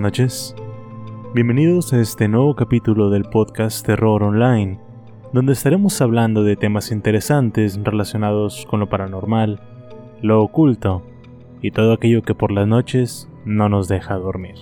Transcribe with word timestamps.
buenas 0.00 0.18
noches. 0.18 0.54
Bienvenidos 1.34 1.92
a 1.92 2.00
este 2.00 2.26
nuevo 2.26 2.56
capítulo 2.56 3.10
del 3.10 3.24
podcast 3.24 3.84
Terror 3.84 4.22
Online, 4.22 4.80
donde 5.34 5.52
estaremos 5.52 6.00
hablando 6.00 6.42
de 6.42 6.56
temas 6.56 6.90
interesantes 6.90 7.78
relacionados 7.84 8.66
con 8.70 8.80
lo 8.80 8.88
paranormal, 8.88 9.60
lo 10.22 10.42
oculto 10.42 11.02
y 11.60 11.72
todo 11.72 11.92
aquello 11.92 12.22
que 12.22 12.34
por 12.34 12.50
las 12.50 12.66
noches 12.66 13.28
no 13.44 13.68
nos 13.68 13.88
deja 13.88 14.14
dormir. 14.14 14.54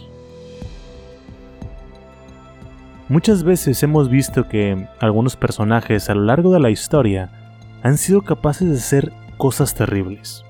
Muchas 3.08 3.44
veces 3.44 3.80
hemos 3.84 4.10
visto 4.10 4.48
que 4.48 4.88
algunos 4.98 5.36
personajes 5.36 6.10
a 6.10 6.16
lo 6.16 6.22
largo 6.22 6.52
de 6.52 6.58
la 6.58 6.70
historia 6.70 7.30
han 7.84 7.96
sido 7.96 8.22
capaces 8.22 8.68
de 8.68 8.74
hacer 8.74 9.12
cosas 9.36 9.72
terribles. 9.76 10.44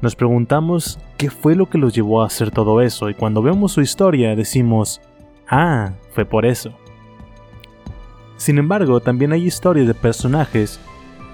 Nos 0.00 0.14
preguntamos 0.14 0.98
qué 1.16 1.30
fue 1.30 1.54
lo 1.56 1.66
que 1.66 1.78
los 1.78 1.94
llevó 1.94 2.22
a 2.22 2.26
hacer 2.26 2.50
todo 2.50 2.80
eso 2.80 3.08
y 3.08 3.14
cuando 3.14 3.42
vemos 3.42 3.72
su 3.72 3.80
historia 3.80 4.36
decimos, 4.36 5.00
ah, 5.48 5.92
fue 6.12 6.24
por 6.24 6.44
eso. 6.44 6.72
Sin 8.36 8.58
embargo, 8.58 9.00
también 9.00 9.32
hay 9.32 9.46
historias 9.46 9.86
de 9.86 9.94
personajes 9.94 10.78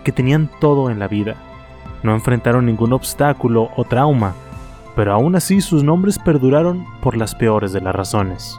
que 0.04 0.12
tenían 0.12 0.50
todo 0.60 0.90
en 0.90 0.98
la 0.98 1.08
vida. 1.08 1.34
No 2.02 2.14
enfrentaron 2.14 2.66
ningún 2.66 2.92
obstáculo 2.92 3.70
o 3.76 3.84
trauma, 3.84 4.34
pero 4.94 5.12
aún 5.12 5.34
así 5.36 5.60
sus 5.60 5.82
nombres 5.82 6.18
perduraron 6.18 6.84
por 7.00 7.16
las 7.16 7.34
peores 7.34 7.72
de 7.72 7.80
las 7.80 7.94
razones. 7.94 8.58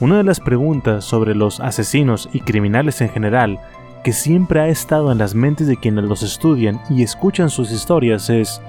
Una 0.00 0.16
de 0.16 0.24
las 0.24 0.40
preguntas 0.40 1.04
sobre 1.04 1.34
los 1.34 1.60
asesinos 1.60 2.28
y 2.32 2.40
criminales 2.40 3.00
en 3.00 3.10
general 3.10 3.60
que 4.04 4.12
siempre 4.12 4.60
ha 4.60 4.68
estado 4.68 5.12
en 5.12 5.18
las 5.18 5.34
mentes 5.34 5.66
de 5.66 5.76
quienes 5.76 6.04
los 6.04 6.22
estudian 6.22 6.80
y 6.88 7.02
escuchan 7.02 7.50
sus 7.50 7.70
historias 7.70 8.30
es, 8.30 8.62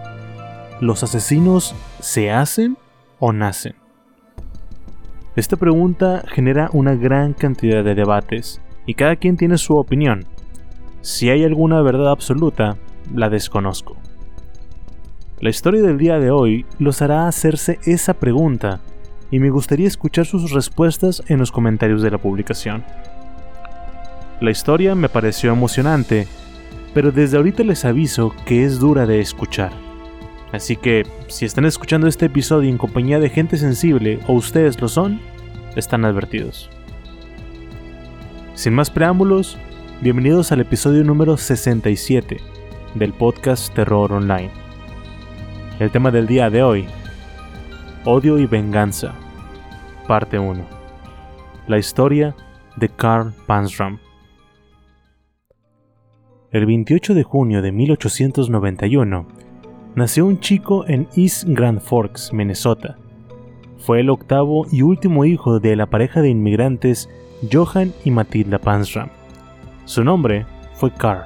¿los 0.81 1.03
asesinos 1.03 1.74
se 2.00 2.31
hacen 2.31 2.78
o 3.19 3.31
nacen? 3.31 3.75
Esta 5.36 5.56
pregunta 5.56 6.24
genera 6.28 6.69
una 6.74 6.96
gran 6.96 7.34
cantidad 7.34 7.84
de 7.84 7.96
debates 7.96 8.62
y 8.86 8.96
cada 8.96 9.16
quien 9.16 9.38
tiene 9.38 9.58
su 9.58 9.78
opinión. 9.78 10.25
Si 11.00 11.30
hay 11.30 11.46
alguna 11.46 11.81
verdad 11.81 12.12
absoluta, 12.12 12.78
la 13.13 13.30
desconozco. 13.30 13.96
La 15.40 15.50
historia 15.50 15.81
del 15.81 15.98
día 15.98 16.19
de 16.19 16.31
hoy 16.31 16.66
los 16.78 17.02
hará 17.02 17.28
hacerse 17.28 17.80
esa 17.86 18.13
pregunta 18.13 18.81
y 19.31 19.40
me 19.40 19.50
gustaría 19.50 19.88
escuchar 19.88 20.25
sus 20.25 20.52
respuestas 20.52 21.24
en 21.28 21.40
los 21.40 21.52
comentarios 21.52 22.02
de 22.02 22.12
la 22.12 22.18
publicación. 22.18 22.84
La 24.41 24.50
historia 24.50 24.96
me 24.96 25.07
pareció 25.07 25.52
emocionante, 25.52 26.28
pero 26.96 27.12
desde 27.12 27.38
ahorita 27.38 27.63
les 27.63 27.85
aviso 27.85 28.34
que 28.44 28.66
es 28.66 28.79
dura 28.79 29.06
de 29.06 29.19
escuchar. 29.19 29.72
Así 30.52 30.75
que, 30.75 31.06
si 31.28 31.46
están 31.46 31.66
escuchando 31.66 32.07
este 32.07 32.25
episodio 32.25 32.68
en 32.68 32.80
compañía 32.80 33.19
de 33.19 33.30
gente 33.30 33.56
sensible 33.57 34.19
o 34.25 34.34
ustedes 34.34 34.81
lo 34.81 34.88
son, 34.88 35.22
están 35.75 36.06
advertidos. 36.06 36.72
Sin 38.56 38.74
más 38.74 38.90
preámbulos, 38.90 39.59
bienvenidos 40.01 40.51
al 40.51 40.62
episodio 40.62 41.03
número 41.03 41.38
67 41.38 42.38
del 42.96 43.13
podcast 43.13 43.72
Terror 43.75 44.12
Online. 44.12 44.50
El 45.80 45.91
tema 45.91 46.09
del 46.09 46.25
día 46.25 46.50
de 46.50 46.63
hoy, 46.63 46.88
Odio 48.06 48.40
y 48.40 48.47
Venganza, 48.47 49.13
parte 50.07 50.40
1. 50.40 50.66
La 51.68 51.78
historia 51.78 52.35
de 52.75 52.90
Carl 52.90 53.34
Pansram. 53.46 54.00
El 56.51 56.66
28 56.66 57.13
de 57.13 57.23
junio 57.23 57.62
de 57.62 57.72
1891, 57.72 59.25
nació 59.95 60.25
un 60.25 60.41
chico 60.41 60.85
en 60.85 61.07
East 61.16 61.45
Grand 61.47 61.79
Forks, 61.79 62.34
Minnesota. 62.34 62.97
Fue 63.78 64.01
el 64.01 64.09
octavo 64.09 64.67
y 64.69 64.81
último 64.81 65.23
hijo 65.23 65.62
de 65.62 65.78
la 65.78 65.85
pareja 65.85 66.22
de 66.22 66.28
inmigrantes 66.28 67.09
Johan 67.50 67.94
y 68.03 68.12
Matilda 68.12 68.59
Pansram. 68.59 69.07
Su 69.85 70.03
nombre 70.03 70.45
fue 70.73 70.91
Carl. 70.91 71.23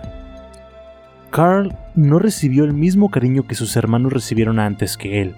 Carl 1.31 1.75
no 1.95 2.19
recibió 2.19 2.63
el 2.63 2.73
mismo 2.73 3.09
cariño 3.09 3.47
que 3.47 3.55
sus 3.55 3.75
hermanos 3.75 4.13
recibieron 4.13 4.59
antes 4.59 4.95
que 4.95 5.23
él, 5.23 5.33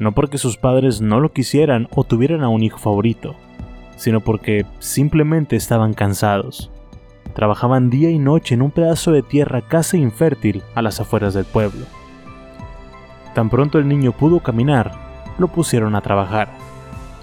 no 0.00 0.10
porque 0.10 0.38
sus 0.38 0.56
padres 0.56 1.00
no 1.00 1.20
lo 1.20 1.32
quisieran 1.32 1.86
o 1.94 2.02
tuvieran 2.02 2.42
a 2.42 2.48
un 2.48 2.64
hijo 2.64 2.78
favorito, 2.78 3.36
sino 3.94 4.22
porque 4.22 4.66
simplemente 4.80 5.54
estaban 5.54 5.94
cansados. 5.94 6.72
Trabajaban 7.34 7.90
día 7.90 8.10
y 8.10 8.18
noche 8.18 8.54
en 8.54 8.62
un 8.62 8.70
pedazo 8.70 9.10
de 9.12 9.22
tierra 9.22 9.62
casi 9.62 9.98
infértil 9.98 10.62
a 10.74 10.82
las 10.82 11.00
afueras 11.00 11.34
del 11.34 11.44
pueblo. 11.44 11.84
Tan 13.34 13.50
pronto 13.50 13.78
el 13.78 13.88
niño 13.88 14.12
pudo 14.12 14.40
caminar, 14.40 14.92
lo 15.38 15.48
pusieron 15.48 15.96
a 15.96 16.00
trabajar, 16.00 16.48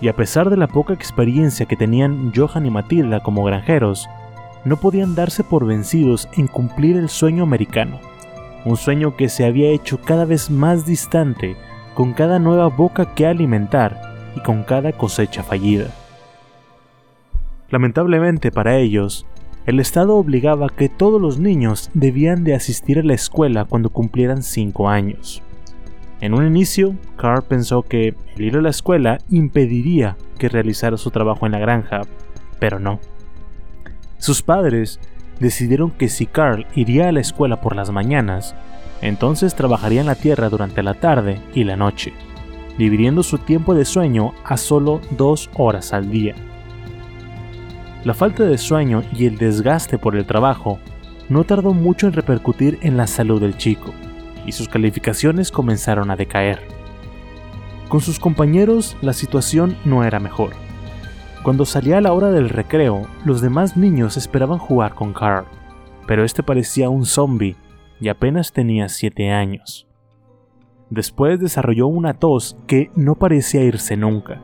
y 0.01 0.09
a 0.09 0.15
pesar 0.15 0.49
de 0.49 0.57
la 0.57 0.67
poca 0.67 0.93
experiencia 0.93 1.65
que 1.65 1.77
tenían 1.77 2.33
Johan 2.35 2.65
y 2.65 2.69
Matilda 2.69 3.21
como 3.21 3.43
granjeros, 3.45 4.09
no 4.65 4.77
podían 4.77 5.15
darse 5.15 5.43
por 5.43 5.65
vencidos 5.65 6.27
en 6.35 6.47
cumplir 6.47 6.97
el 6.97 7.07
sueño 7.07 7.43
americano, 7.43 7.99
un 8.65 8.77
sueño 8.77 9.15
que 9.15 9.29
se 9.29 9.45
había 9.45 9.69
hecho 9.69 9.99
cada 10.01 10.25
vez 10.25 10.51
más 10.51 10.85
distante 10.85 11.55
con 11.95 12.13
cada 12.13 12.39
nueva 12.39 12.67
boca 12.67 13.13
que 13.15 13.25
alimentar 13.25 14.01
y 14.35 14.41
con 14.41 14.63
cada 14.63 14.91
cosecha 14.91 15.43
fallida. 15.43 15.87
Lamentablemente 17.69 18.51
para 18.51 18.77
ellos, 18.77 19.25
el 19.65 19.79
Estado 19.79 20.15
obligaba 20.15 20.69
que 20.69 20.89
todos 20.89 21.21
los 21.21 21.37
niños 21.37 21.91
debían 21.93 22.43
de 22.43 22.55
asistir 22.55 22.99
a 22.99 23.03
la 23.03 23.13
escuela 23.13 23.65
cuando 23.65 23.89
cumplieran 23.89 24.41
5 24.41 24.89
años. 24.89 25.43
En 26.19 26.33
un 26.33 26.45
inicio, 26.45 26.95
Carl 27.15 27.43
pensó 27.43 27.83
que 27.83 28.15
el 28.35 28.41
ir 28.41 28.57
a 28.57 28.61
la 28.61 28.69
escuela 28.69 29.19
impediría 29.29 30.17
que 30.37 30.49
realizara 30.49 30.97
su 30.97 31.11
trabajo 31.11 31.45
en 31.45 31.51
la 31.51 31.59
granja, 31.59 32.01
pero 32.59 32.79
no. 32.79 32.99
Sus 34.17 34.41
padres 34.41 34.99
decidieron 35.39 35.91
que 35.91 36.09
si 36.09 36.25
Carl 36.25 36.65
iría 36.75 37.09
a 37.09 37.11
la 37.11 37.21
escuela 37.21 37.61
por 37.61 37.75
las 37.75 37.91
mañanas, 37.91 38.55
entonces 39.01 39.55
trabajaría 39.55 40.01
en 40.01 40.07
la 40.07 40.15
tierra 40.15 40.49
durante 40.49 40.83
la 40.83 40.93
tarde 40.93 41.39
y 41.55 41.63
la 41.63 41.75
noche, 41.75 42.13
dividiendo 42.77 43.23
su 43.23 43.39
tiempo 43.39 43.73
de 43.73 43.85
sueño 43.85 44.33
a 44.43 44.57
solo 44.57 45.01
dos 45.17 45.49
horas 45.55 45.93
al 45.93 46.11
día. 46.11 46.35
La 48.03 48.15
falta 48.15 48.43
de 48.45 48.57
sueño 48.57 49.03
y 49.13 49.27
el 49.27 49.37
desgaste 49.37 49.99
por 49.99 50.15
el 50.15 50.25
trabajo 50.25 50.79
no 51.29 51.43
tardó 51.43 51.73
mucho 51.73 52.07
en 52.07 52.13
repercutir 52.13 52.79
en 52.81 52.97
la 52.97 53.05
salud 53.05 53.39
del 53.39 53.57
chico, 53.57 53.93
y 54.45 54.53
sus 54.53 54.67
calificaciones 54.67 55.51
comenzaron 55.51 56.09
a 56.09 56.15
decaer. 56.15 56.59
Con 57.89 58.01
sus 58.01 58.19
compañeros 58.19 58.97
la 59.01 59.13
situación 59.13 59.77
no 59.85 60.03
era 60.03 60.19
mejor. 60.19 60.53
Cuando 61.43 61.65
salía 61.65 62.01
la 62.01 62.13
hora 62.13 62.31
del 62.31 62.49
recreo, 62.49 63.07
los 63.23 63.39
demás 63.39 63.77
niños 63.77 64.17
esperaban 64.17 64.57
jugar 64.57 64.95
con 64.95 65.13
Carl, 65.13 65.45
pero 66.07 66.23
este 66.23 66.41
parecía 66.41 66.89
un 66.89 67.05
zombie 67.05 67.55
y 67.99 68.09
apenas 68.09 68.51
tenía 68.51 68.89
7 68.89 69.31
años. 69.31 69.87
Después 70.89 71.39
desarrolló 71.39 71.87
una 71.87 72.15
tos 72.15 72.57
que 72.65 72.89
no 72.95 73.15
parecía 73.15 73.63
irse 73.63 73.95
nunca, 73.95 74.41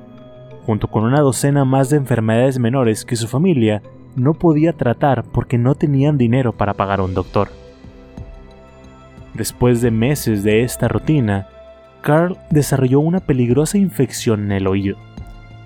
junto 0.67 0.89
con 0.89 1.05
una 1.05 1.21
docena 1.21 1.63
más 1.63 1.89
de 1.89 1.95
enfermedades 1.95 2.59
menores 2.59 3.05
que 3.05 3.15
su 3.15 3.29
familia 3.29 3.81
no 4.17 4.33
podía 4.33 4.73
tratar 4.73 5.23
porque 5.23 5.57
no 5.57 5.75
tenían 5.75 6.17
dinero 6.17 6.51
para 6.51 6.73
pagar 6.73 6.99
un 6.99 7.13
doctor. 7.13 7.47
Después 9.33 9.79
de 9.79 9.91
meses 9.91 10.43
de 10.43 10.63
esta 10.63 10.89
rutina, 10.89 11.47
Carl 12.01 12.37
desarrolló 12.49 12.99
una 12.99 13.21
peligrosa 13.21 13.77
infección 13.77 14.43
en 14.43 14.51
el 14.51 14.67
oído. 14.67 14.97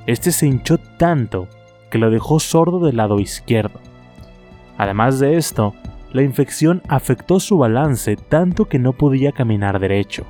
Este 0.06 0.32
se 0.32 0.46
hinchó 0.46 0.78
tanto 0.78 1.48
que 1.90 1.98
lo 1.98 2.12
dejó 2.12 2.40
sordo 2.40 2.80
del 2.80 2.98
lado 2.98 3.20
izquierdo. 3.20 3.80
Además 4.78 5.18
de 5.18 5.36
esto, 5.36 5.74
la 6.14 6.22
infección 6.22 6.84
afectó 6.88 7.40
su 7.40 7.58
balance 7.58 8.18
tanto 8.18 8.66
que 8.66 8.78
no 8.78 8.94
podía 8.94 9.32
caminar 9.32 9.80
derecho. 9.80 10.26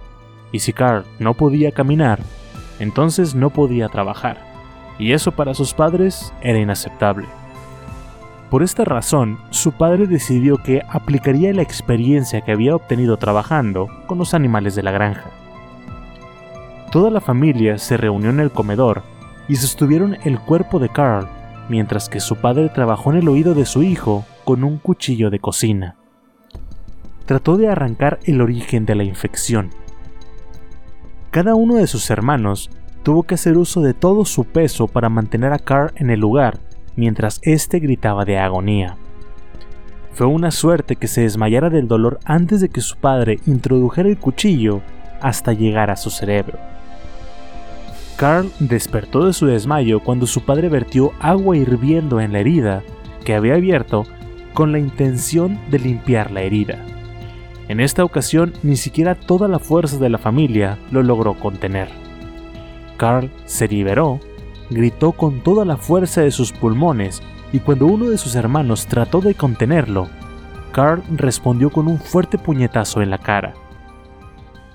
Y 0.54 0.60
si 0.60 0.72
Carl 0.72 1.04
no 1.20 1.34
podía 1.34 1.74
caminar, 1.74 2.20
entonces 2.80 3.36
no 3.36 3.50
podía 3.50 3.90
trabajar. 3.90 4.51
Y 5.00 5.14
eso 5.14 5.32
para 5.32 5.54
sus 5.54 5.74
padres 5.74 6.34
era 6.42 6.60
inaceptable. 6.60 7.28
Por 8.50 8.64
esta 8.64 8.84
razón, 8.84 9.40
su 9.50 9.72
padre 9.72 10.08
decidió 10.08 10.58
que 10.58 10.82
aplicaría 10.90 11.54
la 11.54 11.62
experiencia 11.62 12.42
que 12.42 12.52
había 12.52 12.76
obtenido 12.76 13.18
trabajando 13.18 13.88
con 14.08 14.18
los 14.18 14.34
animales 14.34 14.76
de 14.76 14.84
la 14.84 14.92
granja. 14.92 15.30
Toda 16.92 17.10
la 17.10 17.22
familia 17.22 17.78
se 17.78 17.96
reunió 17.96 18.30
en 18.30 18.42
el 18.42 18.52
comedor 18.52 19.04
y 19.48 19.56
sostuvieron 19.56 20.18
el 20.24 20.40
cuerpo 20.40 20.80
de 20.80 20.90
Carl 20.90 21.28
mientras 21.70 22.10
que 22.10 22.20
su 22.20 22.36
padre 22.36 22.68
trabajó 22.68 23.12
en 23.12 23.20
el 23.20 23.30
oído 23.30 23.54
de 23.54 23.66
su 23.66 23.82
hijo 23.82 24.26
con 24.44 24.66
un 24.66 24.78
cuchillo 24.78 25.30
de 25.30 25.40
cocina. 25.40 25.96
Trató 27.26 27.56
de 27.56 27.70
arrancar 27.70 28.20
el 28.26 28.42
origen 28.42 28.86
de 28.86 28.96
la 28.96 29.06
infección. 29.06 29.70
Cada 31.30 31.56
uno 31.56 31.76
de 31.76 31.88
sus 31.88 32.10
hermanos 32.10 32.70
tuvo 33.04 33.24
que 33.24 33.36
hacer 33.36 33.58
uso 33.58 33.82
de 33.82 33.94
todo 33.94 34.26
su 34.26 34.46
peso 34.46 34.88
para 34.88 35.10
mantener 35.10 35.54
a 35.54 35.60
Carl 35.60 35.92
en 35.96 36.10
el 36.10 36.20
lugar 36.20 36.60
mientras 36.96 37.40
éste 37.44 37.80
gritaba 37.80 38.26
de 38.26 38.38
agonía. 38.38 38.98
Fue 40.14 40.28
una 40.28 40.52
suerte 40.52 40.98
que 40.98 41.08
se 41.08 41.22
desmayara 41.22 41.70
del 41.70 41.88
dolor 41.88 42.20
antes 42.26 42.62
de 42.62 42.70
que 42.70 42.82
su 42.82 42.98
padre 42.98 43.40
introdujera 43.46 44.10
el 44.10 44.18
cuchillo 44.18 44.82
hasta 45.22 45.54
llegar 45.54 45.90
a 45.90 45.96
su 45.96 46.10
cerebro. 46.10 46.60
Carl 48.18 48.52
despertó 48.60 49.26
de 49.26 49.34
su 49.34 49.48
desmayo 49.48 50.02
cuando 50.02 50.28
su 50.28 50.42
padre 50.42 50.70
vertió 50.70 51.12
agua 51.20 51.58
hirviendo 51.58 52.20
en 52.20 52.34
la 52.34 52.40
herida 52.40 52.84
que 53.24 53.34
había 53.34 53.56
abierto 53.56 54.04
con 54.54 54.72
la 54.72 54.80
intención 54.80 55.60
de 55.72 55.80
limpiar 55.80 56.30
la 56.30 56.42
herida. 56.42 56.78
En 57.68 57.80
esta 57.80 58.04
ocasión 58.04 58.54
ni 58.64 58.76
siquiera 58.76 59.16
toda 59.16 59.48
la 59.48 59.60
fuerza 59.60 59.98
de 59.98 60.10
la 60.10 60.18
familia 60.18 60.78
lo 60.92 61.02
logró 61.04 61.36
contener. 61.36 62.11
Carl 63.02 63.32
se 63.46 63.68
liberó, 63.68 64.20
gritó 64.70 65.14
con 65.14 65.42
toda 65.42 65.66
la 65.66 65.76
fuerza 65.76 66.22
de 66.22 66.30
sus 66.30 66.52
pulmones 66.52 67.24
y 67.52 67.58
cuando 67.58 67.88
uno 67.88 68.12
de 68.12 68.18
sus 68.20 68.36
hermanos 68.36 68.86
trató 68.86 69.22
de 69.22 69.34
contenerlo, 69.34 70.08
Carl 70.72 71.02
respondió 71.10 71.72
con 71.72 71.88
un 71.88 71.98
fuerte 71.98 72.38
puñetazo 72.38 73.02
en 73.02 73.10
la 73.10 73.18
cara. 73.18 73.56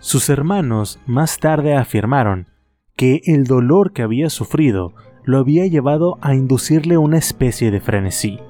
Sus 0.01 0.29
hermanos 0.29 0.99
más 1.07 1.39
tarde 1.39 1.77
afirmaron 1.77 2.49
que 2.97 3.21
el 3.27 3.45
dolor 3.45 3.93
que 3.93 4.03
había 4.03 4.29
sufrido 4.29 4.93
lo 5.23 5.39
había 5.39 5.65
llevado 5.67 6.19
a 6.21 6.35
inducirle 6.35 6.99
una 6.99 7.19
especie 7.19 7.71
de 7.71 7.81
frenesí. 7.81 8.41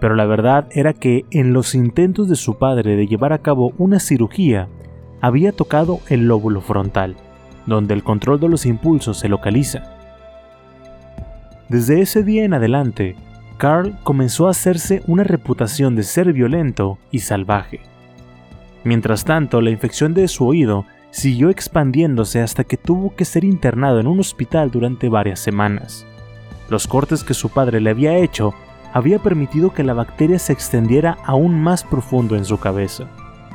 Pero 0.00 0.16
la 0.16 0.26
verdad 0.26 0.66
era 0.72 0.94
que 0.94 1.26
en 1.30 1.52
los 1.52 1.76
intentos 1.76 2.28
de 2.28 2.34
su 2.34 2.58
padre 2.58 2.96
de 2.96 3.06
llevar 3.06 3.32
a 3.32 3.38
cabo 3.38 3.72
una 3.78 4.00
cirugía, 4.00 4.68
había 5.20 5.52
tocado 5.52 6.00
el 6.08 6.26
lóbulo 6.26 6.60
frontal, 6.60 7.16
donde 7.66 7.94
el 7.94 8.02
control 8.02 8.40
de 8.40 8.48
los 8.48 8.66
impulsos 8.66 9.18
se 9.18 9.28
localiza. 9.28 9.82
Desde 11.68 12.00
ese 12.00 12.22
día 12.22 12.44
en 12.44 12.54
adelante, 12.54 13.16
Carl 13.58 13.96
comenzó 14.02 14.46
a 14.46 14.50
hacerse 14.50 15.02
una 15.06 15.24
reputación 15.24 15.96
de 15.96 16.02
ser 16.02 16.32
violento 16.32 16.98
y 17.10 17.20
salvaje. 17.20 17.80
Mientras 18.84 19.24
tanto, 19.24 19.60
la 19.60 19.70
infección 19.70 20.14
de 20.14 20.28
su 20.28 20.46
oído 20.46 20.84
siguió 21.10 21.50
expandiéndose 21.50 22.40
hasta 22.40 22.64
que 22.64 22.76
tuvo 22.76 23.16
que 23.16 23.24
ser 23.24 23.44
internado 23.44 23.98
en 23.98 24.06
un 24.06 24.20
hospital 24.20 24.70
durante 24.70 25.08
varias 25.08 25.40
semanas. 25.40 26.06
Los 26.68 26.86
cortes 26.86 27.24
que 27.24 27.34
su 27.34 27.48
padre 27.48 27.80
le 27.80 27.90
había 27.90 28.16
hecho 28.16 28.54
había 28.92 29.18
permitido 29.18 29.72
que 29.72 29.82
la 29.82 29.94
bacteria 29.94 30.38
se 30.38 30.52
extendiera 30.52 31.18
aún 31.24 31.60
más 31.60 31.84
profundo 31.84 32.36
en 32.36 32.44
su 32.44 32.58
cabeza, 32.58 33.08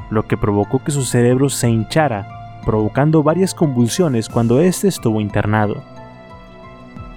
lo 0.10 0.28
que 0.28 0.38
provocó 0.38 0.84
que 0.84 0.92
su 0.92 1.04
cerebro 1.04 1.50
se 1.50 1.70
hinchara, 1.70 2.41
provocando 2.66 3.24
varias 3.24 3.54
convulsiones 3.54 4.30
cuando 4.30 4.60
éste 4.60 4.88
estuvo 4.88 5.22
internado. 5.22 5.82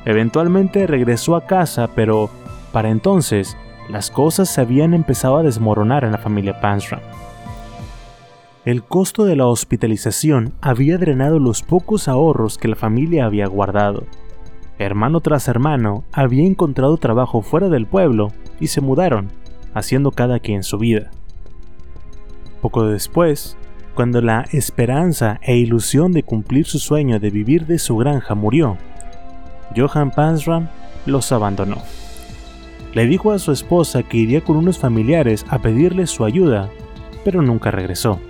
Eventualmente 0.05 0.87
regresó 0.87 1.37
a 1.37 1.47
casa, 1.47 1.89
pero 1.95 2.31
para 2.73 2.91
entonces 2.91 3.57
las 3.89 4.11
cosas 4.11 4.49
se 4.49 4.61
habían 4.61 4.95
empezado 4.95 5.37
a 5.37 5.43
desmoronar 5.43 6.05
en 6.05 6.13
la 6.13 6.19
familia 6.19 6.61
Pansram. 6.61 7.01
El 8.65 8.83
costo 8.83 9.27
de 9.27 9.37
la 9.37 9.47
hospitalización 9.47 10.55
había 10.63 10.97
drenado 10.97 11.39
los 11.39 11.63
pocos 11.63 12.09
ahorros 12.09 12.57
que 12.57 12.69
la 12.69 12.77
familia 12.77 13.27
había 13.27 13.47
guardado. 13.47 14.05
Hermano 14.79 15.21
tras 15.21 15.49
hermano 15.49 16.05
había 16.13 16.47
encontrado 16.47 16.97
trabajo 16.97 17.43
fuera 17.43 17.69
del 17.69 17.87
pueblo 17.87 18.33
y 18.61 18.69
se 18.69 18.81
mudaron, 18.81 19.31
haciendo 19.75 20.13
cada 20.13 20.39
quien 20.39 20.63
su 20.63 20.79
vida. 20.79 21.11
Poco 22.63 22.87
después, 22.87 23.59
cuando 23.95 24.21
la 24.21 24.45
esperanza 24.51 25.39
e 25.43 25.57
ilusión 25.57 26.13
de 26.13 26.25
cumplir 26.25 26.67
su 26.67 26.79
sueño 26.79 27.21
de 27.21 27.31
vivir 27.31 27.67
de 27.67 27.79
su 27.79 27.97
granja 27.97 28.35
murió, 28.35 28.77
Johan 29.77 30.11
Pansram 30.11 30.69
los 31.07 31.31
abandonó. 31.33 31.79
Le 32.93 33.07
dijo 33.07 33.33
a 33.33 33.39
su 33.39 33.53
esposa 33.53 34.03
que 34.03 34.19
iría 34.19 34.41
con 34.43 34.57
unos 34.57 34.79
familiares 34.79 35.45
a 35.49 35.61
pedirle 35.61 36.07
su 36.07 36.25
ayuda, 36.25 36.71
pero 37.25 37.43
nunca 37.43 37.71
regresó. 37.71 38.21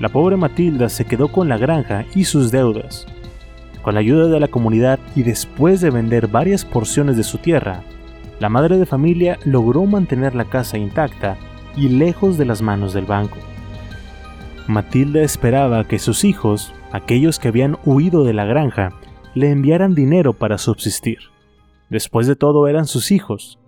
La 0.00 0.08
pobre 0.08 0.36
Matilda 0.36 0.88
se 0.88 1.04
quedó 1.04 1.28
con 1.28 1.48
la 1.48 1.58
granja 1.58 2.04
y 2.14 2.24
sus 2.24 2.50
deudas. 2.50 3.06
Con 3.82 3.94
la 3.94 4.00
ayuda 4.00 4.28
de 4.28 4.40
la 4.40 4.48
comunidad 4.48 4.98
y 5.14 5.22
después 5.22 5.80
de 5.80 5.90
vender 5.90 6.28
varias 6.28 6.64
porciones 6.64 7.16
de 7.16 7.22
su 7.22 7.38
tierra, 7.38 7.82
la 8.40 8.48
madre 8.48 8.78
de 8.78 8.86
familia 8.86 9.38
logró 9.44 9.84
mantener 9.86 10.34
la 10.34 10.44
casa 10.44 10.78
intacta 10.78 11.36
y 11.76 11.88
lejos 11.88 12.38
de 12.38 12.44
las 12.44 12.62
manos 12.62 12.92
del 12.92 13.04
banco. 13.04 13.38
Matilda 14.68 15.22
esperaba 15.22 15.84
que 15.84 15.98
sus 15.98 16.24
hijos, 16.24 16.72
aquellos 16.92 17.38
que 17.38 17.48
habían 17.48 17.78
huido 17.84 18.24
de 18.24 18.32
la 18.32 18.44
granja, 18.44 18.90
le 19.34 19.50
enviaran 19.50 19.94
dinero 19.94 20.34
para 20.34 20.58
subsistir. 20.58 21.18
Después 21.90 22.26
de 22.26 22.36
todo 22.36 22.68
eran 22.68 22.86
sus 22.86 23.10
hijos. 23.10 23.58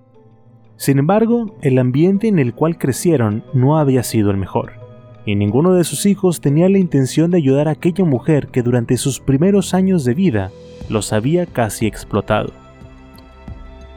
Sin 0.77 0.99
embargo, 0.99 1.57
el 1.63 1.79
ambiente 1.79 2.29
en 2.29 2.39
el 2.39 2.55
cual 2.55 2.79
crecieron 2.79 3.45
no 3.53 3.79
había 3.79 4.03
sido 4.03 4.31
el 4.31 4.37
mejor 4.37 4.85
y 5.27 5.35
ninguno 5.37 5.73
de 5.73 5.85
sus 5.85 6.07
hijos 6.07 6.41
tenía 6.41 6.69
la 6.69 6.79
intención 6.79 7.31
de 7.31 7.39
ayudar 7.39 7.69
a 7.69 7.73
aquella 7.73 8.05
mujer 8.05 8.49
que 8.49 8.63
durante 8.63 8.97
sus 8.97 9.21
primeros 9.21 9.75
años 9.75 10.05
de 10.05 10.15
vida 10.15 10.51
los 10.89 11.13
había 11.13 11.47
casi 11.47 11.87
explotado. 11.87 12.53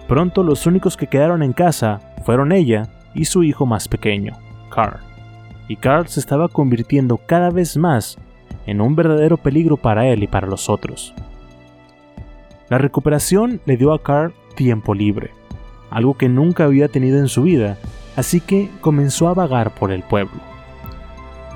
Pronto 0.08 0.44
los 0.44 0.66
únicos 0.66 0.96
que 0.96 1.08
quedaron 1.08 1.44
en 1.44 1.54
casa 1.54 2.00
fueron 2.24 2.51
ella 2.51 2.89
y 3.13 3.25
su 3.25 3.44
hijo 3.44 3.66
más 3.66 3.88
pequeño, 3.88 4.34
Carl. 4.70 5.06
Y 5.67 5.75
Carl 5.75 6.07
se 6.07 6.19
estaba 6.19 6.47
convirtiendo 6.47 7.17
cada 7.17 7.50
vez 7.50 7.77
más 7.77 8.17
en 8.65 8.81
un 8.81 8.95
verdadero 8.95 9.38
peligro 9.38 9.77
para 9.77 10.07
él 10.07 10.24
y 10.24 10.27
para 10.27 10.47
los 10.47 10.69
otros. 10.69 11.13
La 12.69 12.77
recuperación 12.77 13.62
le 13.65 13.77
dio 13.77 13.93
a 13.93 14.01
Carl 14.01 14.33
tiempo 14.55 14.93
libre, 14.93 15.31
algo 15.89 16.15
que 16.15 16.29
nunca 16.29 16.65
había 16.65 16.88
tenido 16.88 17.19
en 17.19 17.27
su 17.27 17.43
vida, 17.43 17.77
así 18.15 18.41
que 18.41 18.69
comenzó 18.81 19.27
a 19.27 19.33
vagar 19.33 19.74
por 19.75 19.91
el 19.91 20.03
pueblo 20.03 20.41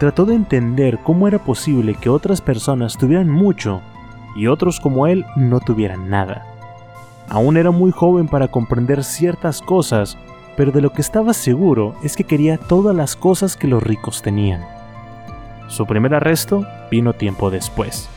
trató 0.02 0.26
de 0.26 0.34
entender 0.34 0.98
cómo 1.04 1.28
era 1.28 1.38
posible 1.38 1.94
que 1.94 2.10
otras 2.10 2.42
personas 2.42 2.98
tuvieran 2.98 3.30
mucho 3.30 3.84
y 4.36 4.48
otros 4.48 4.80
como 4.80 5.06
él 5.06 5.28
no 5.36 5.60
tuvieran 5.60 6.10
nada. 6.10 6.44
Aún 7.30 7.56
era 7.56 7.70
muy 7.70 7.92
joven 7.92 8.28
para 8.28 8.48
comprender 8.48 9.04
ciertas 9.04 9.62
cosas, 9.62 10.18
pero 10.58 10.72
de 10.72 10.82
lo 10.82 10.92
que 10.92 11.02
estaba 11.02 11.34
seguro 11.34 11.96
es 12.04 12.16
que 12.16 12.24
quería 12.24 12.58
todas 12.58 12.96
las 12.96 13.16
cosas 13.16 13.58
que 13.58 13.68
los 13.68 13.82
ricos 13.82 14.22
tenían. 14.22 14.66
Su 15.68 15.86
primer 15.86 16.14
arresto 16.14 16.66
vino 16.90 17.14
tiempo 17.14 17.50
después, 17.50 18.10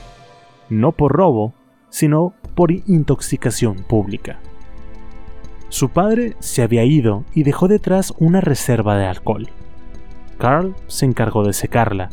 no 0.69 0.93
por 0.93 1.13
robo, 1.13 1.55
sino 1.89 2.35
por 2.55 2.73
intoxicación 2.73 3.85
pública. 3.85 4.39
Su 5.69 5.89
padre 5.89 6.37
se 6.39 6.63
había 6.63 6.85
ido 6.85 7.25
y 7.35 7.43
dejó 7.43 7.69
detrás 7.69 8.13
una 8.19 8.41
reserva 8.41 8.97
de 8.97 9.07
alcohol. 9.07 9.49
Carl 10.39 10.75
se 10.87 11.07
encargó 11.07 11.45
de 11.45 11.53
secarla, 11.53 12.11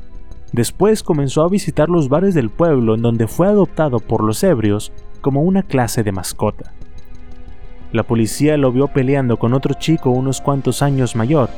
Después 0.51 1.01
comenzó 1.01 1.43
a 1.43 1.49
visitar 1.49 1.89
los 1.89 2.09
bares 2.09 2.33
del 2.33 2.49
pueblo 2.49 2.95
en 2.95 3.01
donde 3.01 3.27
fue 3.27 3.47
adoptado 3.47 3.99
por 3.99 4.21
los 4.21 4.43
ebrios 4.43 4.91
como 5.21 5.43
una 5.43 5.63
clase 5.63 6.03
de 6.03 6.11
mascota. 6.11 6.73
La 7.91 8.03
policía 8.03 8.55
lo 8.57 8.71
vio 8.71 8.87
peleando 8.87 9.37
con 9.37 9.53
otro 9.53 9.73
chico 9.73 10.11
unos 10.11 10.39
cuantos 10.39 10.81
años 10.81 11.15
mayor. 11.15 11.49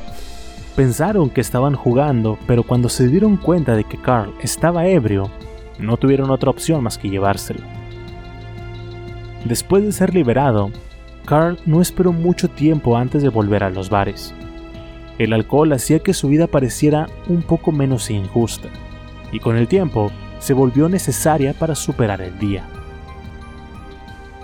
Pensaron 0.74 1.30
que 1.30 1.40
estaban 1.40 1.74
jugando, 1.74 2.38
pero 2.48 2.64
cuando 2.64 2.88
se 2.88 3.06
dieron 3.06 3.36
cuenta 3.36 3.76
de 3.76 3.84
que 3.84 4.00
Carl 4.00 4.34
estaba 4.42 4.86
ebrio, 4.86 5.30
no 5.78 5.96
tuvieron 5.96 6.30
otra 6.30 6.50
opción 6.50 6.82
más 6.82 6.98
que 6.98 7.08
llevárselo. 7.08 7.60
Después 9.44 9.84
de 9.84 9.92
ser 9.92 10.12
liberado, 10.12 10.70
Carl 11.24 11.58
no 11.66 11.80
esperó 11.80 12.12
mucho 12.12 12.48
tiempo 12.48 12.96
antes 12.96 13.22
de 13.22 13.28
volver 13.28 13.62
a 13.62 13.70
los 13.70 13.88
bares. 13.88 14.34
El 15.18 15.32
alcohol 15.32 15.72
hacía 15.72 16.00
que 16.00 16.14
su 16.14 16.28
vida 16.28 16.48
pareciera 16.48 17.06
un 17.28 17.42
poco 17.42 17.70
menos 17.70 18.10
injusta, 18.10 18.68
y 19.30 19.38
con 19.38 19.56
el 19.56 19.68
tiempo 19.68 20.10
se 20.40 20.54
volvió 20.54 20.88
necesaria 20.88 21.52
para 21.52 21.76
superar 21.76 22.20
el 22.20 22.36
día. 22.40 22.66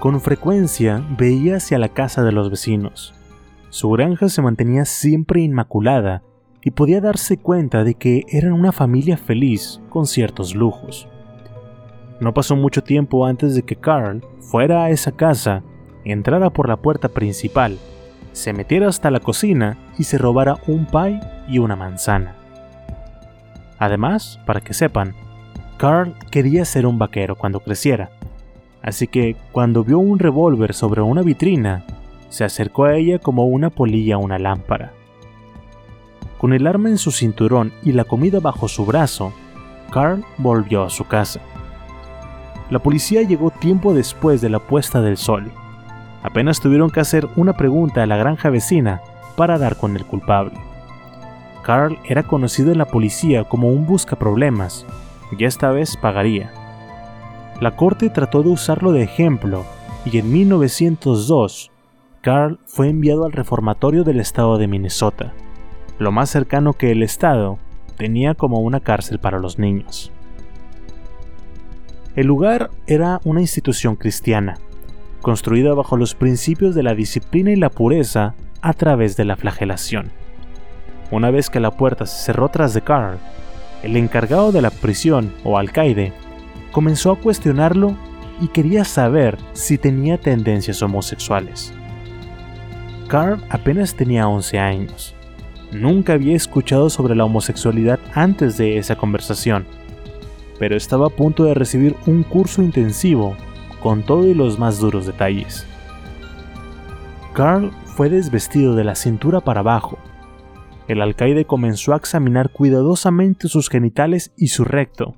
Con 0.01 0.19
frecuencia 0.23 1.05
veía 1.19 1.57
hacia 1.57 1.79
la 1.79 1.91
casa 1.91 2.23
de 2.23 2.33
los 2.33 2.49
vecinos. 2.51 3.15
Su 3.69 3.91
granja 3.91 4.31
se 4.31 4.41
mantenía 4.41 4.87
siempre 4.87 5.43
inmaculada 5.43 6.23
y 6.63 6.71
podía 6.71 7.03
darse 7.03 7.37
cuenta 7.37 7.85
de 7.85 7.93
que 7.93 8.25
eran 8.31 8.55
una 8.55 8.73
familia 8.73 9.19
feliz 9.19 9.83
con 9.91 10.07
ciertos 10.07 10.55
lujos. 10.55 11.07
No 12.19 12.33
pasó 12.33 12.57
mucho 12.57 12.83
tiempo 12.83 13.27
antes 13.27 13.55
de 13.55 13.63
que 13.63 13.77
Carl 13.77 14.25
fuera 14.41 14.85
a 14.85 14.91
esa 14.91 15.13
casa 15.13 15.63
entrara 16.07 16.49
por 16.49 16.67
la 16.67 16.79
puerta 16.79 17.11
principal, 17.11 17.77
se 18.33 18.55
metiera 18.55 18.89
hasta 18.89 19.11
la 19.11 19.21
cocina 19.21 19.77
y 19.99 20.05
se 20.05 20.17
robara 20.17 20.57
un 20.67 20.87
pie 20.87 21.21
y 21.47 21.59
una 21.59 21.77
manzana. 21.77 22.37
Además, 23.79 24.41
para 24.47 24.63
que 24.63 24.73
sepan, 24.73 25.15
Carl 25.77 26.15
quería 26.31 26.65
ser 26.65 26.87
un 26.87 26.99
vaquero 26.99 27.37
cuando 27.37 27.61
creciera, 27.61 28.11
así 28.83 29.07
que 29.07 29.37
cuando 29.53 29.85
vio 29.85 29.99
un 29.99 30.19
revólver 30.19 30.75
sobre 30.75 31.03
una 31.03 31.23
vitrina, 31.23 31.85
se 32.29 32.45
acercó 32.45 32.85
a 32.85 32.97
ella 32.97 33.19
como 33.19 33.47
una 33.47 33.71
polilla 33.71 34.17
a 34.17 34.19
una 34.19 34.39
lámpara. 34.39 34.93
Con 36.39 36.53
el 36.53 36.67
arma 36.67 36.89
en 36.89 36.99
su 36.99 37.11
cinturón 37.11 37.73
y 37.83 37.93
la 37.93 38.05
comida 38.05 38.41
bajo 38.41 38.69
su 38.69 38.87
brazo, 38.87 39.33
Carl 39.93 40.25
volvió 40.39 40.85
a 40.85 40.91
su 40.91 41.05
casa. 41.05 41.41
La 42.71 42.79
policía 42.79 43.23
llegó 43.23 43.51
tiempo 43.51 43.95
después 43.95 44.41
de 44.41 44.49
la 44.49 44.61
puesta 44.61 45.01
del 45.01 45.17
sol 45.17 45.51
Apenas 46.23 46.61
tuvieron 46.61 46.91
que 46.91 47.01
hacer 47.01 47.29
una 47.37 47.55
pregunta 47.55 48.03
a 48.03 48.07
la 48.07 48.17
granja 48.17 48.51
vecina 48.51 49.01
para 49.37 49.59
dar 49.59 49.77
con 49.77 49.97
el 49.97 50.05
culpable. 50.05 50.55
Carl 51.63 51.99
era 52.05 52.23
conocido 52.23 52.73
en 52.73 52.79
la 52.79 52.87
policía 52.87 53.45
como 53.45 53.69
un 53.69 53.87
buscaproblemas, 53.87 54.87
y 55.37 55.45
esta 55.45 55.71
vez 55.71 55.97
pagaría. 55.97 56.53
La 57.61 57.77
corte 57.77 58.09
trató 58.09 58.43
de 58.43 58.49
usarlo 58.49 58.91
de 58.93 59.03
ejemplo, 59.03 59.67
y 60.07 60.17
en 60.17 60.33
1902, 60.33 61.71
Carl 62.23 62.59
fue 62.65 62.89
enviado 62.89 63.27
al 63.27 63.33
reformatorio 63.33 64.03
del 64.03 64.19
estado 64.19 64.57
de 64.57 64.67
Minnesota, 64.67 65.35
lo 65.99 66.11
más 66.11 66.31
cercano 66.31 66.73
que 66.73 66.91
el 66.91 67.03
estado 67.03 67.59
tenía 67.99 68.35
como 68.35 68.61
una 68.61 68.81
cárcel 68.81 69.19
para 69.19 69.39
los 69.39 69.59
niños. 69.59 70.11
El 72.17 72.29
lugar 72.29 72.71
era 72.87 73.21
una 73.25 73.43
institución 73.43 73.95
cristiana, 73.95 74.57
construida 75.21 75.75
bajo 75.75 75.99
los 75.99 76.15
principios 76.15 76.75
de 76.75 76.83
la 76.83 76.95
disciplina 76.95 77.51
y 77.51 77.57
la 77.57 77.69
pureza 77.69 78.35
a 78.63 78.73
través 78.73 79.19
de 79.19 79.27
la 79.27 79.37
flagelación. 79.37 80.13
Una 81.11 81.31
vez 81.31 81.51
que 81.51 81.61
la 81.61 81.73
puerta 81.73 82.07
se 82.07 82.25
cerró 82.25 82.49
tras 82.49 82.73
de 82.73 82.81
Carl, 82.81 83.19
el 83.83 83.99
encargado 83.99 84.51
de 84.51 84.63
la 84.63 84.71
prisión 84.71 85.35
o 85.45 85.59
alcaide 85.59 86.15
comenzó 86.71 87.13
a 87.13 87.19
cuestionarlo 87.19 87.97
y 88.41 88.49
quería 88.49 88.85
saber 88.85 89.39
si 89.53 89.79
tenía 89.79 90.19
tendencias 90.19 90.83
homosexuales. 90.83 91.73
Carl 93.09 93.43
apenas 93.51 93.95
tenía 93.95 94.29
11 94.29 94.59
años. 94.59 95.15
Nunca 95.73 96.15
había 96.15 96.37
escuchado 96.37 96.91
sobre 96.91 97.15
la 97.15 97.25
homosexualidad 97.25 98.01
antes 98.15 98.57
de 98.57 98.79
esa 98.79 98.97
conversación, 98.97 99.67
pero 100.59 100.77
estaba 100.77 101.07
a 101.07 101.11
punto 101.11 101.45
de 101.45 101.55
recibir 101.55 101.97
un 102.07 102.23
curso 102.23 102.63
intensivo 102.63 103.37
con 103.83 104.03
todo 104.03 104.27
y 104.27 104.35
los 104.35 104.59
más 104.59 104.79
duros 104.79 105.07
detalles. 105.07 105.67
Carl 107.33 107.71
fue 107.97 108.11
desvestido 108.11 108.75
de 108.75 108.85
la 108.85 108.95
cintura 108.95 109.41
para 109.41 109.61
abajo. 109.61 109.99
El 110.89 111.03
alcaide 111.03 111.45
comenzó 111.45 111.95
a 111.95 111.97
examinar 111.97 112.51
cuidadosamente 112.51 113.49
sus 113.49 113.69
genitales 113.69 114.33
y 114.37 114.49
su 114.49 114.65
recto, 114.65 115.15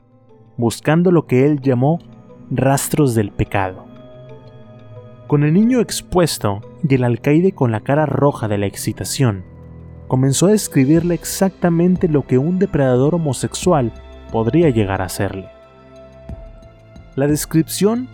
buscando 0.56 1.10
lo 1.10 1.26
que 1.26 1.46
él 1.46 1.60
llamó 1.60 1.98
rastros 2.50 3.14
del 3.14 3.30
pecado. 3.30 3.86
Con 5.26 5.44
el 5.44 5.54
niño 5.54 5.80
expuesto 5.80 6.60
y 6.86 6.94
el 6.94 7.04
alcaide 7.04 7.52
con 7.52 7.72
la 7.72 7.80
cara 7.80 8.06
roja 8.06 8.48
de 8.48 8.58
la 8.58 8.66
excitación, 8.66 9.44
comenzó 10.08 10.46
a 10.46 10.50
describirle 10.50 11.14
exactamente 11.14 12.08
lo 12.08 12.26
que 12.26 12.36
un 12.36 12.58
depredador 12.58 13.14
homosexual 13.14 13.92
podría 14.30 14.68
llegar 14.68 15.00
a 15.00 15.06
hacerle. 15.06 15.48
La 17.14 17.26
descripción 17.26 18.08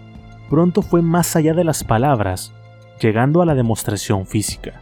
pronto 0.48 0.82
fue 0.82 1.02
más 1.02 1.34
allá 1.36 1.54
de 1.54 1.64
las 1.64 1.82
palabras, 1.82 2.52
llegando 3.00 3.42
a 3.42 3.46
la 3.46 3.54
demostración 3.54 4.26
física. 4.26 4.80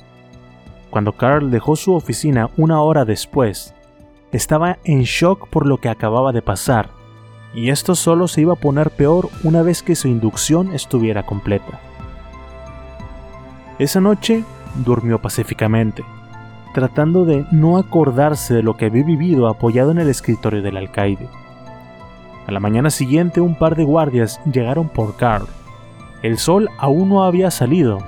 Cuando 0.90 1.12
Carl 1.12 1.50
dejó 1.50 1.76
su 1.76 1.94
oficina 1.94 2.50
una 2.56 2.80
hora 2.80 3.04
después, 3.04 3.74
estaba 4.32 4.78
en 4.84 5.02
shock 5.02 5.48
por 5.48 5.66
lo 5.66 5.78
que 5.78 5.88
acababa 5.88 6.32
de 6.32 6.42
pasar, 6.42 6.90
y 7.56 7.70
esto 7.70 7.94
solo 7.94 8.28
se 8.28 8.42
iba 8.42 8.52
a 8.52 8.56
poner 8.56 8.90
peor 8.90 9.30
una 9.42 9.62
vez 9.62 9.82
que 9.82 9.96
su 9.96 10.08
inducción 10.08 10.74
estuviera 10.74 11.24
completa. 11.24 11.80
Esa 13.78 14.00
noche 14.00 14.44
durmió 14.84 15.20
pacíficamente, 15.22 16.04
tratando 16.74 17.24
de 17.24 17.46
no 17.50 17.78
acordarse 17.78 18.52
de 18.52 18.62
lo 18.62 18.76
que 18.76 18.84
había 18.84 19.04
vivido 19.04 19.48
apoyado 19.48 19.90
en 19.90 19.98
el 19.98 20.10
escritorio 20.10 20.60
del 20.60 20.76
alcaide. 20.76 21.28
A 22.46 22.52
la 22.52 22.60
mañana 22.60 22.90
siguiente 22.90 23.40
un 23.40 23.54
par 23.54 23.74
de 23.74 23.84
guardias 23.84 24.38
llegaron 24.52 24.90
por 24.90 25.16
Carl. 25.16 25.46
El 26.22 26.36
sol 26.36 26.68
aún 26.78 27.08
no 27.08 27.24
había 27.24 27.50
salido 27.50 28.00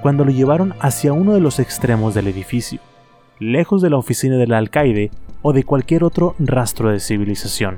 cuando 0.00 0.24
lo 0.24 0.30
llevaron 0.30 0.74
hacia 0.80 1.12
uno 1.12 1.34
de 1.34 1.40
los 1.40 1.58
extremos 1.58 2.14
del 2.14 2.28
edificio, 2.28 2.80
lejos 3.40 3.82
de 3.82 3.90
la 3.90 3.96
oficina 3.96 4.36
del 4.36 4.52
alcaide 4.52 5.10
o 5.42 5.52
de 5.52 5.64
cualquier 5.64 6.04
otro 6.04 6.36
rastro 6.38 6.90
de 6.90 7.00
civilización. 7.00 7.76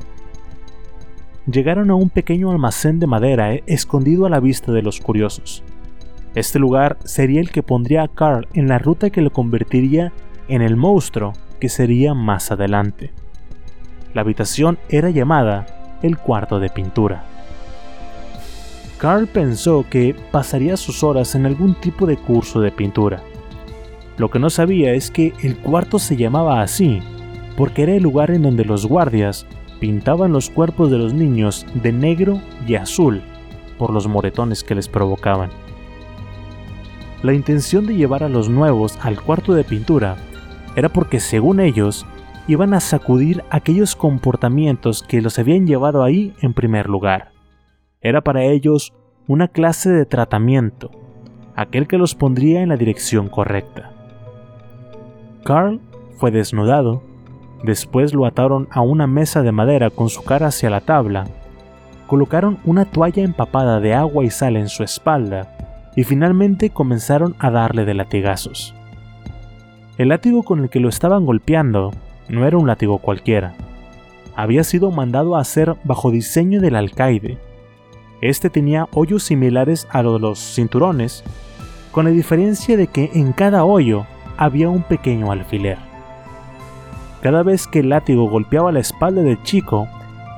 Llegaron 1.50 1.90
a 1.90 1.94
un 1.94 2.08
pequeño 2.08 2.50
almacén 2.50 2.98
de 2.98 3.06
madera 3.06 3.54
eh, 3.54 3.62
escondido 3.66 4.24
a 4.24 4.30
la 4.30 4.40
vista 4.40 4.72
de 4.72 4.82
los 4.82 5.00
curiosos. 5.00 5.62
Este 6.34 6.58
lugar 6.58 6.96
sería 7.04 7.40
el 7.40 7.50
que 7.50 7.62
pondría 7.62 8.02
a 8.02 8.08
Carl 8.08 8.48
en 8.54 8.66
la 8.66 8.78
ruta 8.78 9.10
que 9.10 9.20
lo 9.20 9.30
convertiría 9.30 10.12
en 10.48 10.62
el 10.62 10.76
monstruo 10.76 11.34
que 11.60 11.68
sería 11.68 12.14
más 12.14 12.50
adelante. 12.50 13.12
La 14.14 14.22
habitación 14.22 14.78
era 14.88 15.10
llamada 15.10 15.98
el 16.02 16.18
cuarto 16.18 16.60
de 16.60 16.70
pintura. 16.70 17.24
Carl 18.98 19.26
pensó 19.26 19.84
que 19.88 20.16
pasaría 20.30 20.76
sus 20.76 21.04
horas 21.04 21.34
en 21.34 21.46
algún 21.46 21.74
tipo 21.74 22.06
de 22.06 22.16
curso 22.16 22.60
de 22.60 22.72
pintura. 22.72 23.22
Lo 24.16 24.30
que 24.30 24.38
no 24.38 24.48
sabía 24.48 24.94
es 24.94 25.10
que 25.10 25.34
el 25.42 25.58
cuarto 25.58 25.98
se 25.98 26.16
llamaba 26.16 26.62
así 26.62 27.00
porque 27.56 27.82
era 27.82 27.94
el 27.94 28.02
lugar 28.02 28.30
en 28.30 28.42
donde 28.42 28.64
los 28.64 28.86
guardias 28.86 29.46
pintaban 29.80 30.32
los 30.32 30.50
cuerpos 30.50 30.90
de 30.90 30.98
los 30.98 31.12
niños 31.12 31.66
de 31.74 31.92
negro 31.92 32.40
y 32.66 32.74
azul 32.76 33.22
por 33.78 33.92
los 33.92 34.06
moretones 34.06 34.64
que 34.64 34.74
les 34.74 34.88
provocaban. 34.88 35.50
La 37.22 37.32
intención 37.32 37.86
de 37.86 37.96
llevar 37.96 38.22
a 38.22 38.28
los 38.28 38.48
nuevos 38.48 38.98
al 39.02 39.20
cuarto 39.20 39.54
de 39.54 39.64
pintura 39.64 40.16
era 40.76 40.88
porque 40.88 41.20
según 41.20 41.60
ellos 41.60 42.06
iban 42.46 42.74
a 42.74 42.80
sacudir 42.80 43.42
aquellos 43.50 43.96
comportamientos 43.96 45.02
que 45.02 45.22
los 45.22 45.38
habían 45.38 45.66
llevado 45.66 46.02
ahí 46.02 46.34
en 46.40 46.52
primer 46.52 46.88
lugar. 46.88 47.32
Era 48.00 48.20
para 48.20 48.44
ellos 48.44 48.92
una 49.26 49.48
clase 49.48 49.90
de 49.90 50.04
tratamiento, 50.04 50.90
aquel 51.56 51.86
que 51.86 51.96
los 51.96 52.14
pondría 52.14 52.60
en 52.60 52.68
la 52.68 52.76
dirección 52.76 53.28
correcta. 53.28 53.92
Carl 55.44 55.80
fue 56.18 56.30
desnudado, 56.30 57.02
después 57.64 58.12
lo 58.14 58.26
ataron 58.26 58.68
a 58.70 58.82
una 58.82 59.06
mesa 59.06 59.42
de 59.42 59.52
madera 59.52 59.90
con 59.90 60.08
su 60.08 60.22
cara 60.22 60.48
hacia 60.48 60.70
la 60.70 60.80
tabla, 60.80 61.26
colocaron 62.06 62.58
una 62.64 62.84
toalla 62.84 63.22
empapada 63.22 63.80
de 63.80 63.94
agua 63.94 64.24
y 64.24 64.30
sal 64.30 64.56
en 64.56 64.68
su 64.68 64.82
espalda 64.82 65.56
y 65.96 66.04
finalmente 66.04 66.70
comenzaron 66.70 67.34
a 67.38 67.50
darle 67.50 67.84
de 67.84 67.94
latigazos. 67.94 68.74
El 69.96 70.08
látigo 70.08 70.42
con 70.42 70.60
el 70.60 70.68
que 70.68 70.80
lo 70.80 70.88
estaban 70.88 71.24
golpeando 71.24 71.92
no 72.28 72.46
era 72.46 72.58
un 72.58 72.66
látigo 72.66 72.98
cualquiera. 72.98 73.54
Había 74.36 74.64
sido 74.64 74.90
mandado 74.90 75.36
a 75.36 75.40
hacer 75.40 75.76
bajo 75.84 76.10
diseño 76.10 76.60
del 76.60 76.74
alcaide. 76.74 77.38
Este 78.20 78.50
tenía 78.50 78.88
hoyos 78.92 79.22
similares 79.22 79.86
a 79.90 80.02
los 80.02 80.14
de 80.14 80.18
los 80.20 80.38
cinturones, 80.38 81.22
con 81.92 82.06
la 82.06 82.10
diferencia 82.10 82.76
de 82.76 82.88
que 82.88 83.10
en 83.14 83.32
cada 83.32 83.64
hoyo 83.64 84.04
había 84.36 84.68
un 84.68 84.82
pequeño 84.82 85.30
alfiler. 85.30 85.93
Cada 87.24 87.42
vez 87.42 87.66
que 87.66 87.78
el 87.78 87.88
látigo 87.88 88.28
golpeaba 88.28 88.70
la 88.70 88.80
espalda 88.80 89.22
del 89.22 89.42
chico, 89.44 89.88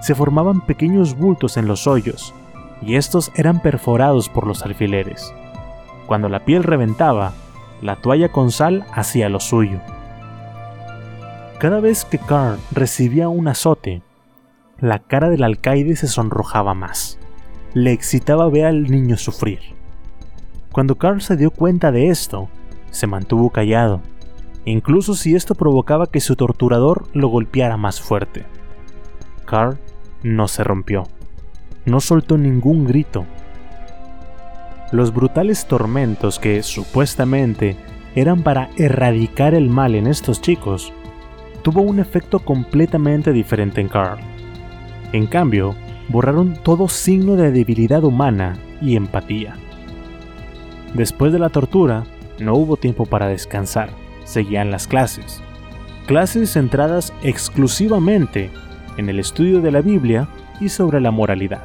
se 0.00 0.14
formaban 0.14 0.60
pequeños 0.60 1.16
bultos 1.16 1.56
en 1.56 1.66
los 1.66 1.88
hoyos, 1.88 2.32
y 2.80 2.94
estos 2.94 3.32
eran 3.34 3.60
perforados 3.60 4.28
por 4.28 4.46
los 4.46 4.62
alfileres. 4.62 5.34
Cuando 6.06 6.28
la 6.28 6.44
piel 6.44 6.62
reventaba, 6.62 7.32
la 7.82 7.96
toalla 7.96 8.30
con 8.30 8.52
sal 8.52 8.86
hacía 8.92 9.28
lo 9.28 9.40
suyo. 9.40 9.80
Cada 11.58 11.80
vez 11.80 12.04
que 12.04 12.20
Carl 12.20 12.60
recibía 12.70 13.28
un 13.28 13.48
azote, 13.48 14.02
la 14.78 15.00
cara 15.00 15.28
del 15.28 15.42
alcaide 15.42 15.96
se 15.96 16.06
sonrojaba 16.06 16.74
más. 16.74 17.18
Le 17.74 17.90
excitaba 17.90 18.48
ver 18.48 18.66
al 18.66 18.84
niño 18.84 19.16
sufrir. 19.16 19.58
Cuando 20.70 20.94
Carl 20.94 21.20
se 21.20 21.36
dio 21.36 21.50
cuenta 21.50 21.90
de 21.90 22.10
esto, 22.10 22.48
se 22.92 23.08
mantuvo 23.08 23.50
callado, 23.50 24.02
incluso 24.66 25.14
si 25.14 25.34
esto 25.34 25.54
provocaba 25.54 26.08
que 26.08 26.20
su 26.20 26.36
torturador 26.36 27.08
lo 27.14 27.28
golpeara 27.28 27.76
más 27.76 28.00
fuerte. 28.00 28.44
Carl 29.46 29.78
no 30.22 30.48
se 30.48 30.64
rompió, 30.64 31.04
no 31.86 32.00
soltó 32.00 32.36
ningún 32.36 32.84
grito. 32.84 33.24
Los 34.92 35.14
brutales 35.14 35.66
tormentos 35.66 36.38
que 36.38 36.62
supuestamente 36.62 37.76
eran 38.14 38.42
para 38.42 38.70
erradicar 38.76 39.54
el 39.54 39.70
mal 39.70 39.94
en 39.94 40.06
estos 40.06 40.40
chicos, 40.40 40.92
tuvo 41.62 41.82
un 41.82 42.00
efecto 42.00 42.40
completamente 42.40 43.32
diferente 43.32 43.80
en 43.80 43.88
Carl. 43.88 44.18
En 45.12 45.26
cambio, 45.26 45.74
borraron 46.08 46.54
todo 46.62 46.88
signo 46.88 47.36
de 47.36 47.52
debilidad 47.52 48.04
humana 48.04 48.58
y 48.80 48.96
empatía. 48.96 49.56
Después 50.94 51.32
de 51.32 51.38
la 51.38 51.50
tortura, 51.50 52.04
no 52.40 52.54
hubo 52.54 52.76
tiempo 52.76 53.06
para 53.06 53.28
descansar, 53.28 53.90
seguían 54.26 54.70
las 54.70 54.86
clases. 54.86 55.42
Clases 56.06 56.52
centradas 56.52 57.14
exclusivamente 57.22 58.50
en 58.98 59.08
el 59.08 59.18
estudio 59.18 59.62
de 59.62 59.72
la 59.72 59.80
Biblia 59.80 60.28
y 60.60 60.68
sobre 60.68 61.00
la 61.00 61.10
moralidad. 61.10 61.64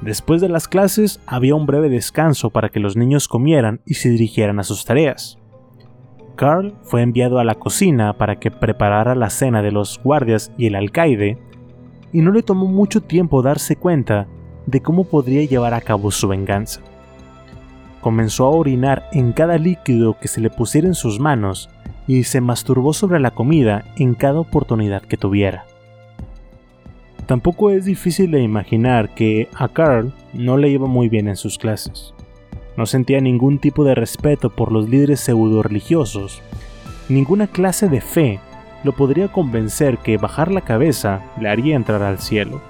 Después 0.00 0.40
de 0.40 0.48
las 0.48 0.68
clases 0.68 1.20
había 1.26 1.54
un 1.54 1.66
breve 1.66 1.88
descanso 1.88 2.50
para 2.50 2.68
que 2.68 2.80
los 2.80 2.96
niños 2.96 3.28
comieran 3.28 3.80
y 3.84 3.94
se 3.94 4.08
dirigieran 4.08 4.58
a 4.58 4.64
sus 4.64 4.84
tareas. 4.84 5.38
Carl 6.36 6.74
fue 6.82 7.02
enviado 7.02 7.38
a 7.38 7.44
la 7.44 7.54
cocina 7.54 8.16
para 8.16 8.36
que 8.36 8.50
preparara 8.50 9.14
la 9.14 9.30
cena 9.30 9.62
de 9.62 9.70
los 9.70 10.00
guardias 10.02 10.52
y 10.56 10.66
el 10.66 10.74
alcaide, 10.74 11.38
y 12.12 12.20
no 12.20 12.32
le 12.32 12.42
tomó 12.42 12.66
mucho 12.66 13.00
tiempo 13.00 13.42
darse 13.42 13.76
cuenta 13.76 14.26
de 14.66 14.80
cómo 14.80 15.04
podría 15.04 15.44
llevar 15.44 15.74
a 15.74 15.80
cabo 15.80 16.10
su 16.10 16.28
venganza. 16.28 16.80
Comenzó 18.02 18.46
a 18.46 18.50
orinar 18.50 19.08
en 19.12 19.32
cada 19.32 19.56
líquido 19.56 20.18
que 20.20 20.28
se 20.28 20.40
le 20.40 20.50
pusiera 20.50 20.88
en 20.88 20.94
sus 20.94 21.20
manos 21.20 21.70
y 22.06 22.24
se 22.24 22.40
masturbó 22.40 22.92
sobre 22.92 23.20
la 23.20 23.30
comida 23.30 23.84
en 23.96 24.14
cada 24.14 24.40
oportunidad 24.40 25.02
que 25.02 25.16
tuviera. 25.16 25.64
Tampoco 27.26 27.70
es 27.70 27.84
difícil 27.84 28.32
de 28.32 28.42
imaginar 28.42 29.14
que 29.14 29.48
a 29.54 29.68
Carl 29.68 30.12
no 30.32 30.56
le 30.56 30.68
iba 30.68 30.86
muy 30.86 31.08
bien 31.08 31.28
en 31.28 31.36
sus 31.36 31.58
clases. 31.58 32.12
No 32.76 32.86
sentía 32.86 33.20
ningún 33.20 33.58
tipo 33.58 33.84
de 33.84 33.94
respeto 33.94 34.50
por 34.50 34.72
los 34.72 34.88
líderes 34.88 35.20
pseudo 35.20 35.62
religiosos. 35.62 36.42
Ninguna 37.08 37.46
clase 37.46 37.88
de 37.88 38.00
fe 38.00 38.40
lo 38.82 38.92
podría 38.92 39.28
convencer 39.28 39.98
que 39.98 40.16
bajar 40.16 40.50
la 40.50 40.62
cabeza 40.62 41.22
le 41.40 41.48
haría 41.48 41.76
entrar 41.76 42.02
al 42.02 42.18
cielo. 42.18 42.60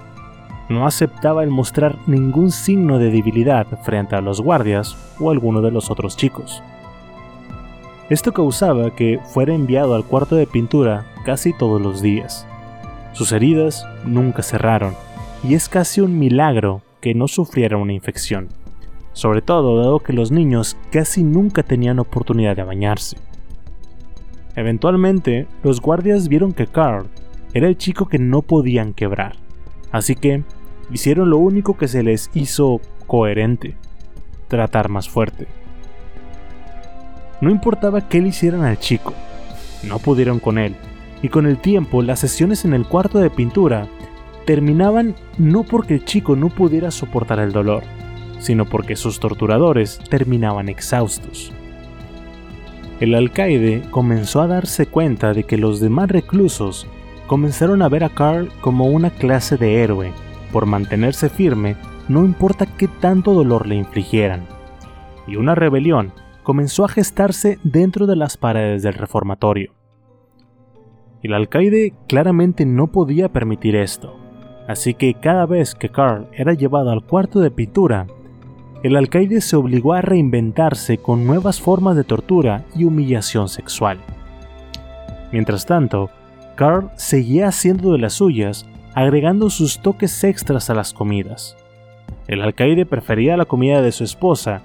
No 0.73 0.87
aceptaba 0.87 1.43
el 1.43 1.51
mostrar 1.51 1.99
ningún 2.07 2.49
signo 2.49 2.97
de 2.97 3.11
debilidad 3.11 3.67
frente 3.83 4.15
a 4.15 4.21
los 4.21 4.41
guardias 4.41 4.97
o 5.19 5.29
alguno 5.29 5.61
de 5.61 5.69
los 5.69 5.91
otros 5.91 6.17
chicos. 6.17 6.63
Esto 8.09 8.33
causaba 8.33 8.89
que 8.89 9.19
fuera 9.23 9.53
enviado 9.53 9.93
al 9.93 10.03
cuarto 10.03 10.35
de 10.35 10.47
pintura 10.47 11.05
casi 11.25 11.53
todos 11.53 11.79
los 11.79 12.01
días. 12.01 12.47
Sus 13.11 13.31
heridas 13.33 13.85
nunca 14.03 14.41
cerraron, 14.41 14.95
y 15.43 15.53
es 15.53 15.69
casi 15.69 16.01
un 16.01 16.17
milagro 16.17 16.81
que 17.01 17.13
no 17.13 17.27
sufriera 17.27 17.77
una 17.77 17.93
infección, 17.93 18.47
sobre 19.11 19.43
todo 19.43 19.77
dado 19.77 19.99
que 19.99 20.11
los 20.11 20.31
niños 20.31 20.75
casi 20.89 21.23
nunca 21.23 21.61
tenían 21.61 21.99
oportunidad 21.99 22.55
de 22.55 22.63
bañarse. 22.63 23.17
Eventualmente, 24.55 25.45
los 25.61 25.81
guardias 25.81 26.27
vieron 26.29 26.51
que 26.51 26.65
Carl 26.65 27.05
era 27.53 27.67
el 27.67 27.77
chico 27.77 28.07
que 28.07 28.17
no 28.17 28.41
podían 28.41 28.95
quebrar, 28.95 29.35
así 29.91 30.15
que 30.15 30.43
hicieron 30.91 31.29
lo 31.29 31.37
único 31.37 31.77
que 31.77 31.87
se 31.87 32.03
les 32.03 32.29
hizo 32.33 32.81
coherente, 33.07 33.75
tratar 34.47 34.89
más 34.89 35.09
fuerte. 35.09 35.47
No 37.41 37.49
importaba 37.49 38.07
qué 38.07 38.21
le 38.21 38.29
hicieran 38.29 38.63
al 38.63 38.79
chico, 38.79 39.13
no 39.83 39.99
pudieron 39.99 40.39
con 40.39 40.57
él, 40.57 40.75
y 41.21 41.29
con 41.29 41.45
el 41.45 41.57
tiempo 41.57 42.01
las 42.01 42.19
sesiones 42.19 42.65
en 42.65 42.73
el 42.73 42.85
cuarto 42.85 43.19
de 43.19 43.29
pintura 43.29 43.87
terminaban 44.45 45.15
no 45.37 45.63
porque 45.63 45.95
el 45.95 46.05
chico 46.05 46.35
no 46.35 46.49
pudiera 46.49 46.91
soportar 46.91 47.39
el 47.39 47.51
dolor, 47.51 47.83
sino 48.39 48.65
porque 48.65 48.95
sus 48.95 49.19
torturadores 49.19 49.99
terminaban 50.09 50.69
exhaustos. 50.69 51.51
El 52.99 53.15
alcaide 53.15 53.81
comenzó 53.89 54.41
a 54.41 54.47
darse 54.47 54.85
cuenta 54.85 55.33
de 55.33 55.43
que 55.43 55.57
los 55.57 55.79
demás 55.79 56.09
reclusos 56.09 56.87
comenzaron 57.27 57.81
a 57.81 57.89
ver 57.89 58.03
a 58.03 58.09
Carl 58.09 58.51
como 58.61 58.85
una 58.85 59.09
clase 59.09 59.57
de 59.57 59.81
héroe, 59.81 60.11
por 60.53 60.67
mantenerse 60.67 61.27
firme 61.27 61.75
no 62.07 62.23
importa 62.23 62.65
qué 62.65 62.87
tanto 62.87 63.33
dolor 63.33 63.67
le 63.67 63.75
infligieran. 63.75 64.45
Y 65.27 65.35
una 65.35 65.55
rebelión 65.55 66.13
comenzó 66.43 66.85
a 66.85 66.89
gestarse 66.89 67.59
dentro 67.63 68.05
de 68.05 68.15
las 68.15 68.37
paredes 68.37 68.83
del 68.83 68.93
reformatorio. 68.93 69.73
El 71.21 71.33
alcaide 71.33 71.93
claramente 72.07 72.65
no 72.65 72.87
podía 72.87 73.29
permitir 73.29 73.75
esto, 73.75 74.15
así 74.67 74.93
que 74.93 75.13
cada 75.13 75.45
vez 75.45 75.73
que 75.73 75.89
Carl 75.89 76.27
era 76.33 76.53
llevado 76.53 76.91
al 76.91 77.05
cuarto 77.05 77.39
de 77.39 77.49
pintura, 77.49 78.07
el 78.83 78.97
alcaide 78.97 79.39
se 79.39 79.55
obligó 79.55 79.93
a 79.93 80.01
reinventarse 80.01 80.97
con 80.97 81.25
nuevas 81.25 81.61
formas 81.61 81.95
de 81.95 82.03
tortura 82.03 82.65
y 82.75 82.83
humillación 82.83 83.47
sexual. 83.47 83.99
Mientras 85.31 85.65
tanto, 85.65 86.09
Carl 86.55 86.91
seguía 86.95 87.47
haciendo 87.47 87.93
de 87.93 87.99
las 87.99 88.13
suyas, 88.13 88.67
agregando 88.95 89.49
sus 89.49 89.79
toques 89.79 90.23
extras 90.23 90.69
a 90.69 90.73
las 90.73 90.93
comidas. 90.93 91.57
El 92.27 92.41
alcaide 92.41 92.85
prefería 92.85 93.37
la 93.37 93.45
comida 93.45 93.81
de 93.81 93.91
su 93.91 94.03
esposa, 94.03 94.61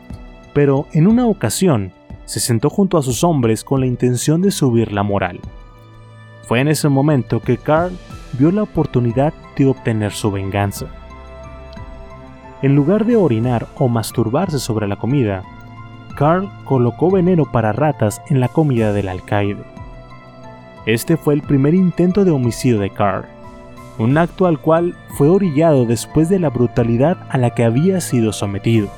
pero 0.52 0.86
en 0.92 1.06
una 1.06 1.26
ocasión 1.26 1.92
se 2.24 2.40
sentó 2.40 2.70
junto 2.70 2.98
a 2.98 3.02
sus 3.02 3.24
hombres 3.24 3.64
con 3.64 3.80
la 3.80 3.86
intención 3.86 4.42
de 4.42 4.50
subir 4.50 4.92
la 4.92 5.02
moral. 5.02 5.40
Fue 6.42 6.60
en 6.60 6.68
ese 6.68 6.88
momento 6.88 7.40
que 7.40 7.56
Carl 7.56 7.92
vio 8.38 8.50
la 8.52 8.62
oportunidad 8.62 9.32
de 9.56 9.66
obtener 9.66 10.12
su 10.12 10.30
venganza. 10.30 10.86
En 12.60 12.74
lugar 12.74 13.06
de 13.06 13.16
orinar 13.16 13.66
o 13.76 13.88
masturbarse 13.88 14.58
sobre 14.58 14.88
la 14.88 14.96
comida, 14.96 15.42
Carl 16.16 16.50
colocó 16.64 17.10
veneno 17.10 17.44
para 17.44 17.72
ratas 17.72 18.20
en 18.28 18.40
la 18.40 18.48
comida 18.48 18.92
del 18.92 19.08
alcaide. 19.08 19.62
Este 20.84 21.16
fue 21.16 21.34
el 21.34 21.42
primer 21.42 21.74
intento 21.74 22.24
de 22.24 22.30
homicidio 22.30 22.80
de 22.80 22.90
Carl, 22.90 23.26
un 23.98 24.16
acto 24.16 24.46
al 24.46 24.60
cual 24.60 24.94
fue 25.10 25.28
orillado 25.28 25.84
después 25.84 26.28
de 26.28 26.38
la 26.38 26.50
brutalidad 26.50 27.18
a 27.30 27.38
la 27.38 27.50
que 27.50 27.64
había 27.64 28.00
sido 28.00 28.32
sometido. 28.32 28.88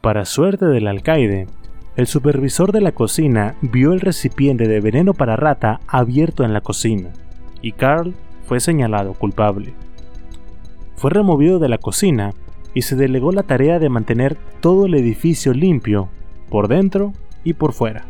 Para 0.00 0.24
suerte 0.24 0.66
del 0.66 0.86
alcaide, 0.86 1.48
el 1.96 2.06
supervisor 2.06 2.72
de 2.72 2.80
la 2.80 2.92
cocina 2.92 3.56
vio 3.60 3.92
el 3.92 4.00
recipiente 4.00 4.68
de 4.68 4.80
veneno 4.80 5.14
para 5.14 5.34
rata 5.34 5.80
abierto 5.88 6.44
en 6.44 6.52
la 6.52 6.60
cocina, 6.60 7.10
y 7.62 7.72
Carl 7.72 8.14
fue 8.46 8.60
señalado 8.60 9.14
culpable. 9.14 9.74
Fue 10.94 11.10
removido 11.10 11.58
de 11.58 11.68
la 11.68 11.78
cocina 11.78 12.34
y 12.74 12.82
se 12.82 12.96
delegó 12.96 13.32
la 13.32 13.42
tarea 13.42 13.78
de 13.78 13.88
mantener 13.88 14.36
todo 14.60 14.86
el 14.86 14.94
edificio 14.94 15.52
limpio, 15.52 16.08
por 16.50 16.68
dentro 16.68 17.12
y 17.42 17.54
por 17.54 17.72
fuera. 17.72 18.04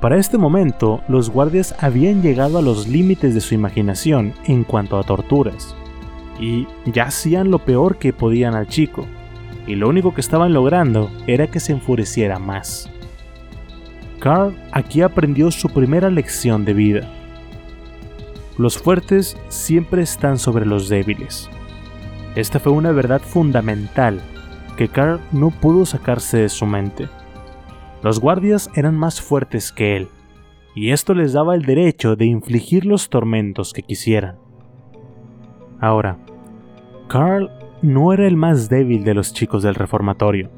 Para 0.00 0.16
este 0.16 0.38
momento, 0.38 1.02
los 1.08 1.28
guardias 1.28 1.74
habían 1.78 2.22
llegado 2.22 2.56
a 2.56 2.62
los 2.62 2.88
límites 2.88 3.34
de 3.34 3.42
su 3.42 3.54
imaginación 3.54 4.32
en 4.46 4.64
cuanto 4.64 4.98
a 4.98 5.02
torturas, 5.02 5.76
y 6.38 6.66
ya 6.86 7.04
hacían 7.04 7.50
lo 7.50 7.58
peor 7.58 7.98
que 7.98 8.14
podían 8.14 8.54
al 8.54 8.66
chico, 8.66 9.06
y 9.66 9.74
lo 9.74 9.90
único 9.90 10.14
que 10.14 10.22
estaban 10.22 10.54
logrando 10.54 11.10
era 11.26 11.48
que 11.48 11.60
se 11.60 11.72
enfureciera 11.72 12.38
más. 12.38 12.90
Carl 14.20 14.56
aquí 14.72 15.02
aprendió 15.02 15.50
su 15.50 15.68
primera 15.68 16.08
lección 16.08 16.64
de 16.64 16.72
vida. 16.72 17.10
Los 18.56 18.78
fuertes 18.78 19.36
siempre 19.48 20.00
están 20.00 20.38
sobre 20.38 20.64
los 20.64 20.88
débiles. 20.88 21.50
Esta 22.36 22.58
fue 22.58 22.72
una 22.72 22.92
verdad 22.92 23.20
fundamental 23.20 24.22
que 24.78 24.88
Carl 24.88 25.20
no 25.30 25.50
pudo 25.50 25.84
sacarse 25.84 26.38
de 26.38 26.48
su 26.48 26.64
mente. 26.64 27.08
Los 28.02 28.20
guardias 28.20 28.70
eran 28.74 28.96
más 28.96 29.20
fuertes 29.20 29.72
que 29.72 29.96
él, 29.96 30.08
y 30.74 30.90
esto 30.90 31.14
les 31.14 31.32
daba 31.32 31.54
el 31.54 31.62
derecho 31.62 32.16
de 32.16 32.26
infligir 32.26 32.86
los 32.86 33.10
tormentos 33.10 33.72
que 33.72 33.82
quisieran. 33.82 34.36
Ahora, 35.80 36.18
Carl 37.08 37.50
no 37.82 38.12
era 38.12 38.26
el 38.26 38.36
más 38.36 38.68
débil 38.68 39.04
de 39.04 39.14
los 39.14 39.32
chicos 39.32 39.62
del 39.62 39.74
reformatorio. 39.74 40.50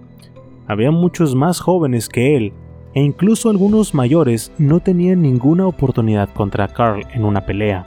Había 0.67 0.91
muchos 0.91 1.35
más 1.35 1.61
jóvenes 1.61 2.09
que 2.09 2.37
él 2.37 2.53
e 2.95 3.01
incluso 3.01 3.49
algunos 3.49 3.95
mayores 3.95 4.53
no 4.59 4.81
tenían 4.81 5.23
ninguna 5.23 5.67
oportunidad 5.67 6.29
contra 6.31 6.69
Carl 6.69 7.07
en 7.13 7.25
una 7.25 7.47
pelea. 7.47 7.85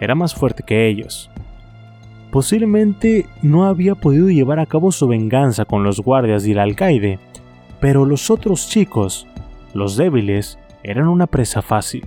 Era 0.00 0.14
más 0.14 0.34
fuerte 0.34 0.62
que 0.66 0.88
ellos. 0.88 1.30
Posiblemente 2.30 3.26
no 3.40 3.66
había 3.66 3.94
podido 3.94 4.28
llevar 4.28 4.58
a 4.58 4.66
cabo 4.66 4.90
su 4.92 5.06
venganza 5.06 5.64
con 5.64 5.84
los 5.84 6.00
guardias 6.00 6.46
y 6.46 6.52
el 6.52 6.58
alcaide, 6.58 7.18
pero 7.80 8.04
los 8.04 8.30
otros 8.30 8.68
chicos, 8.68 9.26
los 9.74 9.96
débiles, 9.96 10.58
eran 10.82 11.08
una 11.08 11.26
presa 11.26 11.62
fácil. 11.62 12.06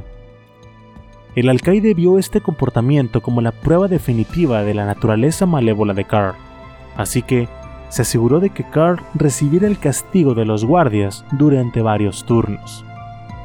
El 1.35 1.49
alcaide 1.49 1.93
vio 1.93 2.17
este 2.17 2.41
comportamiento 2.41 3.21
como 3.21 3.41
la 3.41 3.51
prueba 3.51 3.87
definitiva 3.87 4.63
de 4.63 4.73
la 4.73 4.85
naturaleza 4.85 5.45
malévola 5.45 5.93
de 5.93 6.05
Carl, 6.05 6.35
así 6.97 7.21
que 7.21 7.47
se 7.89 8.01
aseguró 8.01 8.39
de 8.39 8.49
que 8.49 8.63
Carl 8.63 9.01
recibiera 9.15 9.67
el 9.67 9.79
castigo 9.79 10.33
de 10.33 10.45
los 10.45 10.65
guardias 10.65 11.25
durante 11.31 11.81
varios 11.81 12.25
turnos. 12.25 12.85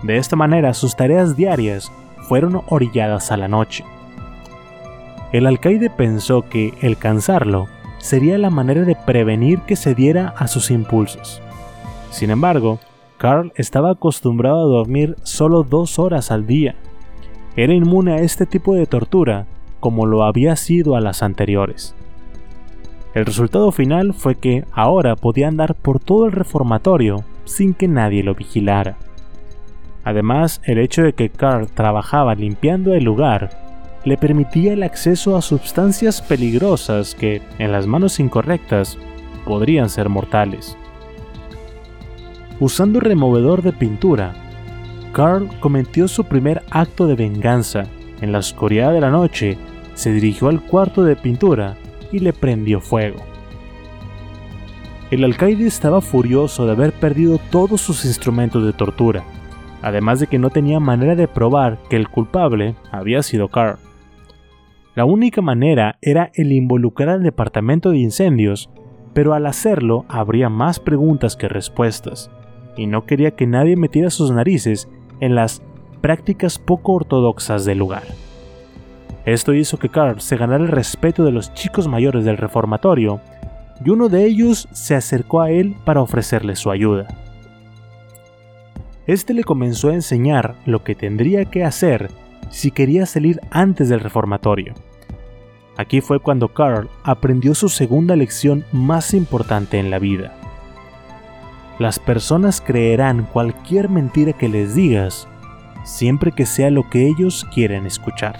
De 0.02 0.16
esta 0.16 0.36
manera 0.36 0.74
sus 0.74 0.96
tareas 0.96 1.36
diarias 1.36 1.90
fueron 2.28 2.62
orilladas 2.68 3.32
a 3.32 3.36
la 3.36 3.48
noche. 3.48 3.84
El 5.32 5.46
alcaide 5.46 5.90
pensó 5.90 6.42
que 6.42 6.74
el 6.80 6.96
cansarlo 6.96 7.68
sería 7.98 8.38
la 8.38 8.50
manera 8.50 8.82
de 8.82 8.96
prevenir 8.96 9.60
que 9.60 9.76
se 9.76 9.94
diera 9.94 10.34
a 10.36 10.46
sus 10.46 10.70
impulsos. 10.70 11.42
Sin 12.14 12.30
embargo, 12.30 12.78
Carl 13.18 13.52
estaba 13.56 13.90
acostumbrado 13.90 14.60
a 14.60 14.76
dormir 14.76 15.16
solo 15.24 15.64
dos 15.64 15.98
horas 15.98 16.30
al 16.30 16.46
día. 16.46 16.76
Era 17.56 17.74
inmune 17.74 18.12
a 18.12 18.18
este 18.18 18.46
tipo 18.46 18.72
de 18.76 18.86
tortura 18.86 19.48
como 19.80 20.06
lo 20.06 20.22
había 20.22 20.54
sido 20.54 20.94
a 20.94 21.00
las 21.00 21.24
anteriores. 21.24 21.96
El 23.14 23.26
resultado 23.26 23.72
final 23.72 24.14
fue 24.14 24.36
que 24.36 24.64
ahora 24.70 25.16
podía 25.16 25.48
andar 25.48 25.74
por 25.74 25.98
todo 25.98 26.26
el 26.26 26.30
reformatorio 26.30 27.24
sin 27.46 27.74
que 27.74 27.88
nadie 27.88 28.22
lo 28.22 28.36
vigilara. 28.36 28.96
Además, 30.04 30.60
el 30.62 30.78
hecho 30.78 31.02
de 31.02 31.14
que 31.14 31.30
Carl 31.30 31.66
trabajaba 31.66 32.36
limpiando 32.36 32.94
el 32.94 33.02
lugar 33.02 33.50
le 34.04 34.16
permitía 34.16 34.74
el 34.74 34.84
acceso 34.84 35.36
a 35.36 35.42
sustancias 35.42 36.22
peligrosas 36.22 37.16
que, 37.16 37.42
en 37.58 37.72
las 37.72 37.88
manos 37.88 38.20
incorrectas, 38.20 38.98
podrían 39.44 39.90
ser 39.90 40.08
mortales. 40.08 40.78
Usando 42.60 43.00
removedor 43.00 43.62
de 43.62 43.72
pintura, 43.72 44.32
Carl 45.12 45.48
cometió 45.60 46.06
su 46.06 46.24
primer 46.24 46.62
acto 46.70 47.06
de 47.06 47.16
venganza. 47.16 47.84
En 48.20 48.30
la 48.30 48.38
oscuridad 48.38 48.92
de 48.92 49.00
la 49.00 49.10
noche, 49.10 49.58
se 49.94 50.12
dirigió 50.12 50.48
al 50.48 50.60
cuarto 50.60 51.02
de 51.02 51.16
pintura 51.16 51.76
y 52.12 52.20
le 52.20 52.32
prendió 52.32 52.80
fuego. 52.80 53.18
El 55.10 55.24
alcaide 55.24 55.66
estaba 55.66 56.00
furioso 56.00 56.64
de 56.66 56.72
haber 56.72 56.92
perdido 56.92 57.38
todos 57.50 57.80
sus 57.80 58.04
instrumentos 58.04 58.64
de 58.64 58.72
tortura, 58.72 59.24
además 59.82 60.20
de 60.20 60.28
que 60.28 60.38
no 60.38 60.50
tenía 60.50 60.80
manera 60.80 61.14
de 61.14 61.28
probar 61.28 61.78
que 61.90 61.96
el 61.96 62.08
culpable 62.08 62.74
había 62.90 63.22
sido 63.22 63.48
Carl. 63.48 63.78
La 64.94 65.04
única 65.04 65.42
manera 65.42 65.98
era 66.02 66.30
el 66.34 66.52
involucrar 66.52 67.08
al 67.08 67.22
departamento 67.22 67.90
de 67.90 67.98
incendios, 67.98 68.70
pero 69.12 69.34
al 69.34 69.46
hacerlo 69.46 70.04
habría 70.08 70.48
más 70.48 70.80
preguntas 70.80 71.36
que 71.36 71.48
respuestas, 71.48 72.30
y 72.76 72.86
no 72.86 73.06
quería 73.06 73.32
que 73.32 73.46
nadie 73.46 73.76
metiera 73.76 74.10
sus 74.10 74.30
narices 74.30 74.88
en 75.20 75.34
las 75.34 75.62
prácticas 76.00 76.58
poco 76.58 76.92
ortodoxas 76.92 77.64
del 77.64 77.78
lugar. 77.78 78.02
Esto 79.24 79.54
hizo 79.54 79.78
que 79.78 79.88
Carl 79.88 80.20
se 80.20 80.36
ganara 80.36 80.62
el 80.62 80.70
respeto 80.70 81.24
de 81.24 81.32
los 81.32 81.54
chicos 81.54 81.88
mayores 81.88 82.24
del 82.24 82.36
reformatorio, 82.36 83.20
y 83.84 83.90
uno 83.90 84.08
de 84.08 84.24
ellos 84.26 84.68
se 84.72 84.94
acercó 84.94 85.40
a 85.40 85.50
él 85.50 85.74
para 85.84 86.02
ofrecerle 86.02 86.56
su 86.56 86.70
ayuda. 86.70 87.08
Este 89.06 89.34
le 89.34 89.44
comenzó 89.44 89.90
a 89.90 89.94
enseñar 89.94 90.54
lo 90.64 90.84
que 90.84 90.94
tendría 90.94 91.44
que 91.46 91.64
hacer 91.64 92.10
si 92.50 92.70
quería 92.70 93.06
salir 93.06 93.40
antes 93.50 93.88
del 93.88 94.00
reformatorio. 94.00 94.74
Aquí 95.76 96.00
fue 96.00 96.20
cuando 96.20 96.48
Carl 96.48 96.88
aprendió 97.02 97.54
su 97.54 97.68
segunda 97.68 98.14
lección 98.16 98.64
más 98.72 99.12
importante 99.12 99.78
en 99.78 99.90
la 99.90 99.98
vida. 99.98 100.34
Las 101.78 101.98
personas 101.98 102.60
creerán 102.60 103.24
cualquier 103.32 103.88
mentira 103.88 104.32
que 104.32 104.48
les 104.48 104.74
digas, 104.74 105.26
siempre 105.84 106.30
que 106.32 106.46
sea 106.46 106.70
lo 106.70 106.88
que 106.88 107.08
ellos 107.08 107.46
quieren 107.52 107.86
escuchar. 107.86 108.38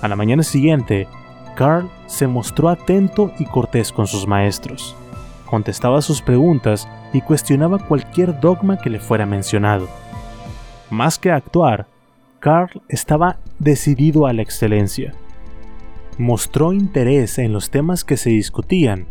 A 0.00 0.08
la 0.08 0.16
mañana 0.16 0.42
siguiente, 0.42 1.06
Carl 1.54 1.88
se 2.06 2.26
mostró 2.26 2.68
atento 2.68 3.32
y 3.38 3.44
cortés 3.44 3.92
con 3.92 4.06
sus 4.06 4.26
maestros. 4.26 4.96
Contestaba 5.46 6.02
sus 6.02 6.20
preguntas 6.20 6.88
y 7.12 7.20
cuestionaba 7.20 7.78
cualquier 7.78 8.40
dogma 8.40 8.78
que 8.78 8.90
le 8.90 8.98
fuera 8.98 9.24
mencionado. 9.24 9.88
Más 10.90 11.18
que 11.18 11.30
actuar, 11.30 11.86
Carl 12.40 12.82
estaba 12.88 13.38
decidido 13.58 14.26
a 14.26 14.32
la 14.32 14.42
excelencia. 14.42 15.14
Mostró 16.18 16.72
interés 16.72 17.38
en 17.38 17.52
los 17.52 17.70
temas 17.70 18.04
que 18.04 18.16
se 18.16 18.30
discutían, 18.30 19.06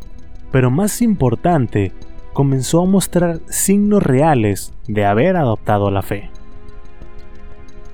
pero 0.52 0.70
más 0.70 1.02
importante, 1.02 1.94
comenzó 2.34 2.82
a 2.82 2.86
mostrar 2.86 3.40
signos 3.48 4.04
reales 4.04 4.74
de 4.88 5.06
haber 5.06 5.38
adoptado 5.38 5.92
la 5.92 6.02
fe. 6.02 6.30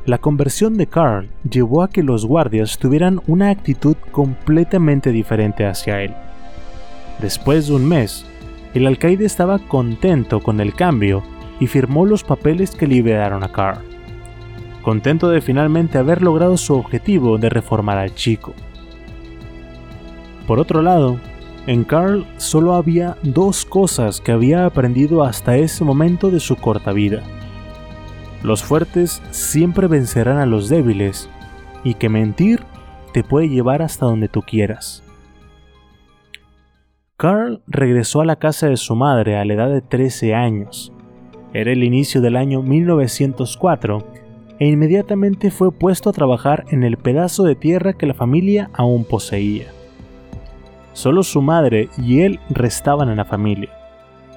La 0.06 0.18
conversión 0.18 0.78
de 0.78 0.88
Carl 0.88 1.30
llevó 1.48 1.84
a 1.84 1.90
que 1.90 2.02
los 2.02 2.26
guardias 2.26 2.80
tuvieran 2.80 3.22
una 3.28 3.50
actitud 3.50 3.96
completamente 4.12 5.12
diferente 5.12 5.66
hacia 5.66 6.02
él. 6.02 6.16
Después 7.20 7.68
de 7.68 7.76
un 7.76 7.88
mes, 7.88 8.26
el 8.74 8.88
alcaide 8.88 9.26
estaba 9.26 9.60
contento 9.60 10.40
con 10.40 10.62
el 10.62 10.74
cambio 10.74 11.22
y 11.60 11.68
firmó 11.68 12.06
los 12.06 12.24
papeles 12.24 12.72
que 12.72 12.88
liberaron 12.88 13.44
a 13.44 13.52
Carl, 13.52 13.82
contento 14.84 15.30
de 15.30 15.42
finalmente 15.42 15.98
haber 15.98 16.22
logrado 16.22 16.56
su 16.56 16.76
objetivo 16.76 17.38
de 17.38 17.50
reformar 17.50 17.98
al 17.98 18.16
chico. 18.16 18.54
Por 20.48 20.60
otro 20.60 20.82
lado, 20.82 21.20
en 21.68 21.84
Carl 21.84 22.26
solo 22.38 22.74
había 22.74 23.18
dos 23.24 23.66
cosas 23.66 24.22
que 24.22 24.32
había 24.32 24.66
aprendido 24.66 25.24
hasta 25.24 25.58
ese 25.58 25.84
momento 25.84 26.32
de 26.32 26.40
su 26.40 26.56
corta 26.56 26.94
vida 26.94 27.24
los 28.44 28.64
fuertes 28.64 29.22
siempre 29.32 29.88
vencerán 29.88 30.38
a 30.38 30.46
los 30.46 30.70
débiles 30.70 31.30
y 31.84 31.96
que 31.96 32.08
mentir 32.08 32.64
te 33.14 33.24
puede 33.24 33.50
llevar 33.50 33.82
hasta 33.82 34.06
donde 34.06 34.30
tú 34.30 34.42
quieras. 34.42 35.04
Carl 37.18 37.62
regresó 37.68 38.22
a 38.22 38.26
la 38.26 38.38
casa 38.38 38.70
de 38.70 38.78
su 38.78 38.96
madre 38.96 39.38
a 39.38 39.44
la 39.44 39.54
edad 39.54 39.70
de 39.70 39.82
13 39.82 40.36
años. 40.36 40.94
Era 41.54 41.72
el 41.74 41.84
inicio 41.84 42.22
del 42.22 42.38
año 42.38 42.62
1904 42.62 44.08
e 44.60 44.68
inmediatamente 44.68 45.52
fue 45.52 45.72
puesto 45.74 46.10
a 46.10 46.14
trabajar 46.14 46.64
en 46.70 46.84
el 46.84 46.96
pedazo 46.96 47.44
de 47.44 47.56
tierra 47.56 47.94
que 47.94 48.06
la 48.06 48.14
familia 48.14 48.70
aún 48.74 49.04
poseía. 49.04 49.66
Solo 51.00 51.24
su 51.24 51.42
madre 51.42 51.88
y 51.98 52.24
él 52.24 52.42
restaban 52.50 53.08
en 53.08 53.16
la 53.16 53.24
familia. 53.24 53.70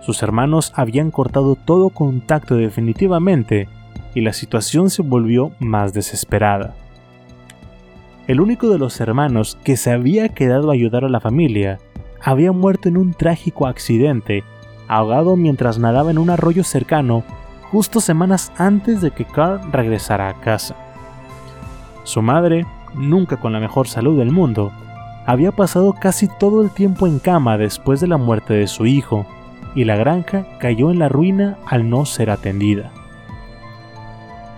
Sus 0.01 0.23
hermanos 0.23 0.73
habían 0.77 1.11
cortado 1.11 1.57
todo 1.57 1.91
contacto 1.91 2.55
definitivamente 2.55 3.69
y 4.15 4.21
la 4.21 4.33
situación 4.33 4.89
se 4.89 5.03
volvió 5.03 5.51
más 5.59 5.93
desesperada. 5.93 6.77
El 8.29 8.41
único 8.41 8.69
de 8.69 8.79
los 8.79 9.01
hermanos 9.01 9.59
que 9.65 9.77
se 9.77 9.91
había 9.91 10.29
quedado 10.29 10.71
a 10.71 10.75
ayudar 10.75 11.05
a 11.05 11.09
la 11.09 11.19
familia 11.19 11.81
había 12.23 12.53
muerto 12.53 12.89
en 12.89 12.97
un 12.97 13.13
trágico 13.13 13.67
accidente, 13.67 14.45
ahogado 14.87 15.35
mientras 15.35 15.81
nadaba 15.81 16.13
en 16.13 16.19
un 16.19 16.31
arroyo 16.31 16.63
cercano 16.63 17.25
justo 17.73 18.01
semanas 18.01 18.53
antes 18.57 19.01
de 19.01 19.11
que 19.11 19.25
Carl 19.25 19.61
regresara 19.73 20.29
a 20.29 20.41
casa. 20.41 20.77
Su 22.05 22.23
madre, 22.23 22.67
nunca 22.95 23.39
con 23.39 23.53
la 23.53 23.59
mejor 23.59 23.89
salud 23.89 24.17
del 24.17 24.31
mundo, 24.31 24.71
había 25.27 25.53
pasado 25.53 25.93
casi 25.93 26.29
todo 26.29 26.63
el 26.63 26.71
tiempo 26.71 27.07
en 27.07 27.19
cama 27.19 27.59
después 27.59 28.01
de 28.01 28.09
la 28.09 28.17
muerte 28.17 28.55
de 28.55 28.67
su 28.67 28.87
hijo, 28.87 29.27
y 29.75 29.85
la 29.85 29.97
granja 29.97 30.47
cayó 30.59 30.91
en 30.91 30.99
la 30.99 31.09
ruina 31.09 31.59
al 31.67 31.89
no 31.89 32.05
ser 32.05 32.31
atendida. 32.31 32.93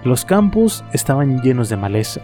Los 0.05 0.25
campos 0.25 0.85
estaban 0.93 1.41
llenos 1.43 1.69
de 1.69 1.77
maleza. 1.77 2.21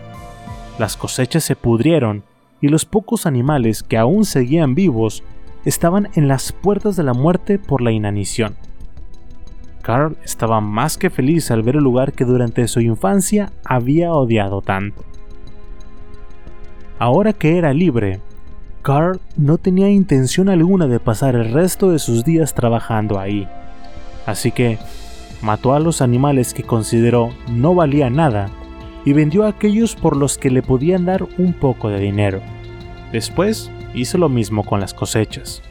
Las 0.79 0.97
cosechas 0.97 1.45
se 1.45 1.57
pudrieron 1.57 2.25
y 2.61 2.69
los 2.69 2.85
pocos 2.85 3.27
animales 3.27 3.83
que 3.83 3.97
aún 3.97 4.25
seguían 4.25 4.75
vivos 4.75 5.23
estaban 5.65 6.09
en 6.15 6.29
las 6.29 6.53
puertas 6.53 6.97
de 6.97 7.05
la 7.05 7.15
muerte 7.15 7.59
por 7.59 7.81
la 7.81 7.93
inanición. 7.93 8.57
Carl 9.83 10.17
estaba 10.25 10.61
más 10.61 10.99
que 10.99 11.11
feliz 11.11 11.51
al 11.51 11.63
ver 11.63 11.77
el 11.77 11.85
lugar 11.85 12.13
que 12.13 12.25
durante 12.25 12.69
su 12.69 12.81
infancia 12.81 13.53
había 13.65 14.13
odiado 14.13 14.61
tanto. 14.61 15.05
Ahora 16.99 17.33
que 17.33 17.57
era 17.57 17.73
libre, 17.73 18.21
Carl 18.83 19.21
no 19.37 19.59
tenía 19.59 19.91
intención 19.91 20.49
alguna 20.49 20.87
de 20.87 21.01
pasar 21.01 21.35
el 21.35 21.53
resto 21.53 21.91
de 21.91 21.99
sus 21.99 22.25
días 22.25 22.55
trabajando 22.55 23.19
ahí. 23.19 23.47
Así 24.27 24.53
que 24.53 24.79
mató 25.43 25.75
a 25.75 25.81
los 25.81 26.01
animales 26.03 26.55
que 26.55 26.63
consideró 26.63 27.31
no 27.51 27.75
valían 27.75 28.17
nada 28.17 28.49
y 29.05 29.13
vendió 29.13 29.45
a 29.45 29.49
aquellos 29.49 29.97
por 29.97 30.17
los 30.17 30.39
que 30.39 30.51
le 30.51 30.63
podían 30.63 31.05
dar 31.05 31.27
un 31.39 31.53
poco 31.53 31.89
de 31.89 32.01
dinero. 32.01 32.41
Después 33.13 33.71
hizo 33.95 34.19
lo 34.19 34.29
mismo 34.29 34.65
con 34.65 34.81
las 34.81 34.95
cosechas. 34.95 35.63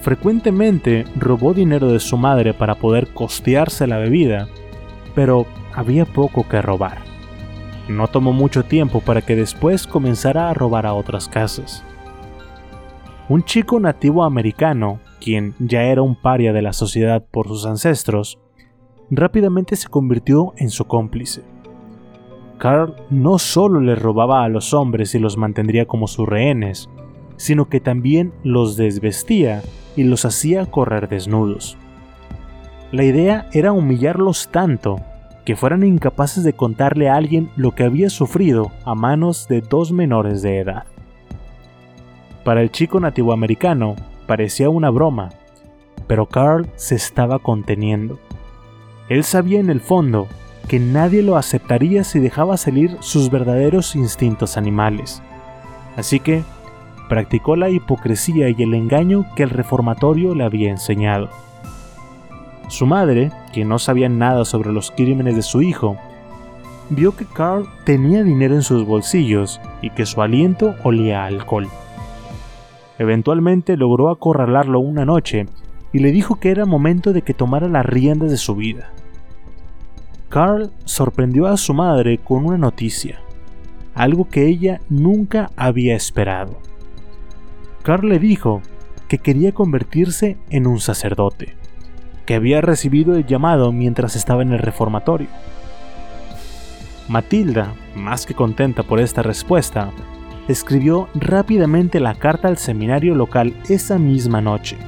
frecuentemente 0.00 1.04
robó 1.14 1.54
dinero 1.54 1.92
de 1.92 2.00
su 2.00 2.16
madre 2.16 2.54
para 2.54 2.74
poder 2.74 3.06
costearse 3.14 3.86
la 3.86 3.98
bebida, 3.98 4.48
pero 5.14 5.46
había 5.74 6.04
poco 6.06 6.48
que 6.48 6.60
robar. 6.60 7.11
No 7.88 8.08
tomó 8.08 8.32
mucho 8.32 8.64
tiempo 8.64 9.00
para 9.00 9.22
que 9.22 9.34
después 9.34 9.86
comenzara 9.86 10.48
a 10.48 10.54
robar 10.54 10.86
a 10.86 10.94
otras 10.94 11.28
casas. 11.28 11.84
Un 13.28 13.42
chico 13.44 13.80
nativo 13.80 14.24
americano, 14.24 15.00
quien 15.20 15.54
ya 15.58 15.82
era 15.82 16.02
un 16.02 16.14
paria 16.14 16.52
de 16.52 16.62
la 16.62 16.72
sociedad 16.72 17.24
por 17.30 17.48
sus 17.48 17.66
ancestros, 17.66 18.38
rápidamente 19.10 19.76
se 19.76 19.88
convirtió 19.88 20.52
en 20.56 20.70
su 20.70 20.86
cómplice. 20.86 21.42
Carl 22.58 22.94
no 23.10 23.38
solo 23.38 23.80
le 23.80 23.94
robaba 23.94 24.44
a 24.44 24.48
los 24.48 24.72
hombres 24.72 25.14
y 25.14 25.18
los 25.18 25.36
mantendría 25.36 25.86
como 25.86 26.06
sus 26.06 26.28
rehenes, 26.28 26.88
sino 27.36 27.68
que 27.68 27.80
también 27.80 28.32
los 28.44 28.76
desvestía 28.76 29.62
y 29.96 30.04
los 30.04 30.24
hacía 30.24 30.66
correr 30.66 31.08
desnudos. 31.08 31.76
La 32.92 33.04
idea 33.04 33.48
era 33.52 33.72
humillarlos 33.72 34.48
tanto 34.52 35.00
que 35.44 35.56
fueran 35.56 35.82
incapaces 35.82 36.44
de 36.44 36.52
contarle 36.52 37.08
a 37.08 37.16
alguien 37.16 37.50
lo 37.56 37.72
que 37.72 37.84
había 37.84 38.10
sufrido 38.10 38.70
a 38.84 38.94
manos 38.94 39.48
de 39.48 39.60
dos 39.60 39.92
menores 39.92 40.42
de 40.42 40.60
edad. 40.60 40.84
Para 42.44 42.62
el 42.62 42.70
chico 42.70 43.00
nativo 43.00 43.32
americano 43.32 43.96
parecía 44.26 44.70
una 44.70 44.90
broma, 44.90 45.30
pero 46.06 46.26
Carl 46.26 46.68
se 46.76 46.94
estaba 46.94 47.38
conteniendo. 47.38 48.18
Él 49.08 49.24
sabía 49.24 49.60
en 49.60 49.70
el 49.70 49.80
fondo 49.80 50.28
que 50.68 50.78
nadie 50.78 51.22
lo 51.22 51.36
aceptaría 51.36 52.04
si 52.04 52.18
dejaba 52.18 52.56
salir 52.56 52.96
sus 53.00 53.30
verdaderos 53.30 53.96
instintos 53.96 54.56
animales. 54.56 55.22
Así 55.96 56.20
que 56.20 56.44
practicó 57.08 57.56
la 57.56 57.68
hipocresía 57.68 58.48
y 58.48 58.62
el 58.62 58.74
engaño 58.74 59.26
que 59.36 59.42
el 59.42 59.50
reformatorio 59.50 60.34
le 60.34 60.44
había 60.44 60.70
enseñado. 60.70 61.28
Su 62.72 62.86
madre, 62.86 63.30
que 63.52 63.66
no 63.66 63.78
sabía 63.78 64.08
nada 64.08 64.46
sobre 64.46 64.72
los 64.72 64.90
crímenes 64.90 65.36
de 65.36 65.42
su 65.42 65.60
hijo, 65.60 65.98
vio 66.88 67.14
que 67.14 67.26
Carl 67.26 67.68
tenía 67.84 68.24
dinero 68.24 68.54
en 68.54 68.62
sus 68.62 68.86
bolsillos 68.86 69.60
y 69.82 69.90
que 69.90 70.06
su 70.06 70.22
aliento 70.22 70.74
olía 70.82 71.22
a 71.22 71.26
alcohol. 71.26 71.68
Eventualmente 72.98 73.76
logró 73.76 74.08
acorralarlo 74.08 74.80
una 74.80 75.04
noche 75.04 75.48
y 75.92 75.98
le 75.98 76.12
dijo 76.12 76.36
que 76.36 76.50
era 76.50 76.64
momento 76.64 77.12
de 77.12 77.20
que 77.20 77.34
tomara 77.34 77.68
las 77.68 77.84
riendas 77.84 78.30
de 78.30 78.38
su 78.38 78.54
vida. 78.54 78.88
Carl 80.30 80.72
sorprendió 80.86 81.48
a 81.48 81.58
su 81.58 81.74
madre 81.74 82.16
con 82.16 82.46
una 82.46 82.56
noticia, 82.56 83.18
algo 83.94 84.30
que 84.30 84.46
ella 84.46 84.80
nunca 84.88 85.50
había 85.56 85.94
esperado. 85.94 86.58
Carl 87.82 88.08
le 88.08 88.18
dijo 88.18 88.62
que 89.08 89.18
quería 89.18 89.52
convertirse 89.52 90.38
en 90.48 90.66
un 90.66 90.80
sacerdote, 90.80 91.60
que 92.32 92.36
había 92.36 92.62
recibido 92.62 93.14
el 93.14 93.26
llamado 93.26 93.72
mientras 93.72 94.16
estaba 94.16 94.40
en 94.40 94.54
el 94.54 94.58
reformatorio. 94.58 95.28
Matilda, 97.06 97.74
más 97.94 98.24
que 98.24 98.32
contenta 98.32 98.84
por 98.84 99.00
esta 99.00 99.22
respuesta, 99.22 99.90
escribió 100.48 101.10
rápidamente 101.14 102.00
la 102.00 102.14
carta 102.14 102.48
al 102.48 102.56
seminario 102.56 103.14
local 103.14 103.52
esa 103.68 103.98
misma 103.98 104.40
noche. 104.40 104.78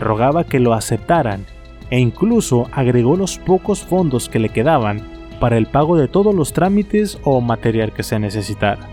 Rogaba 0.00 0.42
que 0.42 0.58
lo 0.58 0.74
aceptaran 0.74 1.46
e 1.90 2.00
incluso 2.00 2.66
agregó 2.72 3.14
los 3.14 3.38
pocos 3.38 3.84
fondos 3.84 4.28
que 4.28 4.40
le 4.40 4.48
quedaban 4.48 5.02
para 5.38 5.58
el 5.58 5.66
pago 5.66 5.96
de 5.96 6.08
todos 6.08 6.34
los 6.34 6.52
trámites 6.52 7.20
o 7.22 7.40
material 7.40 7.92
que 7.92 8.02
se 8.02 8.18
necesitara. 8.18 8.88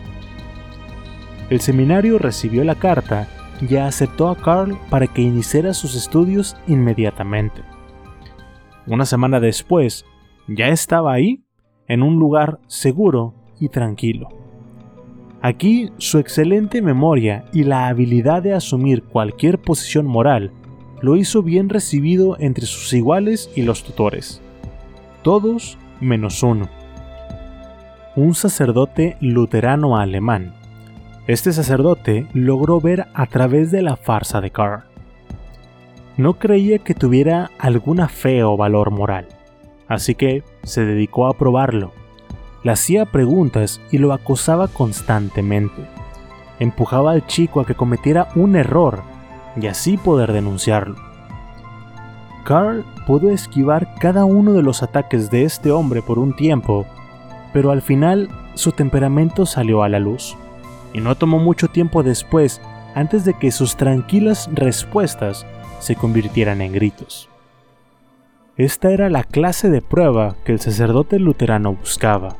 El 1.49 1.59
seminario 1.59 2.19
recibió 2.19 2.63
la 2.65 2.75
carta 2.75 3.27
y 3.61 3.75
aceptó 3.77 4.29
a 4.29 4.35
Carl 4.35 4.77
para 4.89 5.07
que 5.07 5.21
iniciara 5.21 5.73
sus 5.73 5.95
estudios 5.95 6.55
inmediatamente. 6.67 7.61
Una 8.85 9.05
semana 9.05 9.39
después, 9.39 10.05
ya 10.47 10.67
estaba 10.67 11.13
ahí, 11.13 11.43
en 11.87 12.01
un 12.01 12.17
lugar 12.17 12.59
seguro 12.67 13.33
y 13.59 13.69
tranquilo. 13.69 14.29
Aquí 15.41 15.91
su 15.97 16.19
excelente 16.19 16.81
memoria 16.81 17.45
y 17.51 17.63
la 17.63 17.87
habilidad 17.87 18.41
de 18.41 18.53
asumir 18.53 19.03
cualquier 19.03 19.59
posición 19.59 20.05
moral 20.05 20.51
lo 21.01 21.17
hizo 21.17 21.43
bien 21.43 21.67
recibido 21.67 22.37
entre 22.39 22.65
sus 22.65 22.93
iguales 22.93 23.49
y 23.55 23.63
los 23.63 23.83
tutores. 23.83 24.41
Todos 25.21 25.77
menos 25.99 26.43
uno. 26.43 26.69
Un 28.15 28.35
sacerdote 28.35 29.17
luterano 29.19 29.97
alemán. 29.97 30.53
Este 31.25 31.53
sacerdote 31.53 32.27
logró 32.33 32.81
ver 32.81 33.07
a 33.13 33.27
través 33.27 33.71
de 33.71 33.81
la 33.81 33.95
farsa 33.95 34.41
de 34.41 34.51
Carl. 34.51 34.83
No 36.17 36.33
creía 36.33 36.79
que 36.79 36.93
tuviera 36.93 37.49
alguna 37.59 38.09
fe 38.09 38.43
o 38.43 38.57
valor 38.57 38.91
moral, 38.91 39.27
así 39.87 40.15
que 40.15 40.43
se 40.63 40.83
dedicó 40.83 41.27
a 41.27 41.33
probarlo. 41.33 41.93
Le 42.63 42.73
hacía 42.73 43.05
preguntas 43.05 43.79
y 43.89 43.99
lo 43.99 44.11
acosaba 44.11 44.67
constantemente. 44.67 45.87
Empujaba 46.59 47.13
al 47.13 47.25
chico 47.25 47.61
a 47.61 47.65
que 47.65 47.73
cometiera 47.73 48.27
un 48.35 48.57
error 48.57 49.01
y 49.55 49.67
así 49.67 49.95
poder 49.95 50.33
denunciarlo. 50.33 50.95
Carl 52.43 52.83
pudo 53.07 53.29
esquivar 53.31 53.95
cada 53.95 54.25
uno 54.25 54.51
de 54.51 54.61
los 54.61 54.83
ataques 54.83 55.31
de 55.31 55.45
este 55.45 55.71
hombre 55.71 56.01
por 56.01 56.19
un 56.19 56.35
tiempo, 56.35 56.85
pero 57.53 57.71
al 57.71 57.81
final 57.81 58.29
su 58.55 58.73
temperamento 58.73 59.45
salió 59.45 59.83
a 59.83 59.89
la 59.89 59.99
luz, 59.99 60.37
y 60.93 61.01
no 61.01 61.15
tomó 61.15 61.39
mucho 61.39 61.67
tiempo 61.67 62.03
después 62.03 62.61
antes 62.95 63.25
de 63.25 63.33
que 63.33 63.51
sus 63.51 63.75
tranquilas 63.75 64.49
respuestas 64.53 65.45
se 65.79 65.95
convirtieran 65.95 66.61
en 66.61 66.71
gritos. 66.71 67.29
Esta 68.55 68.91
era 68.91 69.09
la 69.09 69.23
clase 69.23 69.69
de 69.69 69.81
prueba 69.81 70.35
que 70.45 70.51
el 70.51 70.59
sacerdote 70.59 71.17
luterano 71.17 71.73
buscaba, 71.73 72.37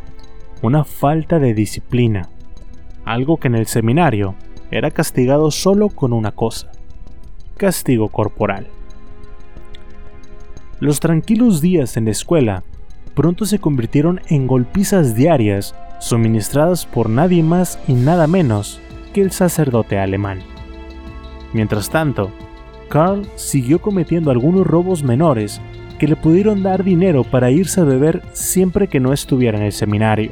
una 0.62 0.84
falta 0.84 1.40
de 1.40 1.56
disciplina, 1.56 2.30
algo 3.04 3.38
que 3.38 3.48
en 3.48 3.56
el 3.56 3.66
seminario 3.66 4.36
era 4.70 4.92
castigado 4.92 5.50
solo 5.50 5.90
con 5.90 6.14
una 6.14 6.32
cosa, 6.32 6.72
castigo 7.58 8.10
corporal. 8.10 8.68
Los 10.80 11.00
tranquilos 11.00 11.62
días 11.62 11.98
en 11.98 12.06
la 12.06 12.12
escuela 12.12 12.64
pronto 13.16 13.46
se 13.46 13.60
convirtieron 13.60 14.22
en 14.28 14.48
golpizas 14.48 15.16
diarias 15.16 15.76
suministradas 16.04 16.86
por 16.86 17.10
nadie 17.10 17.42
más 17.44 17.80
y 17.88 17.94
nada 17.94 18.28
menos 18.28 18.82
que 19.14 19.22
el 19.22 19.32
sacerdote 19.32 20.00
alemán. 20.00 20.40
Mientras 21.54 21.90
tanto, 21.90 22.30
Carl 22.90 23.26
siguió 23.36 23.80
cometiendo 23.80 24.30
algunos 24.30 24.68
robos 24.68 25.02
menores 25.02 25.62
que 26.00 26.10
le 26.10 26.18
pudieron 26.18 26.62
dar 26.62 26.84
dinero 26.84 27.24
para 27.24 27.52
irse 27.52 27.80
a 27.80 27.86
beber 27.86 28.22
siempre 28.34 28.90
que 28.90 29.00
no 29.00 29.14
estuviera 29.14 29.58
en 29.58 29.64
el 29.64 29.72
seminario. 29.72 30.32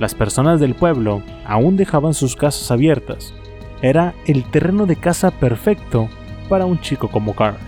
Las 0.00 0.14
personas 0.16 0.58
del 0.58 0.74
pueblo 0.74 1.22
aún 1.46 1.76
dejaban 1.76 2.12
sus 2.12 2.34
casas 2.34 2.72
abiertas, 2.72 3.32
era 3.80 4.14
el 4.26 4.42
terreno 4.44 4.86
de 4.86 4.96
caza 4.96 5.30
perfecto 5.30 6.08
para 6.48 6.66
un 6.66 6.80
chico 6.80 7.08
como 7.08 7.34
Carl. 7.34 7.58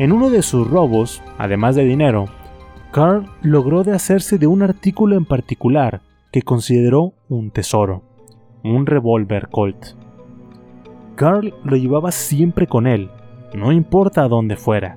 En 0.00 0.10
uno 0.10 0.30
de 0.30 0.42
sus 0.42 0.66
robos, 0.66 1.22
además 1.38 1.76
de 1.76 1.84
dinero, 1.84 2.26
Carl 2.96 3.26
logró 3.42 3.84
de 3.84 3.92
hacerse 3.92 4.38
de 4.38 4.46
un 4.46 4.62
artículo 4.62 5.18
en 5.18 5.26
particular 5.26 6.00
que 6.32 6.40
consideró 6.40 7.12
un 7.28 7.50
tesoro, 7.50 8.02
un 8.64 8.86
revólver 8.86 9.48
Colt. 9.50 9.88
Carl 11.14 11.52
lo 11.62 11.76
llevaba 11.76 12.10
siempre 12.10 12.66
con 12.66 12.86
él, 12.86 13.10
no 13.52 13.70
importa 13.70 14.22
a 14.22 14.28
dónde 14.28 14.56
fuera. 14.56 14.96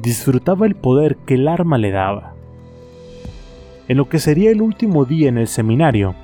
Disfrutaba 0.00 0.64
el 0.64 0.76
poder 0.76 1.18
que 1.26 1.34
el 1.34 1.46
arma 1.46 1.76
le 1.76 1.90
daba. 1.90 2.32
En 3.86 3.98
lo 3.98 4.08
que 4.08 4.18
sería 4.18 4.50
el 4.50 4.62
último 4.62 5.04
día 5.04 5.28
en 5.28 5.36
el 5.36 5.46
seminario, 5.46 6.14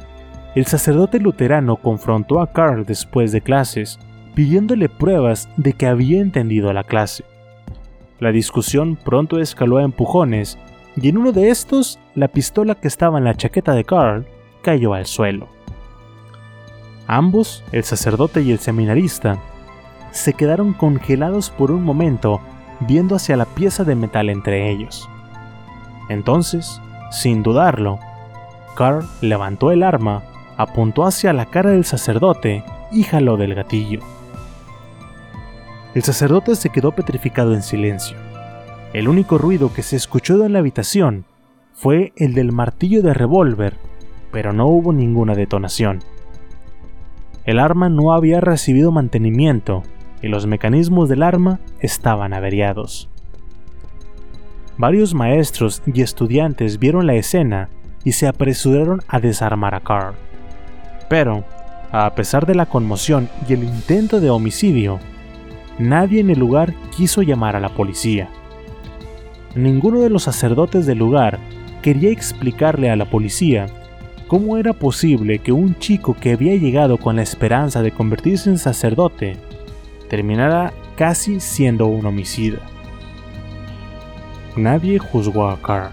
el 0.55 0.65
sacerdote 0.65 1.21
luterano 1.21 1.77
confrontó 1.77 2.41
a 2.41 2.53
Carl 2.53 2.87
después 2.87 3.33
de 3.33 3.43
clases, 3.43 3.99
pidiéndole 4.35 4.89
pruebas 4.89 5.51
de 5.59 5.75
que 5.75 5.89
había 5.89 6.23
entendido 6.23 6.73
la 6.73 6.85
clase. 6.85 7.23
La 8.19 8.33
discusión 8.33 8.97
pronto 8.97 9.41
escaló 9.41 9.77
a 9.77 9.83
empujones, 9.83 10.57
y 10.97 11.09
en 11.09 11.19
uno 11.19 11.33
de 11.33 11.51
estos, 11.51 11.99
la 12.15 12.29
pistola 12.29 12.75
que 12.75 12.89
estaba 12.89 13.19
en 13.19 13.25
la 13.25 13.37
chaqueta 13.37 13.73
de 13.73 13.85
Carl 13.85 14.27
cayó 14.63 14.95
al 14.95 15.07
suelo. 15.07 15.49
Ambos, 17.07 17.65
el 17.73 17.85
sacerdote 17.85 18.43
y 18.43 18.53
el 18.53 18.59
seminarista, 18.59 19.39
se 20.11 20.35
quedaron 20.35 20.73
congelados 20.75 21.51
por 21.51 21.71
un 21.71 21.83
momento 21.83 22.41
viendo 22.81 23.17
hacia 23.17 23.37
la 23.37 23.47
pieza 23.47 23.85
de 23.85 23.95
metal 23.95 24.29
entre 24.29 24.71
ellos. 24.71 25.09
Entonces, 26.09 26.81
sin 27.11 27.43
dudarlo, 27.43 27.99
Carl 28.77 29.07
levantó 29.21 29.71
el 29.71 29.83
arma 29.83 30.23
apuntó 30.57 31.05
hacia 31.05 31.33
la 31.33 31.47
cara 31.47 31.71
del 31.71 31.85
sacerdote 31.85 32.65
y 32.91 33.03
jaló 33.03 33.37
del 33.37 33.55
gatillo. 33.55 34.01
El 35.95 36.03
sacerdote 36.03 36.57
se 36.57 36.71
quedó 36.71 36.93
petrificado 36.93 37.55
en 37.55 37.63
silencio. 37.63 38.17
El 38.93 39.09
único 39.09 39.39
ruido 39.39 39.73
que 39.73 39.83
se 39.83 39.97
escuchó 39.97 40.45
en 40.45 40.53
la 40.53 40.59
habitación 40.59 41.25
fue 41.73 42.13
el 42.17 42.35
del 42.35 42.53
martillo 42.53 43.03
de 43.03 43.15
revólver, 43.15 43.79
pero 44.31 44.53
no 44.53 44.67
hubo 44.67 44.93
ninguna 44.93 45.35
detonación. 45.35 46.01
El 47.45 47.59
arma 47.59 47.89
no 47.89 48.13
había 48.13 48.43
recibido 48.43 48.93
mantenimiento 48.93 49.83
y 50.21 50.29
los 50.29 50.47
mecanismos 50.47 51.09
del 51.09 51.23
arma 51.23 51.59
estaban 51.81 52.35
averiados. 52.35 53.09
Varios 54.77 55.15
maestros 55.15 55.83
y 55.87 56.03
estudiantes 56.03 56.79
vieron 56.79 57.07
la 57.07 57.15
escena 57.15 57.71
y 58.05 58.13
se 58.13 58.29
apresuraron 58.29 59.01
a 59.09 59.21
desarmar 59.21 59.75
a 59.75 59.81
Carl. 59.81 60.15
Pero, 61.09 61.45
a 61.93 62.15
pesar 62.15 62.45
de 62.45 62.55
la 62.55 62.67
conmoción 62.67 63.31
y 63.49 63.55
el 63.55 63.65
intento 63.65 64.21
de 64.21 64.29
homicidio, 64.29 65.01
nadie 65.79 66.21
en 66.21 66.29
el 66.29 66.39
lugar 66.39 66.75
quiso 66.95 67.23
llamar 67.23 67.57
a 67.57 67.61
la 67.61 67.71
policía. 67.71 68.29
Ninguno 69.55 70.01
de 70.01 70.09
los 70.09 70.23
sacerdotes 70.23 70.87
del 70.87 70.99
lugar 70.99 71.39
quería 71.83 72.11
explicarle 72.11 72.91
a 72.91 72.97
la 72.97 73.05
policía 73.05 73.67
cómo 74.27 74.57
era 74.57 74.73
posible 74.73 75.41
que 75.41 75.53
un 75.53 75.79
chico 75.79 76.17
que 76.19 76.33
había 76.33 76.57
llegado 76.57 76.97
con 76.97 77.17
la 77.17 77.23
esperanza 77.23 77.83
de 77.83 77.91
convertirse 77.91 78.49
en 78.49 78.57
sacerdote 78.57 79.37
terminara 80.09 80.73
casi 80.97 81.39
siendo 81.39 81.87
un 81.87 82.07
homicida. 82.07 82.61
Nadie 84.57 84.99
juzgó 84.99 85.49
a 85.49 85.61
Carl. 85.61 85.93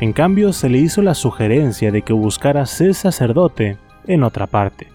En 0.00 0.12
cambio, 0.12 0.52
se 0.52 0.68
le 0.68 0.78
hizo 0.78 1.00
la 1.00 1.14
sugerencia 1.14 1.92
de 1.92 2.02
que 2.02 2.12
buscara 2.12 2.66
ser 2.66 2.94
sacerdote 2.94 3.78
en 4.06 4.24
otra 4.24 4.48
parte. 4.48 4.88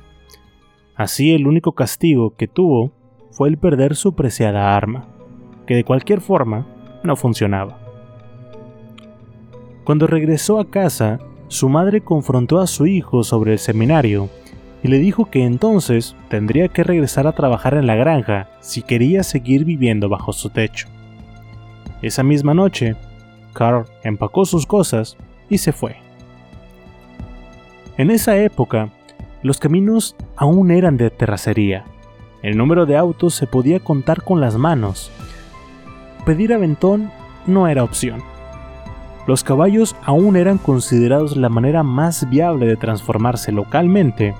Así 0.96 1.34
el 1.34 1.48
único 1.48 1.72
castigo 1.72 2.36
que 2.36 2.48
tuvo 2.48 2.92
fue 3.32 3.48
el 3.48 3.58
perder 3.58 3.96
su 3.96 4.15
preciada 4.15 4.76
arma, 4.76 5.08
que 5.65 5.76
de 5.76 5.86
cualquier 5.86 6.20
forma 6.20 6.68
no 7.04 7.16
funcionaba. 7.16 7.78
Cuando 9.84 10.08
regresó 10.08 10.60
a 10.60 10.70
casa, 10.70 11.20
su 11.48 11.68
madre 11.70 12.02
confrontó 12.02 12.60
a 12.60 12.68
su 12.68 12.86
hijo 12.86 13.24
sobre 13.24 13.54
el 13.54 13.60
seminario 13.60 14.30
y 14.84 14.88
le 14.88 15.00
dijo 15.00 15.26
que 15.26 15.44
entonces 15.44 16.16
tendría 16.30 16.68
que 16.68 16.84
regresar 16.84 17.28
a 17.28 17.34
trabajar 17.34 17.74
en 17.74 17.88
la 17.88 17.96
granja 17.96 18.50
si 18.60 18.82
quería 18.82 19.24
seguir 19.24 19.66
viviendo 19.66 20.10
bajo 20.10 20.32
su 20.32 20.50
techo. 20.50 20.88
Esa 22.02 22.24
misma 22.24 22.54
noche, 22.54 22.96
Carl 23.54 23.86
empacó 24.04 24.46
sus 24.46 24.66
cosas 24.66 25.18
y 25.50 25.58
se 25.58 25.74
fue. 25.74 25.98
En 27.98 28.12
esa 28.12 28.38
época, 28.38 28.90
los 29.42 29.60
caminos 29.60 30.16
aún 30.38 30.72
eran 30.72 30.98
de 30.98 31.10
terracería. 31.10 31.84
El 32.42 32.58
número 32.58 32.86
de 32.86 32.96
autos 32.96 33.34
se 33.34 33.48
podía 33.48 33.82
contar 33.82 34.24
con 34.24 34.40
las 34.40 34.56
manos. 34.56 35.12
Pedir 36.30 36.54
aventón 36.54 37.10
no 37.48 37.68
era 37.68 37.84
opción. 37.84 38.22
Los 39.26 39.44
caballos 39.44 39.96
aún 40.04 40.36
eran 40.36 40.60
considerados 40.60 41.36
la 41.36 41.50
manera 41.50 41.82
más 41.82 42.30
viable 42.30 42.68
de 42.68 42.76
transformarse 42.76 43.52
localmente, 43.52 44.36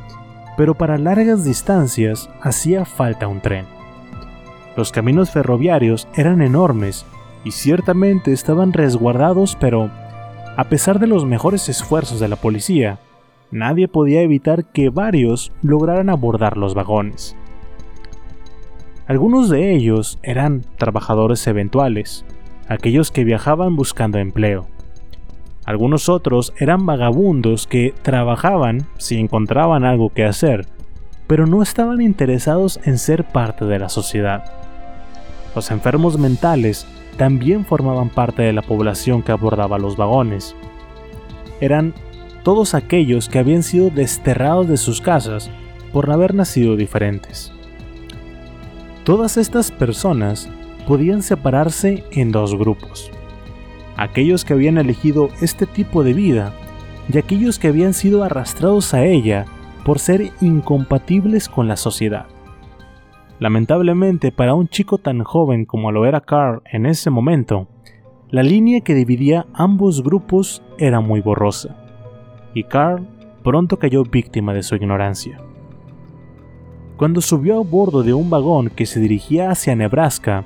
pero 0.56 0.76
para 0.76 1.00
largas 1.00 1.44
distancias 1.44 2.30
hacía 2.44 2.86
falta 2.86 3.28
un 3.28 3.42
tren. 3.42 3.66
Los 4.78 4.92
caminos 4.92 5.32
ferroviarios 5.32 6.08
eran 6.14 6.44
enormes 6.44 7.08
y 7.44 7.54
ciertamente 7.54 8.34
estaban 8.34 8.72
resguardados, 8.72 9.58
pero 9.60 9.90
a 10.58 10.66
pesar 10.66 11.00
de 11.00 11.08
los 11.08 11.26
mejores 11.26 11.70
esfuerzos 11.70 12.20
de 12.20 12.28
la 12.28 12.36
policía, 12.36 13.00
nadie 13.50 13.88
podía 13.88 14.22
evitar 14.22 14.66
que 14.66 14.92
varios 14.92 15.52
lograran 15.64 16.12
abordar 16.12 16.56
los 16.56 16.76
vagones. 16.76 17.36
Algunos 19.10 19.50
de 19.50 19.74
ellos 19.74 20.20
eran 20.22 20.64
trabajadores 20.78 21.48
eventuales, 21.48 22.26
aquellos 22.68 23.10
que 23.10 23.24
viajaban 23.24 23.76
buscando 23.76 24.20
empleo. 24.20 24.68
Algunos 25.66 26.10
otros 26.10 26.54
eran 26.60 26.86
vagabundos 26.86 27.66
que 27.66 27.96
trabajaban 28.04 28.86
si 29.00 29.18
encontraban 29.18 29.84
algo 29.84 30.12
que 30.12 30.26
hacer, 30.26 30.68
pero 31.26 31.48
no 31.48 31.64
estaban 31.64 32.02
interesados 32.02 32.80
en 32.84 33.00
ser 33.00 33.24
parte 33.24 33.66
de 33.66 33.80
la 33.80 33.90
sociedad. 33.90 34.44
Los 35.56 35.72
enfermos 35.72 36.20
mentales 36.20 36.86
también 37.18 37.66
formaban 37.66 38.10
parte 38.10 38.44
de 38.44 38.54
la 38.54 38.62
población 38.62 39.24
que 39.24 39.32
abordaba 39.32 39.80
los 39.80 39.98
vagones. 39.98 40.56
Eran 41.62 41.96
todos 42.44 42.76
aquellos 42.76 43.28
que 43.28 43.40
habían 43.40 43.64
sido 43.64 43.90
desterrados 43.90 44.68
de 44.68 44.78
sus 44.78 45.02
casas 45.02 45.50
por 45.92 46.12
haber 46.12 46.36
nacido 46.36 46.76
diferentes. 46.76 47.52
Todas 49.04 49.38
estas 49.38 49.72
personas 49.72 50.50
podían 50.88 51.24
separarse 51.24 52.04
en 52.12 52.32
dos 52.32 52.56
grupos. 52.58 53.12
Aquellos 53.96 54.46
que 54.46 54.54
habían 54.54 54.78
elegido 54.78 55.30
este 55.42 55.66
tipo 55.66 56.04
de 56.04 56.14
vida 56.14 56.54
y 57.12 57.18
aquellos 57.18 57.60
que 57.60 57.68
habían 57.68 57.94
sido 57.94 58.24
arrastrados 58.24 58.94
a 58.94 59.06
ella 59.06 59.46
por 59.84 60.00
ser 60.00 60.32
incompatibles 60.42 61.50
con 61.50 61.68
la 61.68 61.76
sociedad. 61.76 62.28
Lamentablemente 63.40 64.32
para 64.32 64.54
un 64.54 64.68
chico 64.68 64.98
tan 64.98 65.24
joven 65.24 65.66
como 65.66 65.92
lo 65.92 66.06
era 66.06 66.22
Carl 66.22 66.62
en 66.66 66.86
ese 66.86 67.10
momento, 67.10 67.68
la 68.30 68.44
línea 68.44 68.82
que 68.82 68.94
dividía 68.94 69.48
ambos 69.54 70.04
grupos 70.04 70.62
era 70.78 71.00
muy 71.00 71.22
borrosa, 71.22 71.76
y 72.54 72.64
Carl 72.64 73.08
pronto 73.44 73.80
cayó 73.80 74.04
víctima 74.04 74.54
de 74.54 74.62
su 74.62 74.76
ignorancia. 74.76 75.40
Cuando 77.00 77.22
subió 77.22 77.62
a 77.62 77.64
bordo 77.64 78.04
de 78.04 78.14
un 78.14 78.30
vagón 78.30 78.70
que 78.70 78.86
se 78.86 79.00
dirigía 79.00 79.52
hacia 79.52 79.74
Nebraska, 79.74 80.44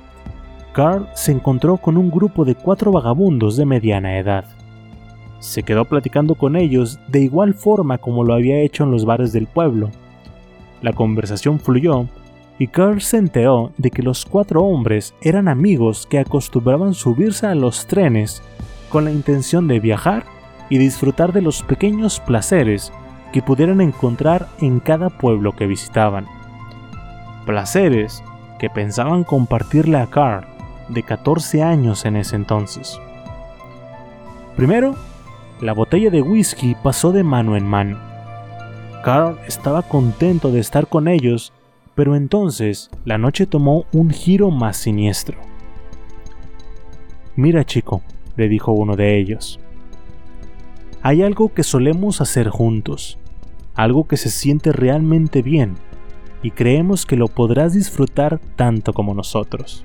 Carl 0.72 1.08
se 1.12 1.32
encontró 1.32 1.78
con 1.78 1.96
un 1.96 2.12
grupo 2.12 2.44
de 2.44 2.54
cuatro 2.54 2.92
vagabundos 2.92 3.56
de 3.56 3.66
mediana 3.66 4.18
edad. 4.18 4.44
Se 5.40 5.64
quedó 5.64 5.84
platicando 5.84 6.36
con 6.36 6.54
ellos 6.54 7.00
de 7.08 7.22
igual 7.22 7.54
forma 7.54 7.98
como 7.98 8.22
lo 8.22 8.34
había 8.34 8.60
hecho 8.60 8.84
en 8.84 8.92
los 8.92 9.04
bares 9.04 9.32
del 9.32 9.48
pueblo. 9.48 9.90
La 10.80 10.92
conversación 10.92 11.58
fluyó 11.58 12.06
y 12.56 12.68
Carl 12.68 13.00
se 13.00 13.16
enteró 13.16 13.72
de 13.76 13.90
que 13.90 14.04
los 14.04 14.24
cuatro 14.24 14.62
hombres 14.62 15.12
eran 15.22 15.48
amigos 15.48 16.06
que 16.08 16.20
acostumbraban 16.20 16.94
subirse 16.94 17.48
a 17.48 17.56
los 17.56 17.88
trenes 17.88 18.44
con 18.90 19.04
la 19.04 19.10
intención 19.10 19.66
de 19.66 19.80
viajar 19.80 20.22
y 20.70 20.78
disfrutar 20.78 21.32
de 21.32 21.42
los 21.42 21.64
pequeños 21.64 22.20
placeres 22.20 22.92
que 23.32 23.42
pudieran 23.42 23.80
encontrar 23.80 24.46
en 24.60 24.78
cada 24.78 25.10
pueblo 25.10 25.50
que 25.50 25.66
visitaban. 25.66 26.43
Placeres 27.46 28.22
que 28.58 28.70
pensaban 28.70 29.24
compartirle 29.24 29.98
a 29.98 30.06
Carl, 30.06 30.46
de 30.88 31.02
14 31.02 31.62
años 31.62 32.04
en 32.04 32.16
ese 32.16 32.36
entonces. 32.36 33.00
Primero, 34.56 34.94
la 35.60 35.72
botella 35.72 36.10
de 36.10 36.22
whisky 36.22 36.76
pasó 36.82 37.12
de 37.12 37.24
mano 37.24 37.56
en 37.56 37.66
mano. 37.66 37.98
Carl 39.02 39.38
estaba 39.46 39.82
contento 39.82 40.50
de 40.50 40.60
estar 40.60 40.86
con 40.86 41.08
ellos 41.08 41.52
pero 41.94 42.16
entonces 42.16 42.90
la 43.04 43.18
noche 43.18 43.46
tomó 43.46 43.86
un 43.92 44.10
giro 44.10 44.50
más 44.50 44.76
siniestro. 44.76 45.38
Mira 47.36 47.64
chico, 47.64 48.02
le 48.36 48.48
dijo 48.48 48.72
uno 48.72 48.96
de 48.96 49.18
ellos. 49.18 49.60
Hay 51.02 51.22
algo 51.22 51.52
que 51.52 51.62
solemos 51.62 52.20
hacer 52.20 52.48
juntos, 52.48 53.18
algo 53.74 54.06
que 54.06 54.16
se 54.16 54.30
siente 54.30 54.72
realmente 54.72 55.42
bien, 55.42 55.76
y 56.44 56.50
creemos 56.50 57.06
que 57.06 57.16
lo 57.16 57.26
podrás 57.26 57.72
disfrutar 57.72 58.38
tanto 58.54 58.92
como 58.92 59.14
nosotros. 59.14 59.82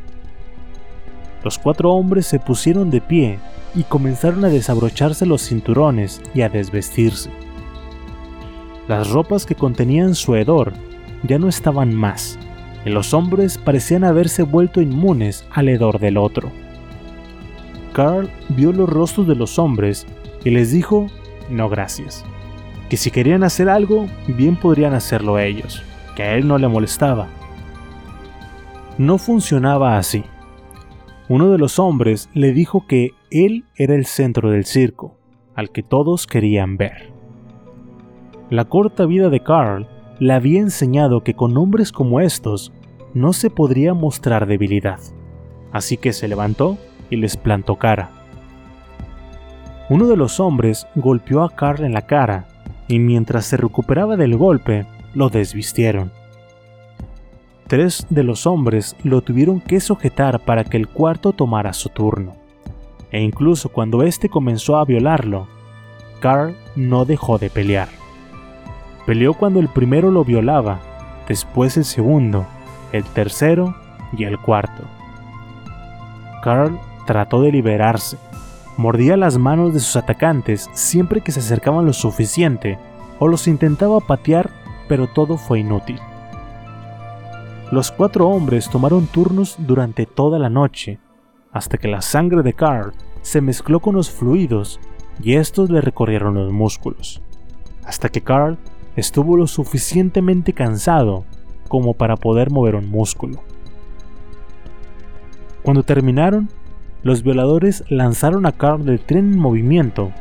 Los 1.42 1.58
cuatro 1.58 1.94
hombres 1.94 2.28
se 2.28 2.38
pusieron 2.38 2.92
de 2.92 3.00
pie 3.00 3.40
y 3.74 3.84
comenzaron 3.84 4.44
a 4.44 4.50
desabrocharse 4.50 5.26
los 5.26 5.48
cinturones 5.48 6.22
y 6.36 6.42
a 6.42 6.50
desvestirse. 6.50 7.32
Las 8.90 9.10
ropas 9.10 9.46
que 9.46 9.56
contenían 9.56 10.16
su 10.16 10.36
hedor 10.36 10.74
ya 11.24 11.40
no 11.40 11.48
estaban 11.48 11.96
más, 11.96 12.38
y 12.86 12.90
los 12.90 13.14
hombres 13.14 13.58
parecían 13.58 14.04
haberse 14.04 14.44
vuelto 14.44 14.82
inmunes 14.82 15.46
al 15.52 15.70
hedor 15.70 16.00
del 16.00 16.18
otro. 16.18 16.52
Carl 17.94 18.30
vio 18.50 18.74
los 18.74 18.90
rostros 18.90 19.28
de 19.28 19.36
los 19.36 19.58
hombres 19.60 20.06
y 20.44 20.50
les 20.50 20.72
dijo 20.74 21.08
no 21.50 21.70
gracias, 21.70 22.26
que 22.90 22.98
si 22.98 23.12
querían 23.12 23.44
hacer 23.46 23.70
algo, 23.70 24.08
bien 24.28 24.58
podrían 24.58 24.94
hacerlo 24.94 25.40
ellos, 25.40 25.84
que 26.16 26.24
a 26.24 26.36
él 26.36 26.48
no 26.48 26.58
le 26.58 26.68
molestaba. 26.68 27.28
No 28.98 29.18
funcionaba 29.18 29.98
así. 29.98 30.24
Uno 31.30 31.52
de 31.52 31.58
los 31.58 31.80
hombres 31.80 32.30
le 32.34 32.54
dijo 32.54 32.86
que 32.88 33.12
él 33.32 33.66
era 33.76 33.96
el 33.96 34.06
centro 34.06 34.50
del 34.50 34.66
circo, 34.66 35.16
al 35.56 35.70
que 35.70 35.84
todos 35.84 36.26
querían 36.26 36.78
ver. 36.78 37.14
La 38.50 38.66
corta 38.66 39.06
vida 39.06 39.30
de 39.30 39.42
Carl 39.42 39.88
le 40.20 40.34
había 40.34 40.60
enseñado 40.60 41.24
que 41.24 41.36
con 41.36 41.56
hombres 41.58 41.92
como 41.92 42.20
estos 42.20 42.74
no 43.14 43.32
se 43.32 43.50
podría 43.50 43.94
mostrar 43.94 44.48
debilidad, 44.48 45.00
así 45.72 45.98
que 45.98 46.14
se 46.14 46.28
levantó 46.28 46.78
y 47.10 47.18
les 47.18 47.38
plantó 47.38 47.76
cara. 47.76 48.10
Uno 49.90 50.08
de 50.08 50.18
los 50.18 50.40
hombres 50.40 50.88
golpeó 50.96 51.44
a 51.44 51.50
Carl 51.50 51.84
en 51.84 51.94
la 51.94 52.04
cara 52.04 52.48
y 52.88 53.00
mientras 53.00 53.46
se 53.46 53.58
recuperaba 53.58 54.18
del 54.18 54.36
golpe, 54.36 54.86
lo 55.14 55.30
desvistieron. 55.30 56.12
Tres 57.68 58.08
de 58.10 58.24
los 58.24 58.48
hombres 58.48 58.96
lo 59.04 59.22
tuvieron 59.22 59.62
que 59.62 59.80
sujetar 59.80 60.40
para 60.40 60.64
que 60.64 60.78
el 60.78 60.88
cuarto 60.88 61.34
tomara 61.34 61.74
su 61.74 61.90
turno, 61.90 62.36
e 63.12 63.22
incluso 63.22 63.70
cuando 63.70 64.04
éste 64.04 64.30
comenzó 64.30 64.78
a 64.78 64.86
violarlo, 64.86 65.48
Carl 66.20 66.56
no 66.76 67.06
dejó 67.06 67.38
de 67.38 67.50
pelear. 67.50 67.90
Peleó 69.06 69.34
cuando 69.34 69.60
el 69.60 69.68
primero 69.70 70.12
lo 70.12 70.24
violaba, 70.24 70.80
después 71.28 71.78
el 71.78 71.86
segundo, 71.86 72.46
el 72.92 73.04
tercero 73.04 73.76
y 74.18 74.24
el 74.24 74.40
cuarto. 74.40 74.84
Carl 76.44 76.80
trató 77.06 77.42
de 77.42 77.52
liberarse. 77.52 78.18
Mordía 78.78 79.18
las 79.18 79.38
manos 79.38 79.74
de 79.74 79.80
sus 79.80 79.96
atacantes 79.96 80.70
siempre 80.74 81.22
que 81.22 81.32
se 81.32 81.40
acercaban 81.40 81.86
lo 81.86 81.94
suficiente 81.94 82.78
o 83.20 83.28
los 83.28 83.48
intentaba 83.48 84.00
patear, 84.00 84.50
pero 84.90 85.08
todo 85.08 85.38
fue 85.38 85.60
inútil. 85.60 86.00
Los 87.72 87.92
cuatro 87.92 88.28
hombres 88.28 88.70
tomaron 88.70 89.06
turnos 89.06 89.56
durante 89.60 90.06
toda 90.06 90.40
la 90.40 90.50
noche, 90.50 91.00
hasta 91.54 91.78
que 91.78 91.88
la 91.88 92.02
sangre 92.02 92.44
de 92.44 92.54
Carl 92.54 92.94
se 93.22 93.40
mezcló 93.40 93.80
con 93.80 93.96
los 93.96 94.10
fluidos 94.10 94.80
y 95.22 95.36
estos 95.36 95.70
le 95.70 95.80
recorrieron 95.80 96.34
los 96.34 96.52
músculos, 96.52 97.22
hasta 97.86 98.10
que 98.10 98.22
Carl 98.22 98.58
estuvo 98.96 99.38
lo 99.38 99.48
suficientemente 99.48 100.54
cansado 100.54 101.24
como 101.68 101.94
para 101.94 102.18
poder 102.18 102.50
mover 102.50 102.76
un 102.76 102.90
músculo. 102.90 103.44
Cuando 105.62 105.84
terminaron, 105.84 106.50
los 107.04 107.22
violadores 107.24 107.84
lanzaron 107.90 108.46
a 108.46 108.52
Carl 108.52 108.84
del 108.84 109.00
tren 109.00 109.34
en 109.34 109.40
movimiento 109.40 110.12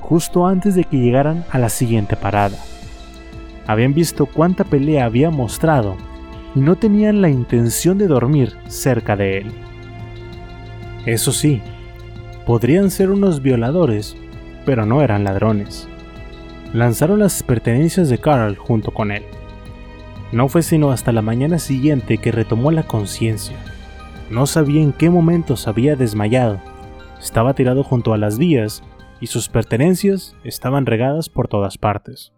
justo 0.00 0.46
antes 0.46 0.74
de 0.74 0.84
que 0.84 0.98
llegaran 0.98 1.44
a 1.50 1.58
la 1.58 1.68
siguiente 1.68 2.16
parada. 2.16 2.58
Habían 3.66 3.94
visto 3.94 4.26
cuánta 4.26 4.64
pelea 4.64 5.04
había 5.04 5.30
mostrado 5.30 5.96
y 6.54 6.60
no 6.60 6.76
tenían 6.76 7.22
la 7.22 7.28
intención 7.28 7.98
de 7.98 8.06
dormir 8.06 8.56
cerca 8.66 9.16
de 9.16 9.38
él. 9.38 9.52
Eso 11.06 11.32
sí, 11.32 11.60
podrían 12.46 12.90
ser 12.90 13.10
unos 13.10 13.42
violadores, 13.42 14.16
pero 14.64 14.86
no 14.86 15.02
eran 15.02 15.24
ladrones. 15.24 15.88
Lanzaron 16.72 17.18
las 17.18 17.42
pertenencias 17.42 18.08
de 18.08 18.18
Carl 18.18 18.56
junto 18.56 18.92
con 18.92 19.10
él. 19.10 19.24
No 20.32 20.48
fue 20.48 20.62
sino 20.62 20.90
hasta 20.90 21.12
la 21.12 21.22
mañana 21.22 21.58
siguiente 21.58 22.18
que 22.18 22.32
retomó 22.32 22.70
la 22.70 22.84
conciencia. 22.84 23.56
No 24.30 24.46
sabía 24.46 24.80
en 24.80 24.92
qué 24.92 25.10
momento 25.10 25.56
se 25.56 25.68
había 25.68 25.94
desmayado. 25.94 26.58
Estaba 27.20 27.54
tirado 27.54 27.84
junto 27.84 28.14
a 28.14 28.18
las 28.18 28.38
vías 28.38 28.82
y 29.20 29.26
sus 29.26 29.48
pertenencias 29.48 30.34
estaban 30.42 30.86
regadas 30.86 31.28
por 31.28 31.48
todas 31.48 31.76
partes. 31.76 32.32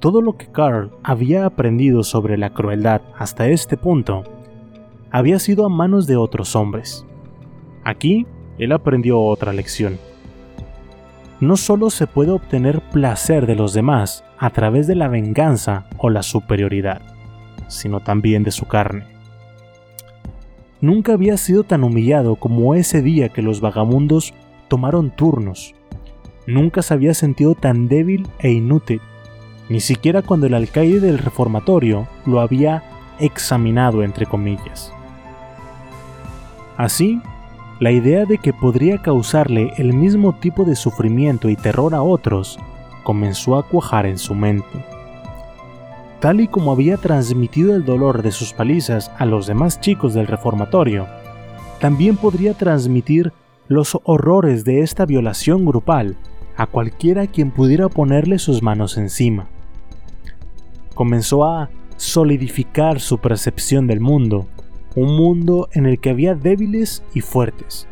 Todo 0.00 0.20
lo 0.20 0.36
que 0.36 0.46
Carl 0.46 0.90
había 1.02 1.46
aprendido 1.46 2.04
sobre 2.04 2.36
la 2.36 2.50
crueldad 2.50 3.00
hasta 3.18 3.48
este 3.48 3.76
punto 3.76 4.24
había 5.10 5.38
sido 5.38 5.64
a 5.64 5.68
manos 5.70 6.06
de 6.06 6.16
otros 6.16 6.54
hombres. 6.54 7.06
Aquí, 7.84 8.26
él 8.58 8.72
aprendió 8.72 9.20
otra 9.20 9.52
lección. 9.52 9.98
No 11.40 11.56
solo 11.56 11.90
se 11.90 12.06
puede 12.06 12.30
obtener 12.30 12.80
placer 12.90 13.46
de 13.46 13.54
los 13.54 13.72
demás 13.72 14.24
a 14.38 14.50
través 14.50 14.86
de 14.86 14.94
la 14.94 15.08
venganza 15.08 15.86
o 15.98 16.10
la 16.10 16.22
superioridad, 16.22 17.00
sino 17.68 18.00
también 18.00 18.42
de 18.42 18.50
su 18.50 18.66
carne. 18.66 19.04
Nunca 20.80 21.14
había 21.14 21.36
sido 21.38 21.64
tan 21.64 21.84
humillado 21.84 22.36
como 22.36 22.74
ese 22.74 23.00
día 23.00 23.30
que 23.30 23.42
los 23.42 23.60
vagamundos 23.60 24.34
tomaron 24.68 25.10
turnos. 25.10 25.74
Nunca 26.46 26.82
se 26.82 26.92
había 26.92 27.14
sentido 27.14 27.54
tan 27.54 27.88
débil 27.88 28.28
e 28.38 28.50
inútil, 28.50 29.00
ni 29.68 29.80
siquiera 29.80 30.22
cuando 30.22 30.46
el 30.46 30.54
alcaide 30.54 31.00
del 31.00 31.18
reformatorio 31.18 32.06
lo 32.24 32.40
había 32.40 32.82
examinado 33.18 34.02
entre 34.02 34.26
comillas. 34.26 34.92
Así, 36.76 37.20
la 37.80 37.90
idea 37.90 38.24
de 38.24 38.38
que 38.38 38.52
podría 38.52 39.02
causarle 39.02 39.72
el 39.76 39.92
mismo 39.92 40.34
tipo 40.34 40.64
de 40.64 40.76
sufrimiento 40.76 41.48
y 41.48 41.56
terror 41.56 41.94
a 41.94 42.02
otros 42.02 42.58
comenzó 43.02 43.56
a 43.56 43.66
cuajar 43.68 44.06
en 44.06 44.18
su 44.18 44.34
mente. 44.34 44.84
Tal 46.20 46.40
y 46.40 46.48
como 46.48 46.72
había 46.72 46.96
transmitido 46.96 47.76
el 47.76 47.84
dolor 47.84 48.22
de 48.22 48.32
sus 48.32 48.52
palizas 48.52 49.10
a 49.18 49.26
los 49.26 49.46
demás 49.46 49.80
chicos 49.80 50.14
del 50.14 50.26
reformatorio, 50.26 51.06
también 51.78 52.16
podría 52.16 52.54
transmitir 52.54 53.32
los 53.68 53.98
horrores 54.04 54.64
de 54.64 54.80
esta 54.80 55.04
violación 55.04 55.66
grupal 55.66 56.16
a 56.56 56.66
cualquiera 56.66 57.26
quien 57.26 57.50
pudiera 57.50 57.88
ponerle 57.88 58.38
sus 58.38 58.62
manos 58.62 58.96
encima. 58.96 59.48
Comenzó 60.96 61.44
a 61.44 61.68
solidificar 61.98 63.00
su 63.00 63.18
percepción 63.18 63.86
del 63.86 64.00
mundo, 64.00 64.46
un 64.94 65.14
mundo 65.14 65.68
en 65.72 65.84
el 65.84 66.00
que 66.00 66.08
había 66.08 66.34
débiles 66.34 67.02
y 67.12 67.20
fuertes, 67.20 67.86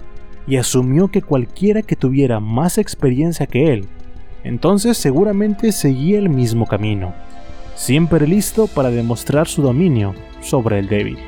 y 0.46 0.56
asumió 0.56 1.08
que 1.08 1.20
cualquiera 1.20 1.82
que 1.82 1.96
tuviera 1.96 2.40
más 2.40 2.78
experiencia 2.78 3.46
que 3.46 3.74
él, 3.74 3.88
entonces 4.42 4.96
seguramente 4.96 5.70
seguía 5.70 6.18
el 6.18 6.30
mismo 6.30 6.64
camino, 6.64 7.12
siempre 7.74 8.26
listo 8.26 8.68
para 8.68 8.88
demostrar 8.90 9.48
su 9.48 9.60
dominio 9.60 10.14
sobre 10.40 10.78
el 10.78 10.88
débil. 10.88 11.18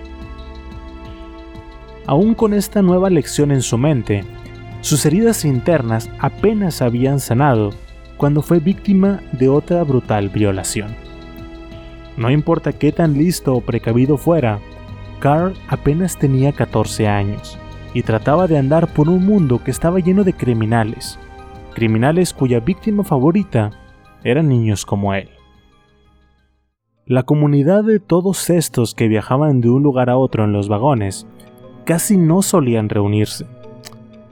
Aún 2.07 2.35
con 2.35 2.55
esta 2.55 2.81
nueva 2.81 3.11
lección 3.11 3.51
en 3.51 3.61
su 3.61 3.77
mente, 3.77 4.25
sus 4.81 5.05
heridas 5.05 5.45
internas 5.45 6.09
apenas 6.21 6.81
habían 6.81 7.21
sanado 7.21 7.75
cuando 8.17 8.41
fue 8.41 8.61
víctima 8.61 9.21
de 9.33 9.51
otra 9.51 9.85
brutal 9.85 10.31
violación. 10.31 11.05
No 12.17 12.31
importa 12.31 12.73
qué 12.73 12.93
tan 12.93 13.15
listo 13.15 13.55
o 13.55 13.61
precavido 13.61 14.17
fuera, 14.17 14.59
Carl 15.19 15.55
apenas 15.69 16.19
tenía 16.19 16.53
14 16.53 17.09
años 17.09 17.59
y 17.95 18.03
trataba 18.03 18.47
de 18.47 18.59
andar 18.59 18.93
por 18.93 19.09
un 19.09 19.25
mundo 19.25 19.63
que 19.63 19.71
estaba 19.71 20.01
lleno 20.01 20.25
de 20.25 20.33
criminales, 20.33 21.19
criminales 21.75 22.33
cuya 22.33 22.61
víctima 22.61 23.05
favorita 23.05 23.71
eran 24.25 24.49
niños 24.49 24.85
como 24.87 25.15
él. 25.15 25.31
La 27.05 27.23
comunidad 27.23 27.85
de 27.85 28.01
todos 28.01 28.51
estos 28.51 28.95
que 28.95 29.09
viajaban 29.09 29.61
de 29.61 29.69
un 29.69 29.83
lugar 29.83 30.11
a 30.11 30.17
otro 30.17 30.45
en 30.45 30.53
los 30.53 30.69
vagones 30.69 31.27
casi 31.85 32.17
no 32.17 32.43
solían 32.43 32.89
reunirse. 32.89 33.47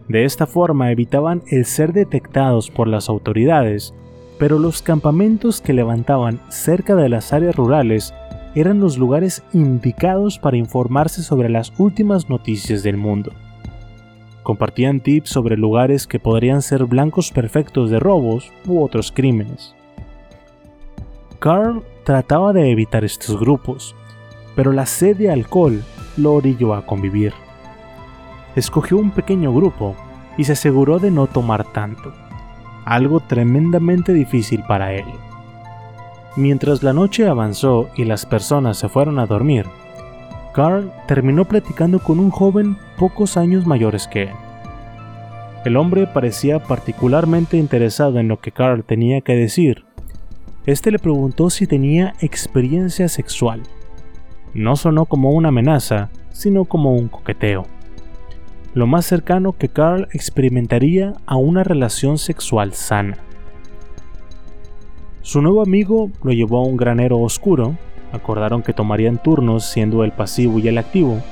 De 0.09 0.25
esta 0.25 0.47
forma 0.47 0.91
evitaban 0.91 1.43
el 1.51 1.65
ser 1.65 1.93
detectados 1.93 2.71
por 2.71 2.89
las 2.89 3.09
autoridades, 3.09 3.95
pero 4.39 4.59
los 4.59 4.83
campamentos 4.83 5.61
que 5.61 5.73
levantaban 5.73 6.41
cerca 6.49 6.95
de 6.95 7.09
las 7.09 7.33
áreas 7.33 7.57
rurales 7.57 8.15
eran 8.55 8.81
los 8.81 8.99
lugares 8.99 9.43
indicados 9.53 10.39
para 10.39 10.57
informarse 10.57 11.23
sobre 11.23 11.49
las 11.49 11.73
últimas 11.79 12.29
noticias 12.29 12.83
del 12.83 12.97
mundo. 12.97 13.33
Compartían 14.43 15.01
tips 15.01 15.31
sobre 15.31 15.57
lugares 15.57 16.07
que 16.07 16.21
podrían 16.21 16.63
ser 16.63 16.85
blancos 16.85 17.33
perfectos 17.33 17.91
de 17.91 17.99
robos 17.99 18.53
u 18.67 18.83
otros 18.83 19.11
crímenes. 19.11 19.75
Carl 21.39 21.83
trataba 22.05 22.53
de 22.53 22.71
evitar 22.71 23.05
estos 23.05 23.39
grupos, 23.39 23.97
pero 24.55 24.73
la 24.73 24.87
sed 24.87 25.17
de 25.17 25.31
alcohol 25.31 25.83
lo 26.17 26.35
orilló 26.35 26.75
a 26.75 26.87
convivir 26.87 27.33
escogió 28.57 28.99
un 28.99 29.11
pequeño 29.11 29.53
grupo 29.53 29.95
y 30.37 30.45
se 30.45 30.53
aseguró 30.53 30.99
de 30.99 31.11
no 31.11 31.27
tomar 31.27 31.65
tanto, 31.73 32.13
algo 32.85 33.21
tremendamente 33.21 34.13
difícil 34.13 34.63
para 34.67 34.93
él. 34.93 35.05
Mientras 36.37 36.83
la 36.83 36.93
noche 36.93 37.29
avanzó 37.29 37.89
y 37.97 38.05
las 38.05 38.27
personas 38.27 38.79
se 38.79 38.89
fueron 38.89 39.19
a 39.19 39.27
dormir, 39.27 39.67
Carl 40.53 40.93
terminó 41.07 41.45
platicando 41.45 41.99
con 41.99 42.19
un 42.19 42.31
joven 42.31 42.77
pocos 42.99 43.37
años 43.37 43.67
mayores 43.67 44.09
que 44.09 44.25
él. 44.25 44.35
El 45.65 45.77
hombre 45.77 46.07
parecía 46.07 46.63
particularmente 46.63 47.57
interesado 47.57 48.19
en 48.19 48.29
lo 48.29 48.39
que 48.39 48.53
Carl 48.53 48.85
tenía 48.85 49.21
que 49.21 49.35
decir. 49.35 49.85
Este 50.67 50.91
le 50.91 50.99
preguntó 50.99 51.51
si 51.51 51.67
tenía 51.67 52.15
experiencia 52.21 53.09
sexual. 53.09 53.63
No 54.53 54.77
sonó 54.77 55.07
como 55.07 55.31
una 55.31 55.49
amenaza, 55.49 56.11
sino 56.31 56.65
como 56.65 56.93
un 56.93 57.09
coqueteo 57.09 57.67
lo 58.75 58.89
más 58.89 59.07
cercano 59.07 59.53
que 59.53 59.69
Carl 59.69 60.09
experimentaría 60.13 61.15
a 61.27 61.37
una 61.37 61.63
relación 61.63 62.19
sexual 62.19 62.75
sana. 62.75 63.19
Su 65.23 65.41
nuevo 65.41 65.63
amigo 65.63 66.11
lo 66.25 66.33
llevó 66.33 66.59
a 66.59 66.67
un 66.67 66.77
granero 66.77 67.21
oscuro, 67.21 67.77
acordaron 68.13 68.63
que 68.63 68.73
tomarían 68.73 69.23
turnos 69.23 69.65
siendo 69.65 70.03
el 70.03 70.11
pasivo 70.11 70.59
y 70.59 70.67
el 70.67 70.79
activo, 70.79 71.23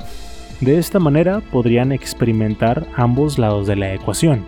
de 0.61 0.77
esta 0.77 0.99
manera 0.99 1.41
podrían 1.51 1.91
experimentar 1.91 2.87
ambos 2.95 3.37
lados 3.37 3.67
de 3.67 3.75
la 3.75 3.93
ecuación. 3.93 4.45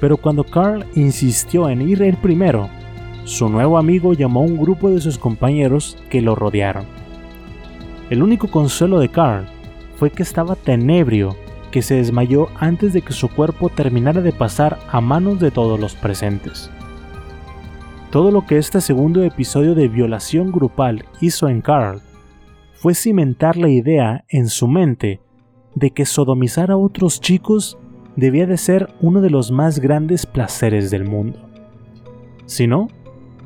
Pero 0.00 0.16
cuando 0.16 0.44
Carl 0.44 0.86
insistió 0.94 1.68
en 1.68 1.82
ir 1.82 2.02
el 2.02 2.16
primero, 2.16 2.70
su 3.24 3.48
nuevo 3.48 3.78
amigo 3.78 4.12
llamó 4.12 4.40
a 4.40 4.44
un 4.44 4.56
grupo 4.56 4.90
de 4.90 5.00
sus 5.00 5.18
compañeros 5.18 5.98
que 6.08 6.22
lo 6.22 6.36
rodearon. 6.36 6.84
El 8.10 8.22
único 8.22 8.48
consuelo 8.48 9.00
de 9.00 9.08
Carl 9.08 9.46
fue 9.96 10.10
que 10.10 10.22
estaba 10.22 10.54
tan 10.54 10.88
ebrio 10.88 11.36
que 11.70 11.82
se 11.82 11.96
desmayó 11.96 12.48
antes 12.58 12.92
de 12.92 13.02
que 13.02 13.12
su 13.12 13.28
cuerpo 13.28 13.68
terminara 13.68 14.20
de 14.20 14.32
pasar 14.32 14.78
a 14.90 15.00
manos 15.00 15.40
de 15.40 15.50
todos 15.50 15.78
los 15.78 15.94
presentes. 15.94 16.70
Todo 18.10 18.30
lo 18.30 18.44
que 18.44 18.58
este 18.58 18.80
segundo 18.80 19.22
episodio 19.22 19.74
de 19.74 19.88
violación 19.88 20.50
grupal 20.50 21.04
hizo 21.20 21.48
en 21.48 21.60
Carl 21.60 22.00
fue 22.74 22.94
cimentar 22.94 23.56
la 23.56 23.68
idea 23.68 24.24
en 24.28 24.48
su 24.48 24.66
mente 24.66 25.20
de 25.74 25.90
que 25.90 26.06
sodomizar 26.06 26.70
a 26.70 26.76
otros 26.76 27.20
chicos 27.20 27.78
debía 28.16 28.46
de 28.46 28.56
ser 28.56 28.92
uno 29.00 29.20
de 29.20 29.30
los 29.30 29.52
más 29.52 29.78
grandes 29.78 30.26
placeres 30.26 30.90
del 30.90 31.04
mundo. 31.04 31.38
Si 32.46 32.66
no, 32.66 32.88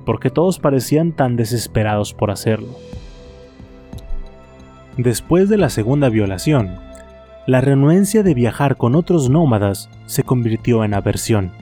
porque 0.07 0.31
todos 0.31 0.59
parecían 0.59 1.12
tan 1.12 1.37
desesperados 1.37 2.14
por 2.14 2.31
hacerlo. 2.31 2.68
Después 4.97 5.49
de 5.49 5.59
la 5.59 5.68
segunda 5.68 6.09
violación, 6.09 6.79
la 7.47 7.61
renuencia 7.61 8.22
de 8.22 8.32
viajar 8.32 8.76
con 8.76 8.95
otros 8.95 9.28
nómadas 9.28 9.90
se 10.07 10.22
convirtió 10.22 10.82
en 10.82 10.95
aversión, 10.95 11.53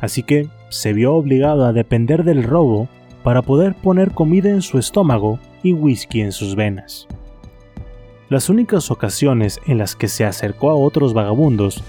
así 0.00 0.22
que 0.22 0.48
se 0.70 0.92
vio 0.94 1.14
obligado 1.14 1.66
a 1.66 1.72
depender 1.72 2.24
del 2.24 2.42
robo 2.42 2.88
para 3.22 3.42
poder 3.42 3.74
poner 3.74 4.12
comida 4.12 4.48
en 4.48 4.62
su 4.62 4.78
estómago 4.78 5.38
y 5.62 5.74
whisky 5.74 6.22
en 6.22 6.32
sus 6.32 6.54
venas. 6.54 7.06
Las 8.30 8.48
únicas 8.48 8.90
ocasiones 8.90 9.60
en 9.66 9.78
las 9.78 9.96
que 9.96 10.08
se 10.08 10.24
acercó 10.24 10.70
a 10.70 10.76
otros 10.76 11.12
vagabundos, 11.12 11.82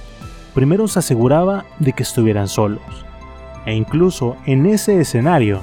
primero 0.53 0.87
se 0.87 0.99
aseguraba 0.99 1.65
de 1.79 1.93
que 1.93 2.03
estuvieran 2.03 2.49
solos, 2.49 2.81
e 3.65 3.73
incluso 3.73 4.35
en 4.45 4.65
ese 4.65 4.99
escenario, 4.99 5.61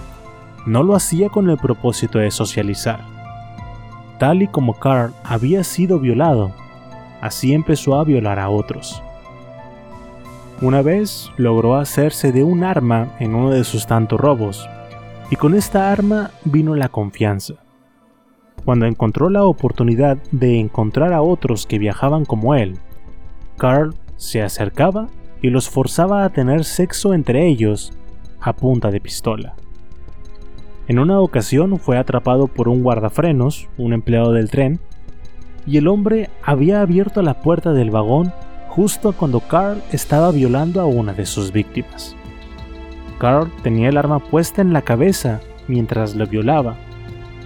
no 0.67 0.83
lo 0.83 0.97
hacía 0.97 1.29
con 1.29 1.51
el 1.51 1.59
propósito 1.59 2.19
de 2.19 2.31
socializar. 2.31 3.01
Tal 4.19 4.43
y 4.43 4.49
como 4.49 4.75
Carl 4.75 5.13
había 5.25 5.63
sido 5.63 5.99
violado, 5.99 6.53
así 7.27 7.53
empezó 7.53 7.97
a 7.97 8.05
violar 8.05 8.39
a 8.39 8.49
otros. 8.49 9.03
Una 10.63 10.81
vez 10.81 11.31
logró 11.37 11.77
hacerse 11.77 12.33
de 12.33 12.43
un 12.43 12.65
arma 12.65 13.15
en 13.21 13.35
uno 13.35 13.51
de 13.51 13.65
sus 13.65 13.87
tantos 13.87 14.19
robos, 14.19 14.69
y 15.31 15.37
con 15.37 15.55
esta 15.55 15.93
arma 15.93 16.31
vino 16.45 16.75
la 16.75 16.89
confianza. 16.89 17.55
Cuando 18.65 18.87
encontró 18.87 19.29
la 19.29 19.45
oportunidad 19.45 20.19
de 20.33 20.59
encontrar 20.59 21.13
a 21.13 21.21
otros 21.21 21.67
que 21.67 21.79
viajaban 21.79 22.25
como 22.25 22.55
él, 22.55 22.79
Carl 23.59 23.95
se 24.17 24.43
acercaba 24.43 25.09
y 25.43 25.51
los 25.51 25.69
forzaba 25.69 26.25
a 26.25 26.31
tener 26.31 26.65
sexo 26.65 27.13
entre 27.13 27.47
ellos 27.47 27.93
a 28.41 28.55
punta 28.55 28.91
de 28.91 29.01
pistola. 29.01 29.55
En 30.89 30.99
una 30.99 31.21
ocasión 31.21 31.79
fue 31.79 31.99
atrapado 31.99 32.47
por 32.47 32.69
un 32.69 32.83
guardafrenos, 32.83 33.69
un 33.77 33.93
empleado 33.93 34.33
del 34.33 34.51
tren, 34.51 34.81
y 35.67 35.79
el 35.79 35.89
hombre 35.89 36.31
había 36.43 36.81
abierto 36.81 37.23
la 37.23 37.35
puerta 37.35 37.73
del 37.73 37.91
vagón 37.91 38.33
justo 38.69 39.13
cuando 39.13 39.41
Carl 39.41 39.83
estaba 39.91 40.31
violando 40.31 40.81
a 40.81 40.87
una 40.87 41.13
de 41.13 41.27
sus 41.27 41.51
víctimas. 41.51 42.15
Carl 43.19 43.51
tenía 43.63 43.89
el 43.89 43.97
arma 43.97 44.19
puesta 44.19 44.63
en 44.63 44.73
la 44.73 44.83
cabeza 44.83 45.41
mientras 45.67 46.15
lo 46.15 46.27
violaba, 46.27 46.77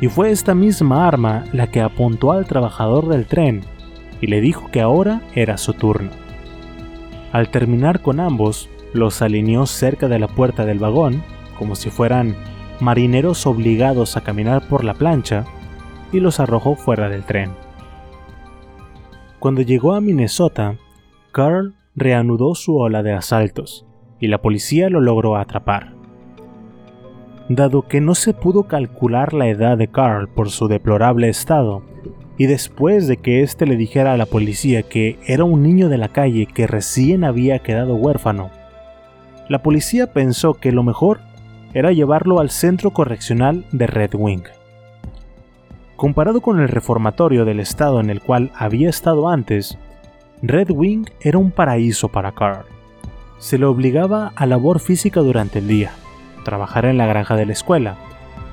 y 0.01 0.09
fue 0.09 0.31
esta 0.31 0.55
misma 0.55 1.07
arma 1.07 1.45
la 1.53 1.69
que 1.69 1.81
apuntó 1.81 2.33
al 2.33 2.47
trabajador 2.47 3.09
del 3.09 3.27
tren 3.27 3.63
y 4.21 4.27
le 4.27 4.41
dijo 4.41 4.71
que 4.71 4.81
ahora 4.81 5.23
era 5.35 5.57
su 5.57 5.73
turno. 5.73 6.11
Al 7.33 7.49
terminar 7.49 8.01
con 8.01 8.21
ambos, 8.21 8.69
los 8.93 9.23
alineó 9.23 9.67
cerca 9.67 10.09
de 10.09 10.19
la 10.19 10.27
puerta 10.27 10.65
del 10.65 10.79
vagón, 10.79 11.23
como 11.59 11.77
si 11.77 11.91
fueran 11.91 12.35
marineros 12.81 13.47
obligados 13.47 14.17
a 14.17 14.23
caminar 14.23 14.63
por 14.69 14.85
la 14.85 14.95
plancha, 14.95 15.45
y 16.13 16.19
los 16.19 16.41
arrojó 16.41 16.75
fuera 16.75 17.09
del 17.09 17.23
tren. 17.23 17.53
Cuando 19.41 19.63
llegó 19.63 19.95
a 19.95 20.03
Minnesota, 20.03 20.77
Carl 21.33 21.75
reanudó 21.97 22.55
su 22.55 22.77
ola 22.77 23.03
de 23.03 23.15
asaltos, 23.15 23.87
y 24.21 24.27
la 24.27 24.43
policía 24.43 24.91
lo 24.91 25.01
logró 25.01 25.37
atrapar. 25.37 25.95
Dado 27.49 27.89
que 27.89 28.03
no 28.03 28.15
se 28.15 28.35
pudo 28.35 28.65
calcular 28.65 29.33
la 29.33 29.49
edad 29.49 29.79
de 29.79 29.89
Carl 29.89 30.29
por 30.29 30.51
su 30.51 30.69
deplorable 30.69 31.31
estado, 31.31 31.83
y 32.37 32.49
después 32.49 33.09
de 33.09 33.17
que 33.17 33.43
éste 33.43 33.65
le 33.65 33.77
dijera 33.77 34.13
a 34.13 34.19
la 34.19 34.27
policía 34.27 34.83
que 34.83 35.19
era 35.27 35.45
un 35.45 35.63
niño 35.63 35.89
de 35.89 35.97
la 35.97 36.09
calle 36.09 36.45
que 36.45 36.67
recién 36.67 37.25
había 37.25 37.61
quedado 37.61 37.95
huérfano, 37.95 38.51
la 39.49 39.63
policía 39.63 40.13
pensó 40.13 40.53
que 40.53 40.71
lo 40.71 40.83
mejor 40.83 41.21
era 41.73 41.93
llevarlo 41.93 42.41
al 42.41 42.51
centro 42.51 42.91
correccional 42.91 43.65
de 43.73 43.87
Red 43.87 44.11
Wing. 44.15 44.43
Comparado 46.01 46.41
con 46.41 46.59
el 46.61 46.69
reformatorio 46.69 47.45
del 47.45 47.61
estado 47.61 48.01
en 48.01 48.09
el 48.09 48.23
cual 48.23 48.51
había 48.57 48.89
estado 48.89 49.29
antes, 49.29 49.77
Red 50.41 50.71
Wing 50.71 51.05
era 51.21 51.37
un 51.37 51.51
paraíso 51.51 52.09
para 52.09 52.33
Carl. 52.33 52.65
Se 53.37 53.59
le 53.59 53.67
obligaba 53.67 54.33
a 54.35 54.47
labor 54.47 54.81
física 54.81 55.21
durante 55.21 55.59
el 55.59 55.69
día, 55.69 55.91
trabajar 56.43 56.87
en 56.87 56.97
la 56.97 57.05
granja 57.05 57.37
de 57.37 57.45
la 57.45 57.53
escuela, 57.53 57.99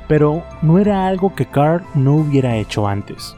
pero 0.10 0.44
no 0.62 0.78
era 0.78 1.08
algo 1.08 1.36
que 1.36 1.46
Carl 1.46 1.86
no 1.96 2.16
hubiera 2.16 2.58
hecho 2.58 2.86
antes. 2.86 3.38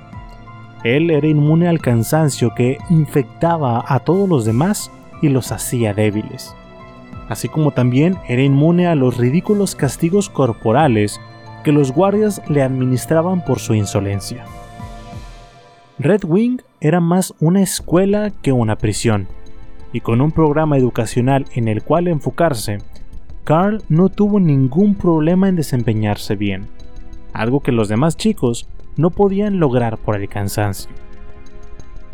Él 0.84 1.12
era 1.12 1.28
inmune 1.28 1.68
al 1.68 1.80
cansancio 1.80 2.56
que 2.56 2.80
infectaba 2.90 3.86
a 3.88 4.00
todos 4.00 4.28
los 4.28 4.44
demás 4.44 4.90
y 5.22 5.30
los 5.30 5.52
hacía 5.52 5.94
débiles 5.94 6.56
así 7.30 7.48
como 7.48 7.72
también 7.72 8.18
era 8.28 8.42
inmune 8.42 8.88
a 8.88 8.96
los 8.96 9.18
ridículos 9.18 9.76
castigos 9.76 10.30
corporales 10.30 11.22
que 11.64 11.72
los 11.72 11.92
guardias 11.92 12.42
le 12.48 12.62
administraban 12.62 13.44
por 13.44 13.60
su 13.60 13.74
insolencia. 13.74 14.46
Red 15.98 16.24
Wing 16.24 16.62
era 16.80 17.00
más 17.00 17.34
una 17.40 17.62
escuela 17.62 18.32
que 18.42 18.52
una 18.52 18.78
prisión, 18.78 19.28
y 19.92 20.00
con 20.00 20.22
un 20.22 20.32
programa 20.32 20.78
educacional 20.78 21.46
en 21.54 21.68
el 21.68 21.84
cual 21.84 22.08
enfocarse, 22.08 22.78
Carl 23.44 23.84
no 23.90 24.10
tuvo 24.10 24.40
ningún 24.40 24.96
problema 24.96 25.50
en 25.50 25.56
desempeñarse 25.56 26.36
bien, 26.36 26.68
algo 27.34 27.62
que 27.62 27.72
los 27.72 27.90
demás 27.90 28.16
chicos 28.16 28.68
no 28.96 29.10
podían 29.10 29.60
lograr 29.60 29.98
por 29.98 30.16
el 30.16 30.30
cansancio. 30.30 30.92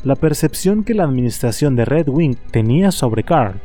La 0.04 0.16
percepción 0.16 0.84
que 0.84 0.94
la 0.94 1.04
administración 1.04 1.76
de 1.76 1.86
Red 1.86 2.10
Wing 2.10 2.36
tenía 2.52 2.92
sobre 2.92 3.24
Carl 3.24 3.60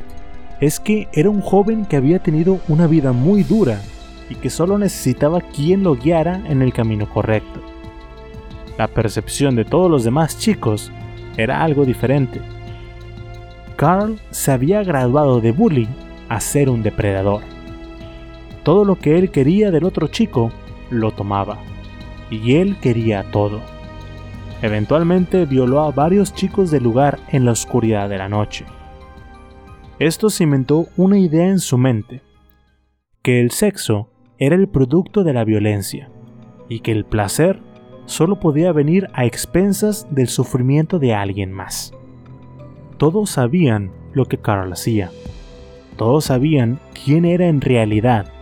es 0.61 0.81
que 0.81 1.09
era 1.13 1.31
un 1.31 1.41
joven 1.41 1.87
que 1.87 1.97
había 1.97 2.19
tenido 2.19 2.61
una 2.69 2.87
vida 2.87 3.13
muy 3.13 3.43
dura 3.43 3.81
y 4.31 4.37
que 4.37 4.49
solo 4.49 4.79
necesitaba 4.79 5.43
quien 5.43 5.83
lo 5.83 5.97
guiara 5.97 6.41
en 6.47 6.63
el 6.63 6.73
camino 6.73 7.07
correcto. 7.07 7.61
La 8.79 8.89
percepción 8.89 9.57
de 9.57 9.67
todos 9.67 9.91
los 9.91 10.05
demás 10.05 10.39
chicos 10.39 10.91
era 11.37 11.63
algo 11.63 11.85
diferente. 11.85 12.41
Carl 13.77 14.19
se 14.31 14.53
había 14.53 14.83
graduado 14.83 15.41
de 15.41 15.53
bully 15.53 15.89
a 16.29 16.41
ser 16.41 16.71
un 16.71 16.83
depredador. 16.83 17.43
Todo 18.63 18.85
lo 18.85 18.97
que 18.97 19.19
él 19.19 19.31
quería 19.31 19.71
del 19.71 19.85
otro 19.85 20.07
chico 20.07 20.53
lo 20.91 21.11
tomaba, 21.13 21.59
y 22.31 22.57
él 22.57 22.79
quería 22.81 23.25
todo. 23.31 23.61
Eventualmente 24.63 25.47
violó 25.47 25.81
a 25.81 25.91
varios 25.91 26.35
chicos 26.35 26.71
del 26.71 26.83
lugar 26.83 27.19
en 27.29 27.45
la 27.45 27.53
oscuridad 27.53 28.09
de 28.09 28.19
la 28.19 28.29
noche. 28.29 28.67
Esto 29.99 30.31
cimentó 30.31 30.87
una 30.97 31.19
idea 31.19 31.49
en 31.49 31.59
su 31.59 31.79
mente, 31.79 32.23
que 33.23 33.41
el 33.41 33.51
sexo 33.51 34.10
era 34.41 34.57
el 34.57 34.69
producto 34.69 35.23
de 35.23 35.35
la 35.35 35.45
violencia 35.45 36.11
y 36.69 36.81
que 36.81 36.93
el 36.93 37.05
placer 37.05 37.61
solo 38.07 38.41
podía 38.41 38.73
venir 38.73 39.09
a 39.13 39.27
expensas 39.27 40.09
del 40.11 40.29
sufrimiento 40.29 40.99
de 40.99 41.15
alguien 41.15 41.53
más. 41.53 41.93
Todos 42.97 43.31
sabían 43.31 43.93
lo 44.15 44.25
que 44.25 44.39
Carl 44.39 44.73
hacía. 44.73 45.11
Todos 45.97 46.25
sabían 46.25 46.81
quién 47.05 47.25
era 47.25 47.47
en 47.47 47.61
realidad 47.61 48.33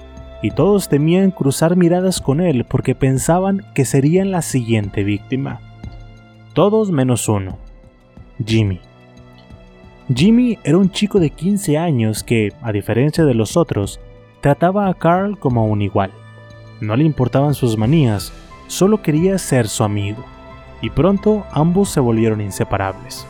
y 0.40 0.52
todos 0.52 0.88
temían 0.88 1.32
cruzar 1.32 1.76
miradas 1.76 2.20
con 2.20 2.40
él 2.40 2.64
porque 2.64 2.94
pensaban 2.94 3.62
que 3.74 3.84
serían 3.84 4.30
la 4.30 4.42
siguiente 4.42 5.02
víctima. 5.02 5.60
Todos 6.54 6.92
menos 6.92 7.28
uno, 7.28 7.58
Jimmy. 8.44 8.80
Jimmy 10.14 10.58
era 10.62 10.78
un 10.78 10.90
chico 10.90 11.18
de 11.18 11.30
15 11.30 11.76
años 11.76 12.22
que, 12.22 12.52
a 12.62 12.72
diferencia 12.72 13.24
de 13.24 13.34
los 13.34 13.56
otros, 13.56 14.00
trataba 14.40 14.88
a 14.88 14.94
Carl 14.94 15.38
como 15.38 15.66
un 15.66 15.82
igual. 15.82 16.10
No 16.80 16.96
le 16.96 17.04
importaban 17.04 17.54
sus 17.54 17.76
manías, 17.76 18.32
solo 18.66 19.02
quería 19.02 19.38
ser 19.38 19.68
su 19.68 19.84
amigo, 19.84 20.24
y 20.80 20.90
pronto 20.90 21.44
ambos 21.52 21.88
se 21.88 22.00
volvieron 22.00 22.40
inseparables. 22.40 23.26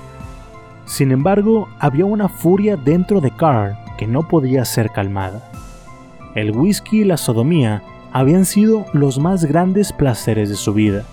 Sin 0.84 1.12
embargo, 1.12 1.68
había 1.78 2.04
una 2.04 2.28
furia 2.28 2.76
dentro 2.76 3.20
de 3.20 3.30
Carl 3.30 3.76
que 3.96 4.06
no 4.06 4.28
podía 4.28 4.64
ser 4.64 4.90
calmada. 4.90 5.50
El 6.34 6.52
whisky 6.52 7.00
y 7.00 7.04
la 7.04 7.16
sodomía 7.16 7.82
habían 8.12 8.44
sido 8.44 8.86
los 8.92 9.18
más 9.18 9.44
grandes 9.44 9.92
placeres 9.92 10.48
de 10.48 10.56
su 10.56 10.72
vida, 10.72 11.04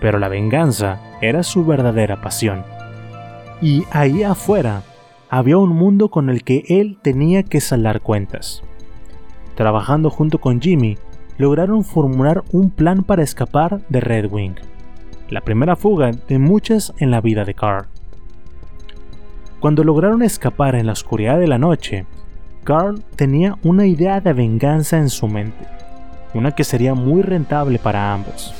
pero 0.00 0.18
la 0.18 0.28
venganza 0.28 1.00
era 1.20 1.42
su 1.42 1.64
verdadera 1.64 2.20
pasión. 2.20 2.64
Y 3.60 3.84
ahí 3.90 4.22
afuera 4.22 4.82
había 5.30 5.58
un 5.58 5.70
mundo 5.70 6.08
con 6.08 6.28
el 6.28 6.44
que 6.44 6.64
él 6.68 6.98
tenía 7.00 7.42
que 7.42 7.60
saldar 7.60 8.00
cuentas. 8.00 8.62
Trabajando 9.54 10.10
junto 10.10 10.40
con 10.40 10.60
Jimmy, 10.60 10.98
lograron 11.38 11.84
formular 11.84 12.42
un 12.52 12.70
plan 12.70 13.02
para 13.02 13.22
escapar 13.22 13.80
de 13.88 14.00
Red 14.00 14.30
Wing, 14.30 14.54
la 15.28 15.40
primera 15.40 15.76
fuga 15.76 16.10
de 16.10 16.38
muchas 16.38 16.92
en 16.98 17.10
la 17.10 17.20
vida 17.20 17.44
de 17.44 17.54
Carl. 17.54 17.86
Cuando 19.60 19.84
lograron 19.84 20.22
escapar 20.22 20.74
en 20.74 20.86
la 20.86 20.92
oscuridad 20.92 21.38
de 21.38 21.46
la 21.46 21.58
noche, 21.58 22.06
Carl 22.64 23.02
tenía 23.16 23.56
una 23.62 23.86
idea 23.86 24.20
de 24.20 24.32
venganza 24.32 24.98
en 24.98 25.08
su 25.08 25.28
mente, 25.28 25.66
una 26.34 26.52
que 26.52 26.64
sería 26.64 26.94
muy 26.94 27.22
rentable 27.22 27.78
para 27.78 28.12
ambos. 28.12 28.54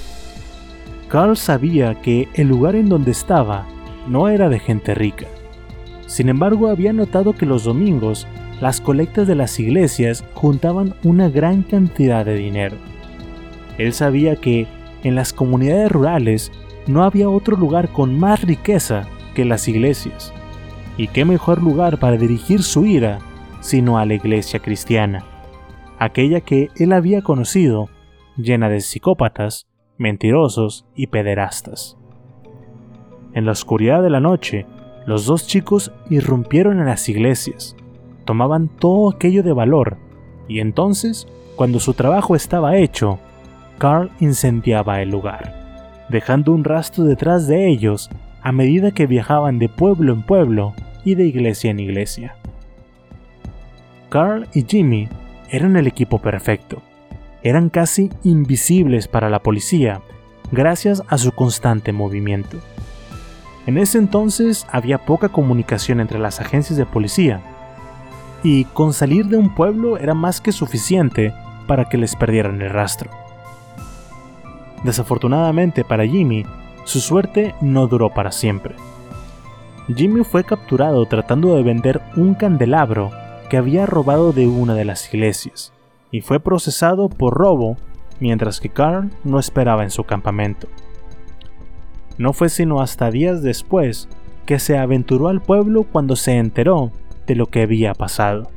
Carl 1.08 1.36
sabía 1.36 2.00
que 2.00 2.28
el 2.34 2.48
lugar 2.48 2.76
en 2.76 2.88
donde 2.88 3.10
estaba 3.10 3.66
no 4.08 4.28
era 4.28 4.48
de 4.48 4.58
gente 4.58 4.94
rica, 4.94 5.26
sin 6.06 6.28
embargo, 6.28 6.68
había 6.68 6.92
notado 6.92 7.32
que 7.32 7.46
los 7.46 7.64
domingos 7.64 8.26
las 8.60 8.80
colectas 8.80 9.26
de 9.26 9.34
las 9.34 9.58
iglesias 9.58 10.24
juntaban 10.34 10.94
una 11.02 11.28
gran 11.28 11.62
cantidad 11.62 12.24
de 12.24 12.34
dinero. 12.34 12.76
Él 13.78 13.92
sabía 13.92 14.36
que 14.36 14.66
en 15.02 15.14
las 15.14 15.32
comunidades 15.32 15.90
rurales 15.90 16.52
no 16.86 17.04
había 17.04 17.28
otro 17.28 17.56
lugar 17.56 17.88
con 17.88 18.18
más 18.18 18.42
riqueza 18.42 19.06
que 19.34 19.44
las 19.44 19.68
iglesias. 19.68 20.32
Y 20.96 21.08
qué 21.08 21.24
mejor 21.24 21.62
lugar 21.62 21.98
para 21.98 22.16
dirigir 22.16 22.62
su 22.62 22.86
ira 22.86 23.18
sino 23.60 23.98
a 23.98 24.04
la 24.04 24.12
iglesia 24.12 24.60
cristiana, 24.60 25.24
aquella 25.98 26.42
que 26.42 26.68
él 26.76 26.92
había 26.92 27.22
conocido, 27.22 27.88
llena 28.36 28.68
de 28.68 28.82
psicópatas, 28.82 29.66
mentirosos 29.96 30.86
y 30.94 31.06
pederastas. 31.06 31.96
En 33.32 33.46
la 33.46 33.52
oscuridad 33.52 34.02
de 34.02 34.10
la 34.10 34.20
noche, 34.20 34.66
los 35.06 35.24
dos 35.24 35.46
chicos 35.46 35.92
irrumpieron 36.10 36.78
en 36.78 36.86
las 36.86 37.08
iglesias, 37.08 37.74
tomaban 38.24 38.68
todo 38.68 39.10
aquello 39.10 39.42
de 39.42 39.52
valor, 39.52 39.96
y 40.48 40.60
entonces, 40.60 41.26
cuando 41.56 41.80
su 41.80 41.94
trabajo 41.94 42.36
estaba 42.36 42.76
hecho, 42.76 43.18
Carl 43.78 44.10
incendiaba 44.20 45.00
el 45.02 45.10
lugar, 45.10 46.06
dejando 46.08 46.52
un 46.52 46.64
rastro 46.64 47.04
detrás 47.04 47.46
de 47.46 47.68
ellos 47.68 48.10
a 48.42 48.52
medida 48.52 48.90
que 48.90 49.06
viajaban 49.06 49.58
de 49.58 49.68
pueblo 49.68 50.12
en 50.12 50.22
pueblo 50.22 50.74
y 51.04 51.14
de 51.14 51.24
iglesia 51.26 51.70
en 51.70 51.80
iglesia. 51.80 52.36
Carl 54.10 54.46
y 54.52 54.64
Jimmy 54.64 55.08
eran 55.50 55.76
el 55.76 55.86
equipo 55.86 56.18
perfecto. 56.18 56.82
Eran 57.42 57.68
casi 57.68 58.10
invisibles 58.22 59.08
para 59.08 59.28
la 59.28 59.40
policía 59.40 60.00
gracias 60.52 61.02
a 61.08 61.18
su 61.18 61.32
constante 61.32 61.92
movimiento. 61.92 62.58
En 63.66 63.78
ese 63.78 63.98
entonces 63.98 64.66
había 64.70 64.98
poca 64.98 65.30
comunicación 65.30 66.00
entre 66.00 66.18
las 66.18 66.40
agencias 66.40 66.78
de 66.78 66.86
policía, 66.86 67.40
y 68.44 68.66
con 68.66 68.92
salir 68.92 69.26
de 69.26 69.38
un 69.38 69.54
pueblo 69.54 69.96
era 69.96 70.14
más 70.14 70.40
que 70.40 70.52
suficiente 70.52 71.34
para 71.66 71.88
que 71.88 71.96
les 71.96 72.14
perdieran 72.14 72.60
el 72.60 72.70
rastro. 72.70 73.10
Desafortunadamente 74.84 75.82
para 75.82 76.06
Jimmy, 76.06 76.44
su 76.84 77.00
suerte 77.00 77.54
no 77.62 77.86
duró 77.86 78.10
para 78.10 78.30
siempre. 78.30 78.76
Jimmy 79.96 80.24
fue 80.24 80.44
capturado 80.44 81.06
tratando 81.06 81.56
de 81.56 81.62
vender 81.62 82.02
un 82.16 82.34
candelabro 82.34 83.10
que 83.48 83.56
había 83.56 83.86
robado 83.86 84.32
de 84.32 84.46
una 84.46 84.74
de 84.74 84.84
las 84.84 85.12
iglesias, 85.12 85.72
y 86.10 86.20
fue 86.20 86.38
procesado 86.38 87.08
por 87.08 87.34
robo 87.34 87.78
mientras 88.20 88.60
que 88.60 88.68
Carl 88.68 89.10
no 89.24 89.38
esperaba 89.38 89.84
en 89.84 89.90
su 89.90 90.04
campamento. 90.04 90.68
No 92.18 92.34
fue 92.34 92.50
sino 92.50 92.82
hasta 92.82 93.10
días 93.10 93.42
después 93.42 94.08
que 94.44 94.58
se 94.58 94.76
aventuró 94.76 95.28
al 95.28 95.40
pueblo 95.40 95.84
cuando 95.84 96.14
se 96.14 96.36
enteró 96.36 96.92
de 97.26 97.34
lo 97.34 97.46
que 97.46 97.62
había 97.62 97.94
pasado. 97.94 98.50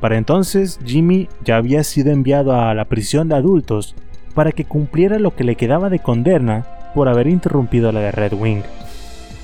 Para 0.00 0.16
entonces 0.16 0.80
Jimmy 0.84 1.28
ya 1.44 1.56
había 1.56 1.84
sido 1.84 2.10
enviado 2.10 2.58
a 2.58 2.74
la 2.74 2.86
prisión 2.86 3.28
de 3.28 3.36
adultos 3.36 3.94
para 4.34 4.52
que 4.52 4.64
cumpliera 4.64 5.18
lo 5.18 5.34
que 5.34 5.44
le 5.44 5.56
quedaba 5.56 5.90
de 5.90 5.98
condena 5.98 6.66
por 6.94 7.08
haber 7.08 7.26
interrumpido 7.26 7.92
la 7.92 8.00
de 8.00 8.12
Red 8.12 8.32
Wing. 8.32 8.62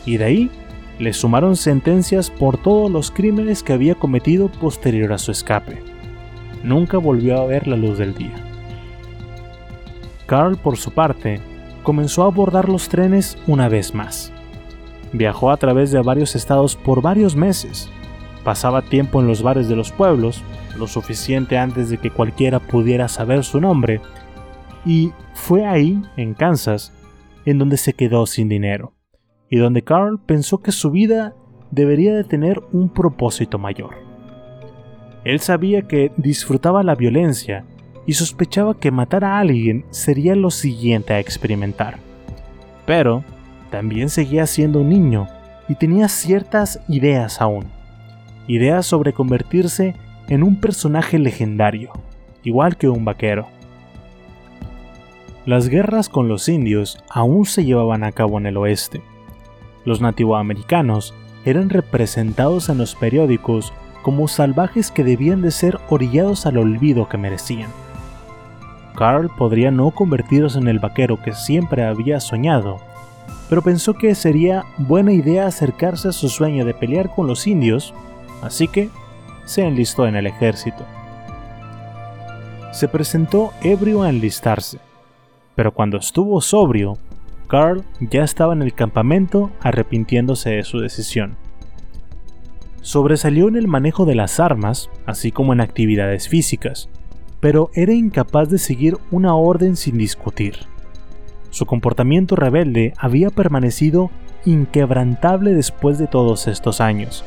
Y 0.06 0.16
de 0.16 0.24
ahí 0.24 0.50
le 0.98 1.12
sumaron 1.12 1.56
sentencias 1.56 2.30
por 2.30 2.56
todos 2.56 2.90
los 2.90 3.10
crímenes 3.10 3.62
que 3.62 3.74
había 3.74 3.94
cometido 3.94 4.48
posterior 4.48 5.12
a 5.12 5.18
su 5.18 5.30
escape. 5.30 5.82
Nunca 6.62 6.98
volvió 6.98 7.40
a 7.40 7.46
ver 7.46 7.68
la 7.68 7.76
luz 7.76 7.98
del 7.98 8.14
día. 8.14 8.34
Carl, 10.26 10.56
por 10.56 10.76
su 10.76 10.90
parte, 10.90 11.40
comenzó 11.82 12.24
a 12.24 12.26
abordar 12.26 12.68
los 12.68 12.88
trenes 12.88 13.38
una 13.46 13.68
vez 13.68 13.94
más. 13.94 14.32
Viajó 15.12 15.50
a 15.50 15.56
través 15.56 15.92
de 15.92 16.00
varios 16.00 16.34
estados 16.34 16.74
por 16.74 17.00
varios 17.02 17.36
meses. 17.36 17.90
Pasaba 18.46 18.82
tiempo 18.82 19.20
en 19.20 19.26
los 19.26 19.42
bares 19.42 19.68
de 19.68 19.74
los 19.74 19.90
pueblos, 19.90 20.44
lo 20.78 20.86
suficiente 20.86 21.58
antes 21.58 21.90
de 21.90 21.98
que 21.98 22.12
cualquiera 22.12 22.60
pudiera 22.60 23.08
saber 23.08 23.42
su 23.42 23.60
nombre, 23.60 24.00
y 24.84 25.10
fue 25.34 25.66
ahí, 25.66 26.00
en 26.16 26.32
Kansas, 26.32 26.92
en 27.44 27.58
donde 27.58 27.76
se 27.76 27.92
quedó 27.92 28.24
sin 28.24 28.48
dinero, 28.48 28.92
y 29.50 29.56
donde 29.56 29.82
Carl 29.82 30.20
pensó 30.24 30.58
que 30.62 30.70
su 30.70 30.92
vida 30.92 31.34
debería 31.72 32.14
de 32.14 32.22
tener 32.22 32.62
un 32.70 32.88
propósito 32.88 33.58
mayor. 33.58 33.96
Él 35.24 35.40
sabía 35.40 35.82
que 35.82 36.12
disfrutaba 36.16 36.84
la 36.84 36.94
violencia 36.94 37.64
y 38.06 38.12
sospechaba 38.12 38.78
que 38.78 38.92
matar 38.92 39.24
a 39.24 39.40
alguien 39.40 39.84
sería 39.90 40.36
lo 40.36 40.52
siguiente 40.52 41.14
a 41.14 41.18
experimentar. 41.18 41.98
Pero 42.86 43.24
también 43.72 44.08
seguía 44.08 44.46
siendo 44.46 44.82
un 44.82 44.90
niño 44.90 45.26
y 45.68 45.74
tenía 45.74 46.06
ciertas 46.06 46.78
ideas 46.86 47.40
aún. 47.40 47.75
Ideas 48.46 48.86
sobre 48.86 49.12
convertirse 49.12 49.94
en 50.28 50.42
un 50.42 50.60
personaje 50.60 51.18
legendario, 51.18 51.90
igual 52.42 52.76
que 52.76 52.88
un 52.88 53.04
vaquero. 53.04 53.48
Las 55.44 55.68
guerras 55.68 56.08
con 56.08 56.28
los 56.28 56.48
indios 56.48 57.02
aún 57.08 57.46
se 57.46 57.64
llevaban 57.64 58.02
a 58.04 58.12
cabo 58.12 58.38
en 58.38 58.46
el 58.46 58.56
oeste. 58.56 59.02
Los 59.84 60.00
nativoamericanos 60.00 61.14
eran 61.44 61.70
representados 61.70 62.68
en 62.68 62.78
los 62.78 62.96
periódicos 62.96 63.72
como 64.02 64.28
salvajes 64.28 64.90
que 64.90 65.04
debían 65.04 65.42
de 65.42 65.50
ser 65.50 65.78
orillados 65.88 66.46
al 66.46 66.58
olvido 66.58 67.08
que 67.08 67.18
merecían. 67.18 67.70
Carl 68.96 69.30
podría 69.36 69.70
no 69.70 69.90
convertirse 69.90 70.58
en 70.58 70.68
el 70.68 70.78
vaquero 70.78 71.22
que 71.22 71.32
siempre 71.32 71.84
había 71.84 72.18
soñado, 72.18 72.78
pero 73.48 73.62
pensó 73.62 73.94
que 73.94 74.14
sería 74.14 74.64
buena 74.78 75.12
idea 75.12 75.46
acercarse 75.46 76.08
a 76.08 76.12
su 76.12 76.28
sueño 76.28 76.64
de 76.64 76.74
pelear 76.74 77.14
con 77.14 77.26
los 77.26 77.46
indios, 77.46 77.94
así 78.42 78.68
que 78.68 78.90
se 79.44 79.62
enlistó 79.62 80.06
en 80.06 80.16
el 80.16 80.26
ejército. 80.26 80.84
Se 82.72 82.88
presentó 82.88 83.52
ebrio 83.62 84.02
a 84.02 84.10
enlistarse, 84.10 84.78
pero 85.54 85.72
cuando 85.72 85.96
estuvo 85.96 86.40
sobrio, 86.40 86.98
Carl 87.48 87.84
ya 88.00 88.24
estaba 88.24 88.52
en 88.52 88.62
el 88.62 88.74
campamento 88.74 89.50
arrepintiéndose 89.60 90.50
de 90.50 90.64
su 90.64 90.80
decisión. 90.80 91.36
Sobresalió 92.82 93.48
en 93.48 93.56
el 93.56 93.66
manejo 93.66 94.04
de 94.04 94.14
las 94.14 94.38
armas, 94.38 94.90
así 95.06 95.32
como 95.32 95.52
en 95.52 95.60
actividades 95.60 96.28
físicas, 96.28 96.88
pero 97.40 97.70
era 97.74 97.92
incapaz 97.92 98.48
de 98.48 98.58
seguir 98.58 98.98
una 99.10 99.34
orden 99.34 99.76
sin 99.76 99.98
discutir. 99.98 100.58
Su 101.50 101.66
comportamiento 101.66 102.36
rebelde 102.36 102.92
había 102.98 103.30
permanecido 103.30 104.10
inquebrantable 104.44 105.52
después 105.54 105.98
de 105.98 106.06
todos 106.06 106.46
estos 106.46 106.80
años, 106.80 107.24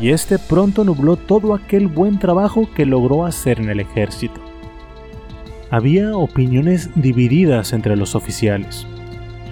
y 0.00 0.10
este 0.10 0.38
pronto 0.38 0.84
nubló 0.84 1.16
todo 1.16 1.54
aquel 1.54 1.88
buen 1.88 2.18
trabajo 2.18 2.68
que 2.74 2.86
logró 2.86 3.24
hacer 3.24 3.60
en 3.60 3.70
el 3.70 3.80
ejército. 3.80 4.40
Había 5.70 6.16
opiniones 6.16 6.90
divididas 6.94 7.72
entre 7.72 7.96
los 7.96 8.14
oficiales. 8.14 8.86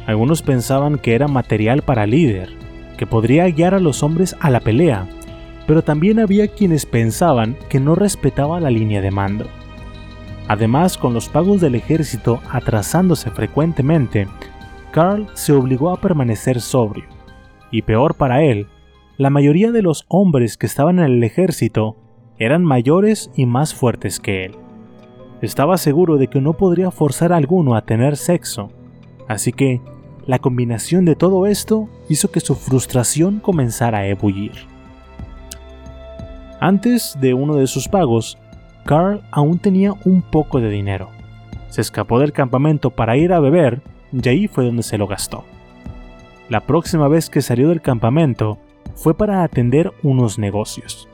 Algunos 0.07 0.43
pensaban 0.43 0.99
que 0.99 1.15
era 1.15 1.29
material 1.29 1.83
para 1.83 2.07
líder, 2.07 2.51
que 2.97 3.07
podría 3.07 3.49
guiar 3.49 3.75
a 3.75 3.81
los 3.81 4.03
hombres 4.03 4.37
a 4.41 4.51
la 4.51 4.61
pelea, 4.61 5.07
pero 5.67 5.83
también 5.83 6.19
había 6.19 6.49
quienes 6.49 6.87
pensaban 6.87 7.57
que 7.69 7.81
no 7.81 7.95
respetaba 7.95 8.61
la 8.61 8.71
línea 8.71 9.01
de 9.01 9.11
mando. 9.11 9.47
Además, 10.49 10.99
con 10.99 11.15
los 11.15 11.29
pagos 11.29 11.61
del 11.61 11.77
ejército 11.77 12.41
atrasándose 12.51 13.31
frecuentemente, 13.31 14.27
Carl 14.91 15.29
se 15.35 15.53
obligó 15.53 15.91
a 15.91 16.01
permanecer 16.01 16.61
sobrio. 16.61 17.05
Y 17.71 17.83
peor 17.83 18.15
para 18.15 18.43
él, 18.43 18.67
la 19.19 19.31
mayoría 19.31 19.73
de 19.73 19.83
los 19.83 20.05
hombres 20.09 20.57
que 20.57 20.67
estaban 20.67 20.99
en 20.99 21.05
el 21.05 21.25
ejército 21.25 21.97
eran 22.39 22.65
mayores 22.65 23.31
y 23.37 23.47
más 23.47 23.75
fuertes 23.75 24.19
que 24.19 24.45
él. 24.45 24.57
Estaba 25.43 25.77
seguro 25.77 26.17
de 26.17 26.29
que 26.29 26.41
no 26.41 26.55
podría 26.55 26.91
forzar 26.91 27.33
a 27.33 27.37
alguno 27.37 27.75
a 27.75 27.85
tener 27.85 28.17
sexo, 28.17 28.71
así 29.29 29.53
que 29.53 29.81
la 30.27 30.39
combinación 30.39 31.05
de 31.05 31.17
todo 31.17 31.47
esto 31.47 31.89
hizo 32.09 32.31
que 32.31 32.41
su 32.41 32.55
frustración 32.55 33.41
comenzara 33.41 33.99
a 33.99 34.07
ebullir. 34.07 34.53
Antes 36.61 37.19
de 37.21 37.35
uno 37.35 37.57
de 37.57 37.67
sus 37.67 37.89
pagos, 37.89 38.39
Carl 38.87 39.21
aún 39.31 39.59
tenía 39.59 39.95
un 40.05 40.23
poco 40.23 40.61
de 40.61 40.71
dinero. 40.71 41.11
Se 41.69 41.81
escapó 41.81 42.19
del 42.19 42.33
campamento 42.33 42.91
para 42.91 43.17
ir 43.17 43.33
a 43.33 43.41
beber 43.41 43.83
y 44.13 44.29
ahí 44.29 44.47
fue 44.47 44.65
donde 44.65 44.83
se 44.83 44.97
lo 44.97 45.07
gastó. 45.07 45.45
La 46.49 46.61
próxima 46.61 47.09
vez 47.09 47.31
que 47.31 47.43
salió 47.43 47.69
del 47.69 47.81
campamento 47.81 48.59
fue 48.95 49.15
para 49.15 49.43
atender 49.43 49.93
unos 50.03 50.39
negocios. 50.39 51.09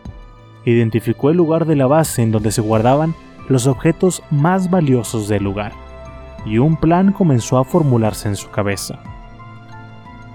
Identificó 0.65 1.31
el 1.31 1.37
lugar 1.37 1.67
de 1.67 1.77
la 1.77 1.87
base 1.87 2.23
en 2.23 2.33
donde 2.33 2.53
se 2.53 2.61
guardaban 2.61 3.15
los 3.49 3.67
objetos 3.67 4.23
más 4.31 4.71
valiosos 4.71 5.29
del 5.29 5.45
lugar, 5.45 5.73
y 6.45 6.59
un 6.59 6.77
plan 6.77 7.13
comenzó 7.13 7.59
a 7.59 7.65
formularse 7.65 8.29
en 8.29 8.37
su 8.37 8.51
cabeza. 8.51 9.01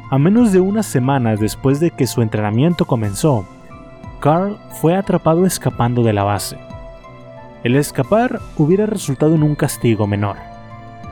A 0.09 0.17
menos 0.17 0.51
de 0.51 0.59
unas 0.59 0.85
semanas 0.85 1.39
después 1.39 1.79
de 1.79 1.91
que 1.91 2.07
su 2.07 2.21
entrenamiento 2.21 2.85
comenzó, 2.85 3.45
Carl 4.19 4.57
fue 4.81 4.95
atrapado 4.95 5.45
escapando 5.45 6.03
de 6.03 6.13
la 6.13 6.23
base 6.23 6.57
el 7.63 7.77
escapar 7.77 8.41
hubiera 8.57 8.85
resultado 8.85 9.35
en 9.35 9.43
un 9.43 9.55
castigo 9.55 10.05
menor. 10.05 10.35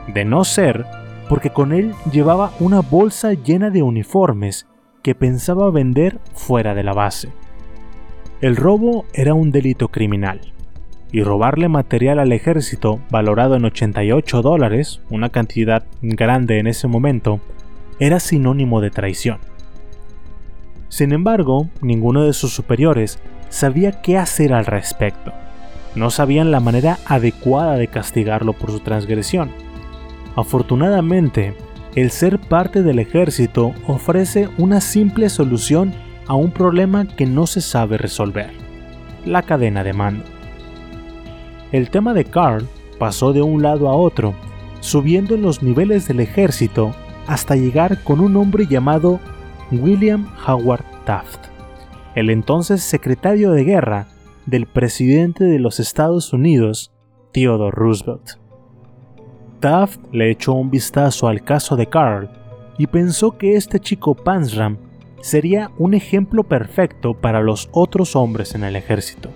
De 0.06 0.24
no 0.24 0.44
ser 0.44 0.84
porque 1.28 1.50
con 1.50 1.72
él 1.72 1.94
llevaba 2.12 2.52
una 2.60 2.80
bolsa 2.80 3.32
llena 3.32 3.70
de 3.70 3.82
uniformes 3.82 4.66
que 5.02 5.14
pensaba 5.14 5.70
vender 5.70 6.18
fuera 6.34 6.74
de 6.74 6.82
la 6.82 6.92
base. 6.92 7.28
El 8.40 8.56
robo 8.56 9.04
era 9.12 9.34
un 9.34 9.50
delito 9.50 9.88
criminal, 9.88 10.40
y 11.12 11.22
robarle 11.22 11.68
material 11.68 12.18
al 12.18 12.32
ejército 12.32 13.00
valorado 13.10 13.54
en 13.54 13.64
88 13.66 14.42
dólares, 14.42 15.00
una 15.10 15.28
cantidad 15.28 15.84
grande 16.00 16.58
en 16.58 16.66
ese 16.66 16.88
momento, 16.88 17.40
era 17.98 18.18
sinónimo 18.18 18.80
de 18.80 18.90
traición. 18.90 19.38
Sin 20.88 21.12
embargo, 21.12 21.68
ninguno 21.80 22.24
de 22.24 22.32
sus 22.32 22.52
superiores 22.54 23.18
sabía 23.50 24.02
qué 24.02 24.18
hacer 24.18 24.52
al 24.52 24.66
respecto. 24.66 25.32
No 25.94 26.10
sabían 26.10 26.50
la 26.50 26.60
manera 26.60 26.98
adecuada 27.06 27.76
de 27.76 27.88
castigarlo 27.88 28.54
por 28.54 28.70
su 28.70 28.80
transgresión. 28.80 29.50
Afortunadamente, 30.34 31.54
el 31.94 32.10
ser 32.10 32.38
parte 32.38 32.82
del 32.82 32.98
ejército 32.98 33.74
ofrece 33.86 34.48
una 34.56 34.80
simple 34.80 35.28
solución 35.28 35.92
a 36.26 36.34
un 36.34 36.50
problema 36.50 37.06
que 37.06 37.26
no 37.26 37.46
se 37.46 37.60
sabe 37.60 37.98
resolver, 37.98 38.50
la 39.26 39.42
cadena 39.42 39.84
de 39.84 39.92
mando. 39.92 40.24
El 41.70 41.90
tema 41.90 42.14
de 42.14 42.24
Carl 42.24 42.66
pasó 42.98 43.32
de 43.32 43.42
un 43.42 43.62
lado 43.62 43.88
a 43.88 43.94
otro, 43.94 44.34
subiendo 44.80 45.34
en 45.34 45.42
los 45.42 45.62
niveles 45.62 46.08
del 46.08 46.20
ejército 46.20 46.94
hasta 47.26 47.56
llegar 47.56 48.02
con 48.02 48.20
un 48.20 48.36
hombre 48.36 48.66
llamado 48.66 49.20
William 49.70 50.26
Howard 50.46 50.84
Taft, 51.04 51.46
el 52.14 52.30
entonces 52.30 52.82
secretario 52.82 53.52
de 53.52 53.64
guerra 53.64 54.08
del 54.46 54.66
presidente 54.66 55.44
de 55.44 55.58
los 55.58 55.78
Estados 55.78 56.32
Unidos, 56.32 56.90
Theodore 57.32 57.74
Roosevelt. 57.74 58.41
Taft 59.62 60.00
le 60.10 60.28
echó 60.28 60.54
un 60.54 60.72
vistazo 60.72 61.28
al 61.28 61.44
caso 61.44 61.76
de 61.76 61.86
Carl 61.86 62.28
y 62.78 62.88
pensó 62.88 63.38
que 63.38 63.54
este 63.54 63.78
chico 63.78 64.16
Pansram 64.16 64.76
sería 65.20 65.70
un 65.78 65.94
ejemplo 65.94 66.42
perfecto 66.42 67.14
para 67.14 67.40
los 67.40 67.68
otros 67.70 68.16
hombres 68.16 68.56
en 68.56 68.64
el 68.64 68.74
ejército. 68.74 69.30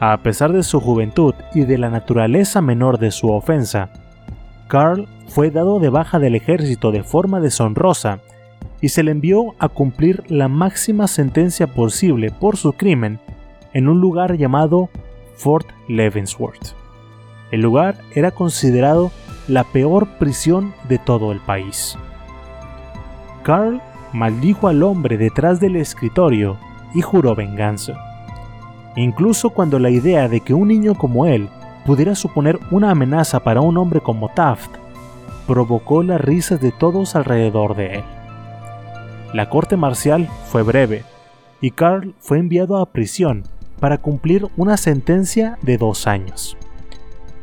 A 0.00 0.16
pesar 0.24 0.52
de 0.52 0.64
su 0.64 0.80
juventud 0.80 1.34
y 1.54 1.60
de 1.60 1.78
la 1.78 1.88
naturaleza 1.88 2.60
menor 2.60 2.98
de 2.98 3.12
su 3.12 3.30
ofensa, 3.30 3.90
Carl 4.66 5.06
fue 5.28 5.52
dado 5.52 5.78
de 5.78 5.88
baja 5.88 6.18
del 6.18 6.34
ejército 6.34 6.90
de 6.90 7.04
forma 7.04 7.38
deshonrosa 7.38 8.18
y 8.80 8.88
se 8.88 9.04
le 9.04 9.12
envió 9.12 9.54
a 9.60 9.68
cumplir 9.68 10.24
la 10.26 10.48
máxima 10.48 11.06
sentencia 11.06 11.68
posible 11.68 12.32
por 12.32 12.56
su 12.56 12.72
crimen 12.72 13.20
en 13.72 13.88
un 13.88 14.00
lugar 14.00 14.36
llamado 14.36 14.90
Fort 15.36 15.68
Leavenworth. 15.86 16.85
El 17.50 17.60
lugar 17.60 17.98
era 18.14 18.30
considerado 18.30 19.12
la 19.48 19.64
peor 19.64 20.08
prisión 20.18 20.74
de 20.88 20.98
todo 20.98 21.32
el 21.32 21.40
país. 21.40 21.96
Carl 23.42 23.80
maldijo 24.12 24.68
al 24.68 24.82
hombre 24.82 25.16
detrás 25.16 25.60
del 25.60 25.76
escritorio 25.76 26.56
y 26.94 27.02
juró 27.02 27.34
venganza. 27.34 27.94
Incluso 28.96 29.50
cuando 29.50 29.78
la 29.78 29.90
idea 29.90 30.28
de 30.28 30.40
que 30.40 30.54
un 30.54 30.68
niño 30.68 30.94
como 30.94 31.26
él 31.26 31.48
pudiera 31.84 32.14
suponer 32.14 32.58
una 32.70 32.90
amenaza 32.90 33.40
para 33.40 33.60
un 33.60 33.76
hombre 33.76 34.00
como 34.00 34.30
Taft 34.30 34.70
provocó 35.46 36.02
las 36.02 36.20
risas 36.20 36.60
de 36.60 36.72
todos 36.72 37.14
alrededor 37.14 37.76
de 37.76 37.98
él. 37.98 38.04
La 39.32 39.48
corte 39.48 39.76
marcial 39.76 40.28
fue 40.46 40.62
breve 40.62 41.04
y 41.60 41.70
Carl 41.70 42.14
fue 42.18 42.38
enviado 42.38 42.78
a 42.78 42.86
prisión 42.86 43.44
para 43.78 43.98
cumplir 43.98 44.48
una 44.56 44.76
sentencia 44.76 45.58
de 45.62 45.76
dos 45.76 46.06
años. 46.06 46.56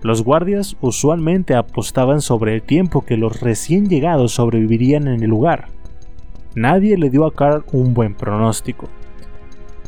Los 0.04 0.22
guardias 0.22 0.76
usualmente 0.82 1.56
apostaban 1.56 2.22
sobre 2.22 2.56
el 2.56 2.62
tiempo 2.62 3.06
que 3.06 3.16
los 3.16 3.40
recién 3.40 3.88
llegados 3.88 4.34
sobrevivirían 4.34 5.08
en 5.08 5.24
el 5.24 5.30
lugar. 5.30 5.70
Nadie 6.56 6.98
le 6.98 7.10
dio 7.10 7.26
a 7.26 7.34
Carl 7.34 7.64
un 7.72 7.94
buen 7.94 8.14
pronóstico. 8.14 8.90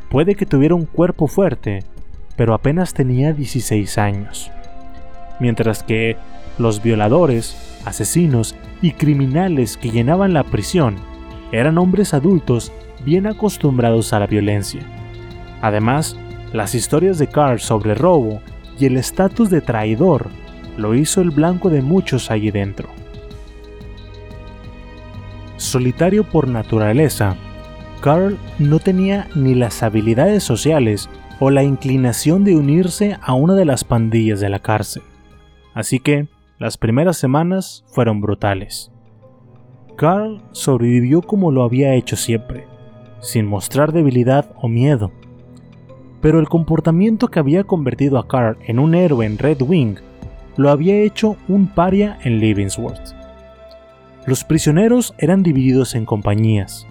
Puede 0.09 0.36
que 0.36 0.45
tuviera 0.45 0.74
un 0.74 0.86
cuerpo 0.86 1.28
fuerte, 1.28 1.84
pero 2.38 2.53
apenas 2.53 2.93
tenía 2.93 3.34
16 3.34 3.97
años. 3.97 4.51
Mientras 5.41 5.84
que 5.84 6.16
los 6.57 6.82
violadores, 6.82 7.78
asesinos 7.84 8.55
y 8.82 8.91
criminales 8.91 9.76
que 9.76 9.91
llenaban 9.91 10.34
la 10.34 10.43
prisión 10.43 10.95
eran 11.51 11.78
hombres 11.78 12.13
adultos 12.13 12.72
bien 13.03 13.28
acostumbrados 13.28 14.13
a 14.13 14.20
la 14.20 14.28
violencia. 14.28 14.82
Además, 15.61 16.18
las 16.53 16.74
historias 16.74 17.18
de 17.18 17.28
Carl 17.28 17.59
sobre 17.59 17.95
robo 17.95 18.39
y 18.80 18.86
el 18.86 18.97
estatus 18.97 19.49
de 19.49 19.61
traidor 19.61 20.30
lo 20.78 20.95
hizo 20.95 21.21
el 21.21 21.32
blanco 21.32 21.69
de 21.69 21.82
muchos 21.82 22.32
allí 22.32 22.51
dentro. 22.51 22.89
Solitario 25.57 26.23
por 26.26 26.47
naturaleza, 26.47 27.36
Carl 28.01 28.38
no 28.59 28.80
tenía 28.80 29.28
ni 29.36 29.55
las 29.55 29.82
habilidades 29.84 30.43
sociales 30.43 31.09
o 31.39 31.49
la 31.49 31.63
inclinación 31.63 32.43
de 32.43 32.55
unirse 32.55 33.17
a 33.21 33.34
una 33.34 33.55
de 33.55 33.65
las 33.65 33.84
pandillas 33.84 34.39
de 34.39 34.49
la 34.49 34.59
cárcel. 34.59 35.03
Así 35.73 35.99
que 35.99 36.28
las 36.59 36.78
primeras 36.78 37.17
semanas 37.17 37.84
fueron 37.88 38.21
brutales. 38.21 38.91
Carl 39.97 40.41
sobrevivió 40.51 41.21
como 41.21 41.51
lo 41.51 41.63
había 41.63 41.95
hecho 41.95 42.15
siempre, 42.15 42.67
sin 43.21 43.45
mostrar 43.45 43.93
debilidad 43.93 44.51
o 44.61 44.67
miedo 44.67 45.11
pero 46.26 46.39
el 46.39 46.49
comportamiento 46.49 47.28
que 47.28 47.38
había 47.38 47.65
convertido 47.65 48.17
a 48.17 48.28
Carl 48.28 48.57
en 48.65 48.80
un 48.80 48.95
héroe 48.95 49.28
en 49.28 49.38
Red 49.38 49.61
Wing 49.61 49.97
lo 50.57 50.71
había 50.71 50.95
hecho 50.95 51.36
un 51.47 51.67
paria 51.67 52.17
en 52.23 52.39
Leavenworth. 52.39 53.13
Los 54.26 54.43
prisioneros 54.43 55.13
eran 55.19 55.43
divididos 55.43 55.93
en 55.93 56.03
compañías. 56.03 56.88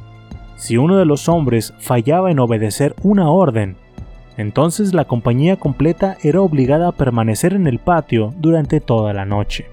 Si 0.54 0.76
uno 0.76 0.98
de 0.98 1.04
los 1.04 1.28
hombres 1.28 1.74
fallaba 1.80 2.30
en 2.30 2.38
obedecer 2.38 2.94
una 3.02 3.28
orden, 3.28 3.74
entonces 4.36 4.94
la 4.94 5.06
compañía 5.06 5.56
completa 5.56 6.16
era 6.22 6.40
obligada 6.40 6.86
a 6.86 6.92
permanecer 6.92 7.54
en 7.54 7.66
el 7.66 7.80
patio 7.80 8.32
durante 8.38 8.78
toda 8.78 9.12
la 9.14 9.24
noche. 9.24 9.66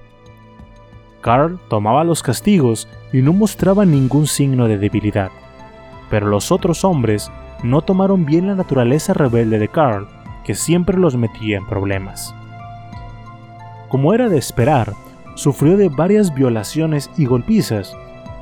Carl 1.20 1.60
tomaba 1.70 2.02
los 2.02 2.24
castigos 2.24 2.88
y 3.12 3.22
no 3.22 3.32
mostraba 3.32 3.84
ningún 3.84 4.26
signo 4.26 4.66
de 4.66 4.78
debilidad, 4.78 5.30
pero 6.10 6.26
los 6.26 6.50
otros 6.50 6.84
hombres 6.84 7.30
no 7.62 7.82
tomaron 7.82 8.24
bien 8.24 8.46
la 8.46 8.54
naturaleza 8.54 9.14
rebelde 9.14 9.58
de 9.58 9.68
Carl, 9.68 10.08
que 10.44 10.54
siempre 10.54 10.98
los 10.98 11.16
metía 11.16 11.56
en 11.56 11.66
problemas. 11.66 12.34
Como 13.88 14.14
era 14.14 14.28
de 14.28 14.38
esperar, 14.38 14.94
sufrió 15.34 15.76
de 15.76 15.88
varias 15.88 16.34
violaciones 16.34 17.10
y 17.16 17.26
golpizas, 17.26 17.96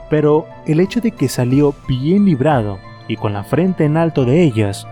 pero 0.09 0.47
el 0.67 0.81
hecho 0.81 1.01
de 1.01 1.13
que 1.13 1.29
salió 1.29 1.75
bien 1.87 2.25
librado 2.25 2.79
y 3.09 3.17
con 3.17 3.33
la 3.33 3.45
frente 3.45 3.85
en 3.85 3.97
alto 3.97 4.25
de 4.25 4.43
ellas, 4.43 4.87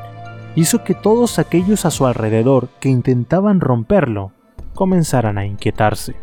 hizo 0.57 0.83
que 0.83 0.95
todos 0.95 1.39
aquellos 1.39 1.85
a 1.85 1.91
su 1.91 2.07
alrededor 2.07 2.68
que 2.81 2.89
intentaban 2.89 3.61
romperlo 3.61 4.33
comenzaran 4.74 5.39
a 5.39 5.47
inquietarse. 5.47 6.16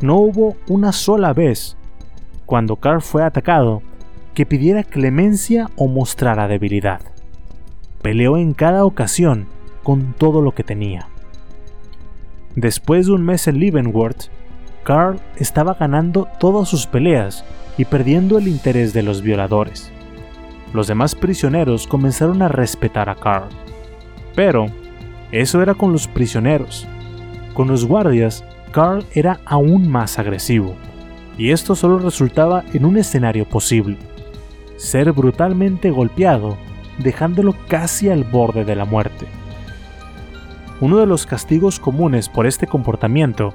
No 0.00 0.16
hubo 0.16 0.56
una 0.68 0.92
sola 0.92 1.32
vez, 1.32 1.76
cuando 2.46 2.76
Carl 2.76 3.00
fue 3.00 3.22
atacado, 3.22 3.82
que 4.34 4.46
pidiera 4.46 4.84
clemencia 4.84 5.70
o 5.76 5.88
mostrara 5.88 6.48
debilidad. 6.48 7.00
Peleó 8.02 8.36
en 8.36 8.54
cada 8.54 8.84
ocasión 8.84 9.46
con 9.82 10.14
todo 10.14 10.40
lo 10.40 10.52
que 10.52 10.64
tenía. 10.64 11.08
Después 12.54 13.06
de 13.06 13.12
un 13.12 13.24
mes 13.24 13.46
en 13.48 13.58
Leavenworth, 13.58 14.30
Carl 14.84 15.20
estaba 15.36 15.74
ganando 15.74 16.28
todas 16.38 16.68
sus 16.68 16.86
peleas 16.86 17.44
y 17.76 17.84
perdiendo 17.84 18.38
el 18.38 18.48
interés 18.48 18.92
de 18.92 19.02
los 19.02 19.22
violadores. 19.22 19.90
Los 20.72 20.86
demás 20.86 21.14
prisioneros 21.14 21.86
comenzaron 21.86 22.42
a 22.42 22.48
respetar 22.48 23.08
a 23.08 23.16
Carl. 23.16 23.48
Pero 24.34 24.66
eso 25.32 25.62
era 25.62 25.74
con 25.74 25.92
los 25.92 26.08
prisioneros. 26.08 26.86
Con 27.54 27.68
los 27.68 27.84
guardias, 27.84 28.44
Carl 28.72 29.04
era 29.12 29.40
aún 29.44 29.88
más 29.88 30.18
agresivo, 30.18 30.76
y 31.36 31.50
esto 31.50 31.74
solo 31.74 31.98
resultaba 31.98 32.64
en 32.72 32.84
un 32.84 32.96
escenario 32.96 33.44
posible 33.48 33.98
ser 34.80 35.12
brutalmente 35.12 35.90
golpeado, 35.90 36.56
dejándolo 36.98 37.54
casi 37.68 38.08
al 38.08 38.24
borde 38.24 38.64
de 38.64 38.74
la 38.74 38.86
muerte. 38.86 39.26
Uno 40.80 40.96
de 40.96 41.06
los 41.06 41.26
castigos 41.26 41.78
comunes 41.78 42.30
por 42.30 42.46
este 42.46 42.66
comportamiento 42.66 43.52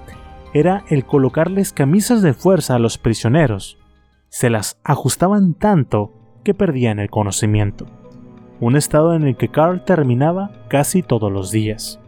era 0.53 0.85
el 0.87 1.03
colocarles 1.03 1.73
camisas 1.73 2.21
de 2.21 2.33
fuerza 2.35 2.75
a 2.75 2.79
los 2.79 2.99
prisioneros. 2.99 3.79
Se 4.29 4.51
las 4.51 4.79
ajustaban 4.83 5.55
tanto 5.55 6.13
que 6.43 6.53
perdían 6.53 6.99
el 6.99 7.09
conocimiento. 7.09 7.87
Un 8.59 8.75
estado 8.75 9.15
en 9.15 9.23
el 9.23 9.35
que 9.35 9.49
Carl 9.49 9.83
terminaba 9.83 10.51
casi 10.69 11.01
todos 11.01 11.31
los 11.31 11.49
días. 11.49 11.99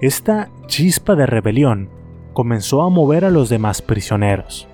Esta 0.00 0.48
chispa 0.66 1.16
de 1.16 1.26
rebelión 1.26 1.90
comenzó 2.32 2.82
a 2.82 2.88
mover 2.88 3.26
a 3.26 3.30
los 3.30 3.50
demás 3.50 3.82
prisioneros 3.82 4.68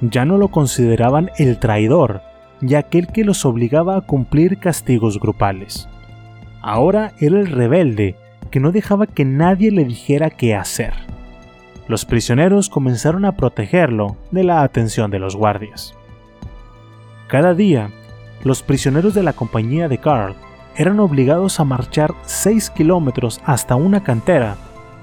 ya 0.00 0.24
no 0.24 0.38
lo 0.38 0.48
consideraban 0.48 1.30
el 1.38 1.58
traidor 1.58 2.22
y 2.60 2.74
aquel 2.74 3.08
que 3.08 3.24
los 3.24 3.44
obligaba 3.44 3.96
a 3.96 4.00
cumplir 4.02 4.58
castigos 4.58 5.18
grupales. 5.18 5.88
Ahora 6.62 7.12
era 7.18 7.38
el 7.40 7.46
rebelde 7.46 8.16
que 8.50 8.60
no 8.60 8.72
dejaba 8.72 9.06
que 9.06 9.24
nadie 9.24 9.70
le 9.70 9.84
dijera 9.84 10.30
qué 10.30 10.54
hacer. 10.54 10.92
Los 11.88 12.04
prisioneros 12.04 12.68
comenzaron 12.68 13.24
a 13.24 13.32
protegerlo 13.32 14.16
de 14.30 14.44
la 14.44 14.62
atención 14.62 15.10
de 15.10 15.18
los 15.18 15.36
guardias. 15.36 15.94
Cada 17.28 17.54
día, 17.54 17.90
los 18.44 18.62
prisioneros 18.62 19.14
de 19.14 19.22
la 19.22 19.32
compañía 19.32 19.88
de 19.88 19.98
Carl 19.98 20.34
eran 20.76 21.00
obligados 21.00 21.60
a 21.60 21.64
marchar 21.64 22.14
6 22.22 22.70
kilómetros 22.70 23.40
hasta 23.44 23.76
una 23.76 24.02
cantera 24.02 24.56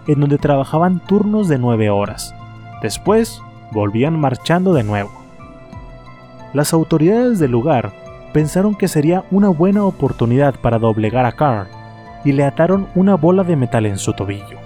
en 0.08 0.22
donde 0.22 0.38
trabajaban 0.38 1.06
turnos 1.06 1.48
de 1.48 1.58
9 1.58 1.90
horas. 1.90 2.34
Después 2.82 3.42
volvían 3.72 4.20
marchando 4.20 4.74
de 4.74 4.84
nuevo. 4.84 5.12
Las 6.54 6.74
autoridades 6.74 7.40
del 7.40 7.52
lugar 7.52 7.92
pensaron 8.34 8.76
que 8.76 8.88
sería 8.88 9.26
una 9.32 9.50
buena 9.50 9.86
oportunidad 9.86 10.60
para 10.60 10.80
doblegar 10.80 11.26
a 11.26 11.34
Carl 11.34 11.68
y 12.24 12.32
le 12.32 12.44
ataron 12.44 12.88
una 12.96 13.16
bola 13.16 13.44
de 13.44 13.56
metal 13.56 13.86
en 13.86 13.98
su 13.98 14.14
tobillo. 14.14 14.58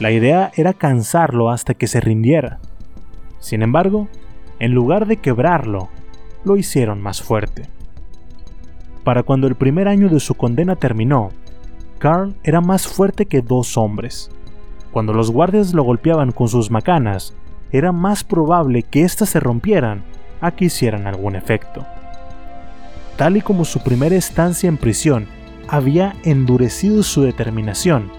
La 0.00 0.10
idea 0.10 0.52
era 0.54 0.72
cansarlo 0.72 1.50
hasta 1.50 1.74
que 1.74 1.86
se 1.86 2.00
rindiera. 2.00 2.60
Sin 3.40 3.62
embargo, 3.62 4.08
en 4.58 4.72
lugar 4.72 5.06
de 5.06 5.16
quebrarlo, 5.16 5.88
lo 6.44 6.56
hicieron 6.56 7.00
más 7.00 7.22
fuerte. 7.22 7.68
Para 9.04 9.22
cuando 9.22 9.46
el 9.46 9.54
primer 9.54 9.88
año 9.88 10.08
de 10.08 10.20
su 10.20 10.34
condena 10.34 10.76
terminó, 10.76 11.30
Carl 11.98 12.34
era 12.44 12.60
más 12.60 12.86
fuerte 12.86 13.26
que 13.26 13.40
dos 13.40 13.76
hombres. 13.76 14.30
Cuando 14.92 15.12
los 15.12 15.30
guardias 15.30 15.74
lo 15.74 15.82
golpeaban 15.82 16.32
con 16.32 16.48
sus 16.48 16.70
macanas, 16.70 17.34
era 17.72 17.92
más 17.92 18.24
probable 18.24 18.82
que 18.82 19.02
éstas 19.02 19.30
se 19.30 19.40
rompieran 19.40 20.02
a 20.40 20.50
que 20.52 20.66
hicieran 20.66 21.06
algún 21.06 21.36
efecto. 21.36 21.86
Tal 23.16 23.36
y 23.36 23.40
como 23.40 23.64
su 23.64 23.80
primera 23.82 24.14
estancia 24.14 24.68
en 24.68 24.76
prisión 24.76 25.26
había 25.66 26.14
endurecido 26.24 27.02
su 27.02 27.22
determinación, 27.22 28.10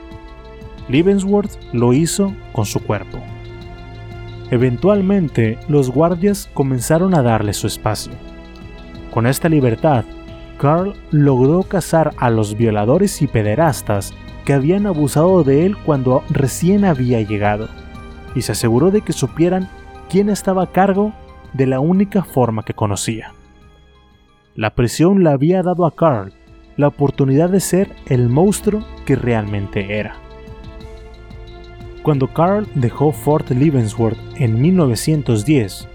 Leavenworth 0.89 1.57
lo 1.71 1.93
hizo 1.93 2.33
con 2.51 2.65
su 2.65 2.79
cuerpo. 2.81 3.19
Eventualmente, 4.51 5.59
los 5.67 5.91
guardias 5.91 6.49
comenzaron 6.53 7.13
a 7.13 7.21
darle 7.21 7.53
su 7.53 7.67
espacio. 7.67 8.13
Con 9.11 9.27
esta 9.27 9.47
libertad, 9.47 10.05
Carl 10.57 10.95
logró 11.11 11.63
cazar 11.63 12.11
a 12.17 12.29
los 12.29 12.57
violadores 12.57 13.21
y 13.21 13.27
pederastas 13.27 14.13
que 14.45 14.53
habían 14.53 14.87
abusado 14.87 15.43
de 15.43 15.65
él 15.65 15.77
cuando 15.77 16.23
recién 16.29 16.83
había 16.83 17.21
llegado, 17.21 17.69
y 18.39 18.41
se 18.41 18.53
aseguró 18.53 18.89
de 18.89 19.01
que 19.01 19.11
supieran 19.11 19.67
quién 20.09 20.29
estaba 20.29 20.63
a 20.63 20.71
cargo 20.71 21.11
de 21.51 21.67
la 21.67 21.81
única 21.81 22.23
forma 22.23 22.63
que 22.63 22.73
conocía. 22.73 23.33
La 24.55 24.75
prisión 24.75 25.25
le 25.25 25.29
había 25.29 25.61
dado 25.61 25.85
a 25.85 25.93
Carl 25.93 26.31
la 26.77 26.87
oportunidad 26.87 27.49
de 27.49 27.59
ser 27.59 27.93
el 28.05 28.29
monstruo 28.29 28.85
que 29.05 29.17
realmente 29.17 29.99
era. 29.99 30.15
Cuando 32.01 32.27
Carl 32.27 32.65
dejó 32.75 33.11
Fort 33.11 33.49
Leavenworth 33.49 34.17
en 34.37 34.61
1910, 34.61 35.89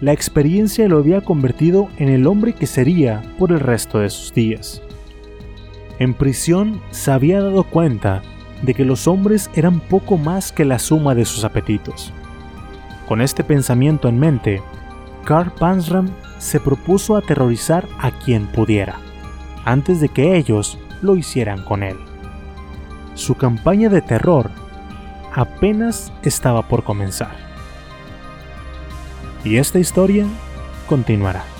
la 0.00 0.12
experiencia 0.12 0.86
lo 0.86 0.98
había 0.98 1.20
convertido 1.20 1.88
en 1.98 2.10
el 2.10 2.28
hombre 2.28 2.52
que 2.52 2.68
sería 2.68 3.22
por 3.40 3.50
el 3.50 3.58
resto 3.58 3.98
de 3.98 4.08
sus 4.08 4.32
días. 4.32 4.80
En 5.98 6.14
prisión 6.14 6.80
se 6.92 7.10
había 7.10 7.42
dado 7.42 7.64
cuenta 7.64 8.22
de 8.62 8.74
que 8.74 8.84
los 8.84 9.06
hombres 9.06 9.50
eran 9.54 9.80
poco 9.80 10.16
más 10.16 10.52
que 10.52 10.64
la 10.64 10.78
suma 10.78 11.14
de 11.14 11.24
sus 11.24 11.44
apetitos. 11.44 12.12
Con 13.06 13.20
este 13.20 13.44
pensamiento 13.44 14.08
en 14.08 14.18
mente, 14.18 14.62
Carl 15.24 15.52
Pansram 15.52 16.10
se 16.38 16.60
propuso 16.60 17.16
aterrorizar 17.16 17.86
a 17.98 18.10
quien 18.10 18.46
pudiera, 18.46 18.96
antes 19.64 20.00
de 20.00 20.08
que 20.08 20.36
ellos 20.36 20.78
lo 21.02 21.16
hicieran 21.16 21.64
con 21.64 21.82
él. 21.82 21.96
Su 23.14 23.34
campaña 23.34 23.88
de 23.88 24.00
terror 24.00 24.50
apenas 25.34 26.12
estaba 26.22 26.68
por 26.68 26.84
comenzar 26.84 27.52
y 29.44 29.56
esta 29.56 29.78
historia 29.78 30.26
continuará. 30.88 31.51